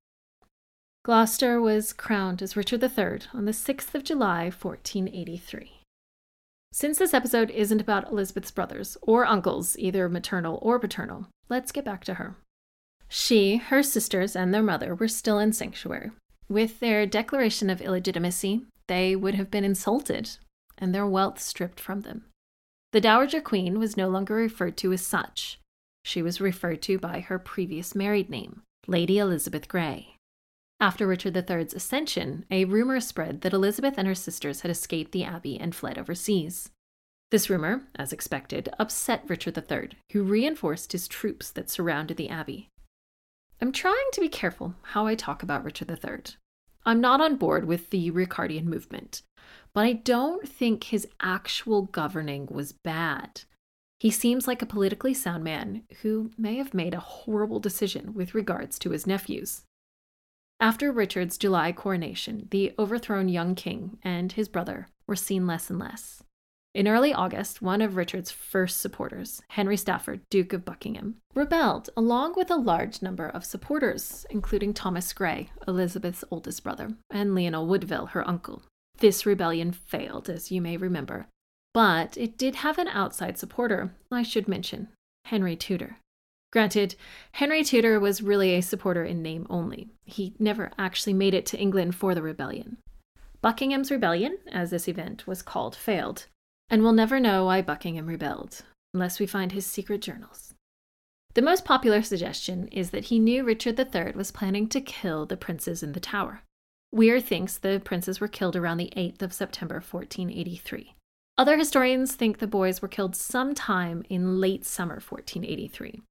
Gloucester 1.04 1.60
was 1.60 1.92
crowned 1.92 2.40
as 2.40 2.56
Richard 2.56 2.82
III 2.82 3.28
on 3.34 3.44
the 3.44 3.52
6th 3.52 3.94
of 3.94 4.04
July, 4.04 4.44
1483. 4.44 5.80
Since 6.72 6.98
this 6.98 7.14
episode 7.14 7.50
isn't 7.50 7.80
about 7.80 8.10
Elizabeth's 8.10 8.50
brothers 8.50 8.96
or 9.02 9.26
uncles, 9.26 9.78
either 9.78 10.08
maternal 10.08 10.58
or 10.62 10.78
paternal, 10.78 11.28
let's 11.48 11.70
get 11.70 11.84
back 11.84 12.02
to 12.04 12.14
her. 12.14 12.36
She, 13.16 13.58
her 13.58 13.84
sisters, 13.84 14.34
and 14.34 14.52
their 14.52 14.60
mother 14.60 14.92
were 14.92 15.06
still 15.06 15.38
in 15.38 15.52
sanctuary. 15.52 16.10
With 16.48 16.80
their 16.80 17.06
declaration 17.06 17.70
of 17.70 17.80
illegitimacy, 17.80 18.66
they 18.88 19.14
would 19.14 19.36
have 19.36 19.52
been 19.52 19.62
insulted 19.62 20.30
and 20.78 20.92
their 20.92 21.06
wealth 21.06 21.38
stripped 21.38 21.78
from 21.78 22.00
them. 22.00 22.24
The 22.90 23.00
Dowager 23.00 23.40
Queen 23.40 23.78
was 23.78 23.96
no 23.96 24.08
longer 24.08 24.34
referred 24.34 24.76
to 24.78 24.92
as 24.92 25.06
such. 25.06 25.60
She 26.02 26.22
was 26.22 26.40
referred 26.40 26.82
to 26.82 26.98
by 26.98 27.20
her 27.20 27.38
previous 27.38 27.94
married 27.94 28.28
name, 28.28 28.62
Lady 28.88 29.18
Elizabeth 29.18 29.68
Grey. 29.68 30.16
After 30.80 31.06
Richard 31.06 31.36
III's 31.36 31.72
ascension, 31.72 32.44
a 32.50 32.64
rumor 32.64 32.98
spread 32.98 33.42
that 33.42 33.52
Elizabeth 33.52 33.94
and 33.96 34.08
her 34.08 34.16
sisters 34.16 34.62
had 34.62 34.72
escaped 34.72 35.12
the 35.12 35.22
abbey 35.22 35.56
and 35.56 35.72
fled 35.72 35.98
overseas. 35.98 36.72
This 37.30 37.48
rumor, 37.48 37.84
as 37.94 38.12
expected, 38.12 38.70
upset 38.80 39.22
Richard 39.28 39.56
III, 39.56 39.90
who 40.12 40.24
reinforced 40.24 40.90
his 40.90 41.06
troops 41.06 41.52
that 41.52 41.70
surrounded 41.70 42.16
the 42.16 42.28
abbey. 42.28 42.70
I'm 43.64 43.72
trying 43.72 44.10
to 44.12 44.20
be 44.20 44.28
careful 44.28 44.74
how 44.82 45.06
I 45.06 45.14
talk 45.14 45.42
about 45.42 45.64
Richard 45.64 45.90
III. 45.90 46.36
I'm 46.84 47.00
not 47.00 47.22
on 47.22 47.36
board 47.36 47.64
with 47.64 47.88
the 47.88 48.10
Ricardian 48.10 48.64
movement, 48.64 49.22
but 49.72 49.86
I 49.86 49.94
don't 49.94 50.46
think 50.46 50.84
his 50.84 51.08
actual 51.22 51.84
governing 51.86 52.46
was 52.50 52.72
bad. 52.72 53.44
He 53.98 54.10
seems 54.10 54.46
like 54.46 54.60
a 54.60 54.66
politically 54.66 55.14
sound 55.14 55.44
man 55.44 55.84
who 56.02 56.30
may 56.36 56.56
have 56.56 56.74
made 56.74 56.92
a 56.92 57.00
horrible 57.00 57.58
decision 57.58 58.12
with 58.12 58.34
regards 58.34 58.78
to 58.80 58.90
his 58.90 59.06
nephews. 59.06 59.62
After 60.60 60.92
Richard's 60.92 61.38
July 61.38 61.72
coronation, 61.72 62.48
the 62.50 62.74
overthrown 62.78 63.30
young 63.30 63.54
king 63.54 63.96
and 64.02 64.30
his 64.32 64.46
brother 64.46 64.88
were 65.06 65.16
seen 65.16 65.46
less 65.46 65.70
and 65.70 65.78
less. 65.78 66.22
In 66.74 66.88
early 66.88 67.14
August, 67.14 67.62
one 67.62 67.80
of 67.80 67.94
Richard's 67.94 68.32
first 68.32 68.80
supporters, 68.80 69.40
Henry 69.50 69.76
Stafford, 69.76 70.22
Duke 70.28 70.52
of 70.52 70.64
Buckingham, 70.64 71.18
rebelled 71.32 71.88
along 71.96 72.34
with 72.36 72.50
a 72.50 72.56
large 72.56 73.00
number 73.00 73.28
of 73.28 73.44
supporters, 73.44 74.26
including 74.28 74.74
Thomas 74.74 75.12
Grey, 75.12 75.50
Elizabeth's 75.68 76.24
oldest 76.32 76.64
brother, 76.64 76.96
and 77.10 77.32
Lionel 77.32 77.68
Woodville, 77.68 78.06
her 78.06 78.26
uncle. 78.26 78.64
This 78.98 79.24
rebellion 79.24 79.70
failed, 79.70 80.28
as 80.28 80.50
you 80.50 80.60
may 80.60 80.76
remember, 80.76 81.28
but 81.72 82.16
it 82.16 82.36
did 82.36 82.56
have 82.56 82.78
an 82.78 82.88
outside 82.88 83.38
supporter, 83.38 83.94
I 84.10 84.24
should 84.24 84.48
mention 84.48 84.88
Henry 85.26 85.54
Tudor. 85.54 85.98
Granted, 86.52 86.96
Henry 87.32 87.62
Tudor 87.62 88.00
was 88.00 88.20
really 88.20 88.52
a 88.52 88.60
supporter 88.60 89.04
in 89.04 89.22
name 89.22 89.46
only. 89.48 89.90
He 90.06 90.34
never 90.40 90.72
actually 90.76 91.12
made 91.12 91.34
it 91.34 91.46
to 91.46 91.58
England 91.58 91.94
for 91.94 92.16
the 92.16 92.22
rebellion. 92.22 92.78
Buckingham's 93.40 93.92
rebellion, 93.92 94.38
as 94.50 94.70
this 94.70 94.88
event 94.88 95.26
was 95.26 95.42
called, 95.42 95.76
failed, 95.76 96.26
and 96.68 96.82
we'll 96.82 96.92
never 96.92 97.20
know 97.20 97.44
why 97.44 97.62
Buckingham 97.62 98.06
rebelled, 98.06 98.62
unless 98.92 99.18
we 99.18 99.26
find 99.26 99.52
his 99.52 99.66
secret 99.66 100.00
journals. 100.00 100.54
The 101.34 101.42
most 101.42 101.64
popular 101.64 102.02
suggestion 102.02 102.68
is 102.68 102.90
that 102.90 103.06
he 103.06 103.18
knew 103.18 103.44
Richard 103.44 103.78
III 103.78 104.12
was 104.14 104.30
planning 104.30 104.68
to 104.68 104.80
kill 104.80 105.26
the 105.26 105.36
princes 105.36 105.82
in 105.82 105.92
the 105.92 106.00
tower. 106.00 106.42
Weir 106.92 107.20
thinks 107.20 107.58
the 107.58 107.82
princes 107.84 108.20
were 108.20 108.28
killed 108.28 108.54
around 108.54 108.76
the 108.76 108.92
8th 108.96 109.20
of 109.20 109.32
September 109.32 109.76
1483. 109.76 110.94
Other 111.36 111.58
historians 111.58 112.14
think 112.14 112.38
the 112.38 112.46
boys 112.46 112.80
were 112.80 112.86
killed 112.86 113.16
sometime 113.16 114.04
in 114.08 114.40
late 114.40 114.64
summer 114.64 114.94
1483. 114.94 116.02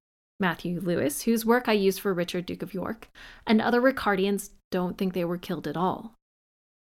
Matthew 0.42 0.82
Lewis, 0.82 1.22
whose 1.22 1.46
work 1.46 1.70
I 1.70 1.74
used 1.74 2.02
for 2.02 2.14
Richard, 2.14 2.46
Duke 2.46 2.62
of 2.62 2.74
York, 2.74 3.08
and 3.48 3.62
other 3.62 3.82
Ricardians 3.82 4.50
don't 4.72 4.98
think 4.98 5.14
they 5.14 5.24
were 5.24 5.38
killed 5.38 5.68
at 5.68 5.78
all. 5.78 6.16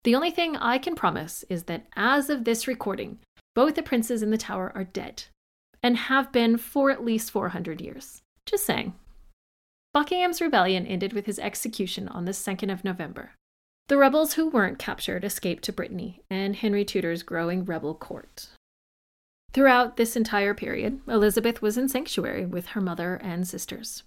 The 0.04 0.16
only 0.16 0.32
thing 0.32 0.58
I 0.58 0.80
can 0.80 0.96
promise 0.96 1.46
is 1.50 1.64
that 1.64 1.86
as 1.96 2.30
of 2.30 2.44
this 2.44 2.68
recording, 2.68 3.20
both 3.56 3.76
the 3.76 3.84
princes 3.84 4.24
in 4.24 4.32
the 4.32 4.38
tower 4.38 4.72
are 4.76 4.84
dead, 4.84 5.24
and 5.82 5.97
have 5.97 6.32
been 6.32 6.58
for 6.58 6.89
at 6.89 7.06
least 7.06 7.32
400 7.32 7.82
years. 7.82 8.22
Just 8.45 8.66
saying. 8.66 8.93
Buckingham's 9.93 10.41
rebellion 10.41 10.88
ended 10.88 11.14
with 11.14 11.26
his 11.28 11.39
execution 11.39 12.08
on 12.08 12.26
the 12.26 12.32
2nd 12.32 12.72
of 12.72 12.84
November. 12.84 13.32
The 13.89 13.97
rebels 13.97 14.34
who 14.34 14.49
weren't 14.49 14.80
captured 14.80 15.24
escaped 15.24 15.64
to 15.66 15.74
Brittany 15.74 16.22
and 16.30 16.56
Henry 16.56 16.84
Tudor's 16.84 17.22
growing 17.22 17.64
rebel 17.66 17.93
court. 17.93 18.49
Throughout 19.51 19.97
this 19.97 20.16
entire 20.16 20.56
period, 20.56 21.01
Elizabeth 21.08 21.62
was 21.62 21.78
in 21.78 21.88
sanctuary 21.88 22.45
with 22.45 22.68
her 22.68 22.82
mother 22.82 23.20
and 23.22 23.47
sisters. 23.47 24.04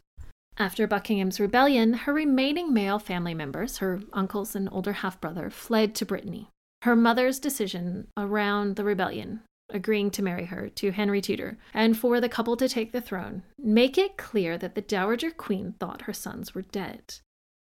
After 0.58 0.86
Buckingham's 0.86 1.38
rebellion, 1.38 1.92
her 1.92 2.12
remaining 2.12 2.72
male 2.72 2.98
family 2.98 3.34
members, 3.34 3.78
her 3.78 4.00
uncles 4.12 4.56
and 4.56 4.68
older 4.72 4.94
half 4.94 5.20
brother, 5.20 5.50
fled 5.50 5.94
to 5.96 6.06
Brittany 6.06 6.48
her 6.86 6.94
mother's 6.94 7.40
decision 7.40 8.06
around 8.16 8.76
the 8.76 8.84
rebellion, 8.84 9.40
agreeing 9.70 10.08
to 10.08 10.22
marry 10.22 10.44
her 10.44 10.68
to 10.68 10.92
Henry 10.92 11.20
Tudor, 11.20 11.58
and 11.74 11.98
for 11.98 12.20
the 12.20 12.28
couple 12.28 12.56
to 12.56 12.68
take 12.68 12.92
the 12.92 13.00
throne, 13.00 13.42
make 13.58 13.98
it 13.98 14.16
clear 14.16 14.56
that 14.56 14.76
the 14.76 14.80
Dowager 14.80 15.32
Queen 15.32 15.74
thought 15.80 16.02
her 16.02 16.12
sons 16.12 16.54
were 16.54 16.62
dead. 16.62 17.16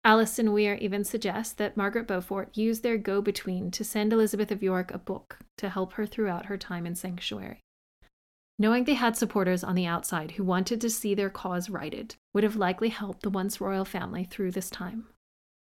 Alison 0.05 0.53
Weir 0.53 0.75
even 0.75 1.03
suggests 1.03 1.53
that 1.55 1.75
Margaret 1.75 2.07
Beaufort 2.07 2.55
used 2.55 2.83
their 2.83 2.99
go 2.99 3.19
between 3.19 3.71
to 3.71 3.83
send 3.83 4.13
Elizabeth 4.13 4.51
of 4.51 4.61
York 4.61 4.93
a 4.93 4.99
book 4.99 5.39
to 5.57 5.69
help 5.69 5.93
her 5.93 6.05
throughout 6.05 6.45
her 6.45 6.57
time 6.57 6.85
in 6.85 6.93
sanctuary. 6.93 7.61
Knowing 8.59 8.83
they 8.83 8.93
had 8.93 9.17
supporters 9.17 9.63
on 9.63 9.73
the 9.73 9.87
outside 9.87 10.31
who 10.31 10.43
wanted 10.43 10.79
to 10.81 10.89
see 10.89 11.15
their 11.15 11.31
cause 11.31 11.67
righted 11.67 12.13
would 12.35 12.43
have 12.43 12.55
likely 12.55 12.89
helped 12.89 13.23
the 13.23 13.29
once 13.31 13.59
royal 13.59 13.85
family 13.85 14.23
through 14.23 14.51
this 14.51 14.69
time. 14.69 15.07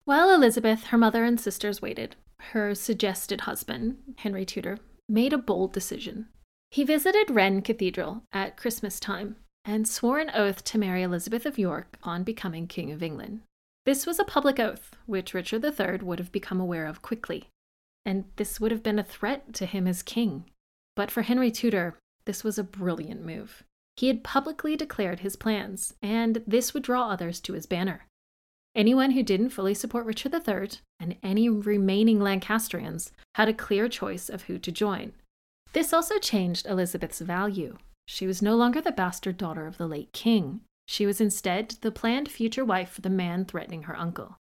While 0.05 0.33
Elizabeth, 0.33 0.85
her 0.85 0.97
mother, 0.97 1.23
and 1.23 1.39
sisters 1.39 1.81
waited, 1.81 2.15
her 2.51 2.75
suggested 2.75 3.41
husband, 3.41 3.97
Henry 4.17 4.45
Tudor, 4.45 4.79
made 5.07 5.31
a 5.31 5.37
bold 5.37 5.71
decision. 5.71 6.27
He 6.71 6.83
visited 6.83 7.29
Rennes 7.29 7.63
Cathedral 7.63 8.23
at 8.33 8.57
Christmas 8.57 8.99
time 8.99 9.37
and 9.63 9.87
swore 9.87 10.19
an 10.19 10.31
oath 10.33 10.63
to 10.65 10.77
marry 10.77 11.03
Elizabeth 11.03 11.45
of 11.45 11.57
York 11.57 11.97
on 12.03 12.23
becoming 12.23 12.67
King 12.67 12.91
of 12.91 13.01
England. 13.01 13.41
This 13.85 14.05
was 14.05 14.19
a 14.19 14.25
public 14.25 14.59
oath, 14.59 14.95
which 15.05 15.33
Richard 15.33 15.63
III 15.63 15.99
would 15.99 16.19
have 16.19 16.31
become 16.31 16.59
aware 16.59 16.85
of 16.85 17.01
quickly, 17.01 17.47
and 18.05 18.25
this 18.35 18.59
would 18.59 18.71
have 18.71 18.83
been 18.83 18.99
a 18.99 19.03
threat 19.03 19.53
to 19.53 19.65
him 19.65 19.87
as 19.87 20.03
king. 20.03 20.45
But 20.95 21.11
for 21.11 21.21
Henry 21.21 21.51
Tudor, 21.51 21.97
this 22.25 22.43
was 22.43 22.57
a 22.57 22.63
brilliant 22.63 23.23
move. 23.25 23.63
He 23.95 24.07
had 24.07 24.23
publicly 24.23 24.75
declared 24.75 25.19
his 25.19 25.35
plans, 25.35 25.93
and 26.01 26.43
this 26.47 26.73
would 26.73 26.83
draw 26.83 27.09
others 27.09 27.39
to 27.41 27.53
his 27.53 27.65
banner. 27.65 28.07
Anyone 28.75 29.11
who 29.11 29.21
didn't 29.21 29.49
fully 29.49 29.73
support 29.73 30.05
Richard 30.05 30.33
III 30.33 30.69
and 30.99 31.15
any 31.21 31.47
remaining 31.49 32.19
Lancastrians 32.19 33.11
had 33.35 33.47
a 33.47 33.53
clear 33.53 33.87
choice 33.87 34.29
of 34.29 34.43
who 34.43 34.57
to 34.59 34.71
join. 34.71 35.13
This 35.73 35.93
also 35.93 36.17
changed 36.17 36.65
Elizabeth's 36.65 37.19
value. 37.19 37.77
She 38.07 38.27
was 38.27 38.41
no 38.41 38.55
longer 38.55 38.81
the 38.81 38.91
bastard 38.91 39.37
daughter 39.37 39.67
of 39.67 39.77
the 39.77 39.87
late 39.87 40.11
king. 40.11 40.61
She 40.87 41.05
was 41.05 41.21
instead 41.21 41.75
the 41.81 41.91
planned 41.91 42.29
future 42.29 42.65
wife 42.65 42.89
for 42.89 43.01
the 43.01 43.09
man 43.09 43.45
threatening 43.45 43.83
her 43.83 43.95
uncle. 43.95 44.37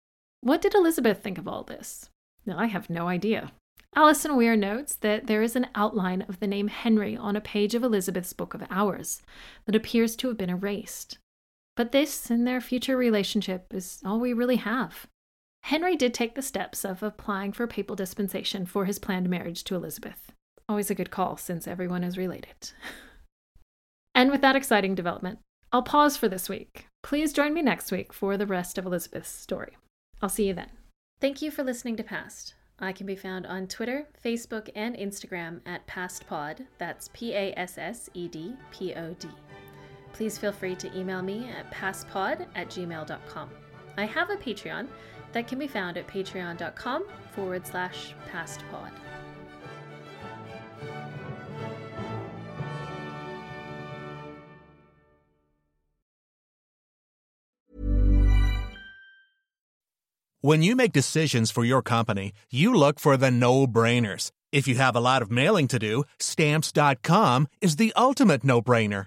What 0.40 0.60
did 0.60 0.74
Elizabeth 0.74 1.22
think 1.22 1.38
of 1.38 1.48
all 1.48 1.62
this? 1.62 2.10
I 2.48 2.66
have 2.66 2.90
no 2.90 3.08
idea. 3.08 3.52
Alison 3.94 4.36
Weir 4.36 4.56
notes 4.56 4.94
that 4.96 5.26
there 5.26 5.42
is 5.42 5.56
an 5.56 5.68
outline 5.74 6.22
of 6.28 6.38
the 6.38 6.46
name 6.46 6.68
Henry 6.68 7.16
on 7.16 7.34
a 7.34 7.40
page 7.40 7.74
of 7.74 7.82
Elizabeth's 7.82 8.34
Book 8.34 8.54
of 8.54 8.62
Hours 8.70 9.22
that 9.64 9.74
appears 9.74 10.14
to 10.16 10.28
have 10.28 10.36
been 10.36 10.50
erased. 10.50 11.18
But 11.76 11.92
this 11.92 12.30
and 12.30 12.46
their 12.46 12.60
future 12.60 12.96
relationship 12.96 13.72
is 13.72 14.00
all 14.04 14.18
we 14.18 14.32
really 14.32 14.56
have. 14.56 15.06
Henry 15.64 15.94
did 15.94 16.14
take 16.14 16.34
the 16.34 16.42
steps 16.42 16.84
of 16.84 17.02
applying 17.02 17.52
for 17.52 17.66
papal 17.66 17.94
dispensation 17.94 18.64
for 18.64 18.86
his 18.86 18.98
planned 18.98 19.28
marriage 19.28 19.62
to 19.64 19.74
Elizabeth. 19.74 20.32
Always 20.68 20.90
a 20.90 20.94
good 20.94 21.10
call 21.10 21.36
since 21.36 21.68
everyone 21.68 22.02
is 22.02 22.16
related. 22.16 22.72
and 24.14 24.30
with 24.30 24.40
that 24.40 24.56
exciting 24.56 24.94
development, 24.94 25.40
I'll 25.70 25.82
pause 25.82 26.16
for 26.16 26.28
this 26.28 26.48
week. 26.48 26.86
Please 27.02 27.32
join 27.32 27.52
me 27.52 27.62
next 27.62 27.92
week 27.92 28.12
for 28.12 28.36
the 28.36 28.46
rest 28.46 28.78
of 28.78 28.86
Elizabeth's 28.86 29.28
story. 29.28 29.76
I'll 30.22 30.28
see 30.28 30.48
you 30.48 30.54
then. 30.54 30.70
Thank 31.20 31.42
you 31.42 31.50
for 31.50 31.62
listening 31.62 31.96
to 31.96 32.02
Passed. 32.02 32.54
I 32.78 32.92
can 32.92 33.06
be 33.06 33.16
found 33.16 33.46
on 33.46 33.66
Twitter, 33.66 34.06
Facebook, 34.24 34.68
and 34.74 34.96
Instagram 34.96 35.60
at 35.66 35.86
PassedPod. 35.86 36.66
That's 36.78 37.10
P 37.12 37.34
A 37.34 37.52
S 37.56 37.78
S 37.78 38.08
E 38.14 38.28
D 38.28 38.54
P 38.70 38.94
O 38.94 39.14
D 39.18 39.28
please 40.16 40.38
feel 40.38 40.52
free 40.52 40.74
to 40.74 40.98
email 40.98 41.22
me 41.22 41.48
at 41.58 41.70
passedpod 41.70 42.46
at 42.54 42.68
gmail.com. 42.68 43.50
I 43.98 44.06
have 44.06 44.30
a 44.30 44.36
Patreon 44.36 44.88
that 45.32 45.46
can 45.46 45.58
be 45.58 45.66
found 45.66 45.98
at 45.98 46.06
patreon.com 46.06 47.04
forward 47.32 47.66
slash 47.66 48.14
passedpod. 48.32 48.90
When 60.40 60.62
you 60.62 60.76
make 60.76 60.92
decisions 60.92 61.50
for 61.50 61.64
your 61.64 61.82
company, 61.82 62.32
you 62.52 62.72
look 62.72 63.00
for 63.00 63.16
the 63.16 63.32
no 63.32 63.66
brainers. 63.66 64.30
If 64.52 64.68
you 64.68 64.76
have 64.76 64.94
a 64.94 65.00
lot 65.00 65.20
of 65.20 65.30
mailing 65.30 65.66
to 65.68 65.78
do, 65.78 66.04
stamps.com 66.20 67.48
is 67.60 67.76
the 67.76 67.92
ultimate 67.96 68.44
no 68.44 68.62
brainer. 68.62 69.06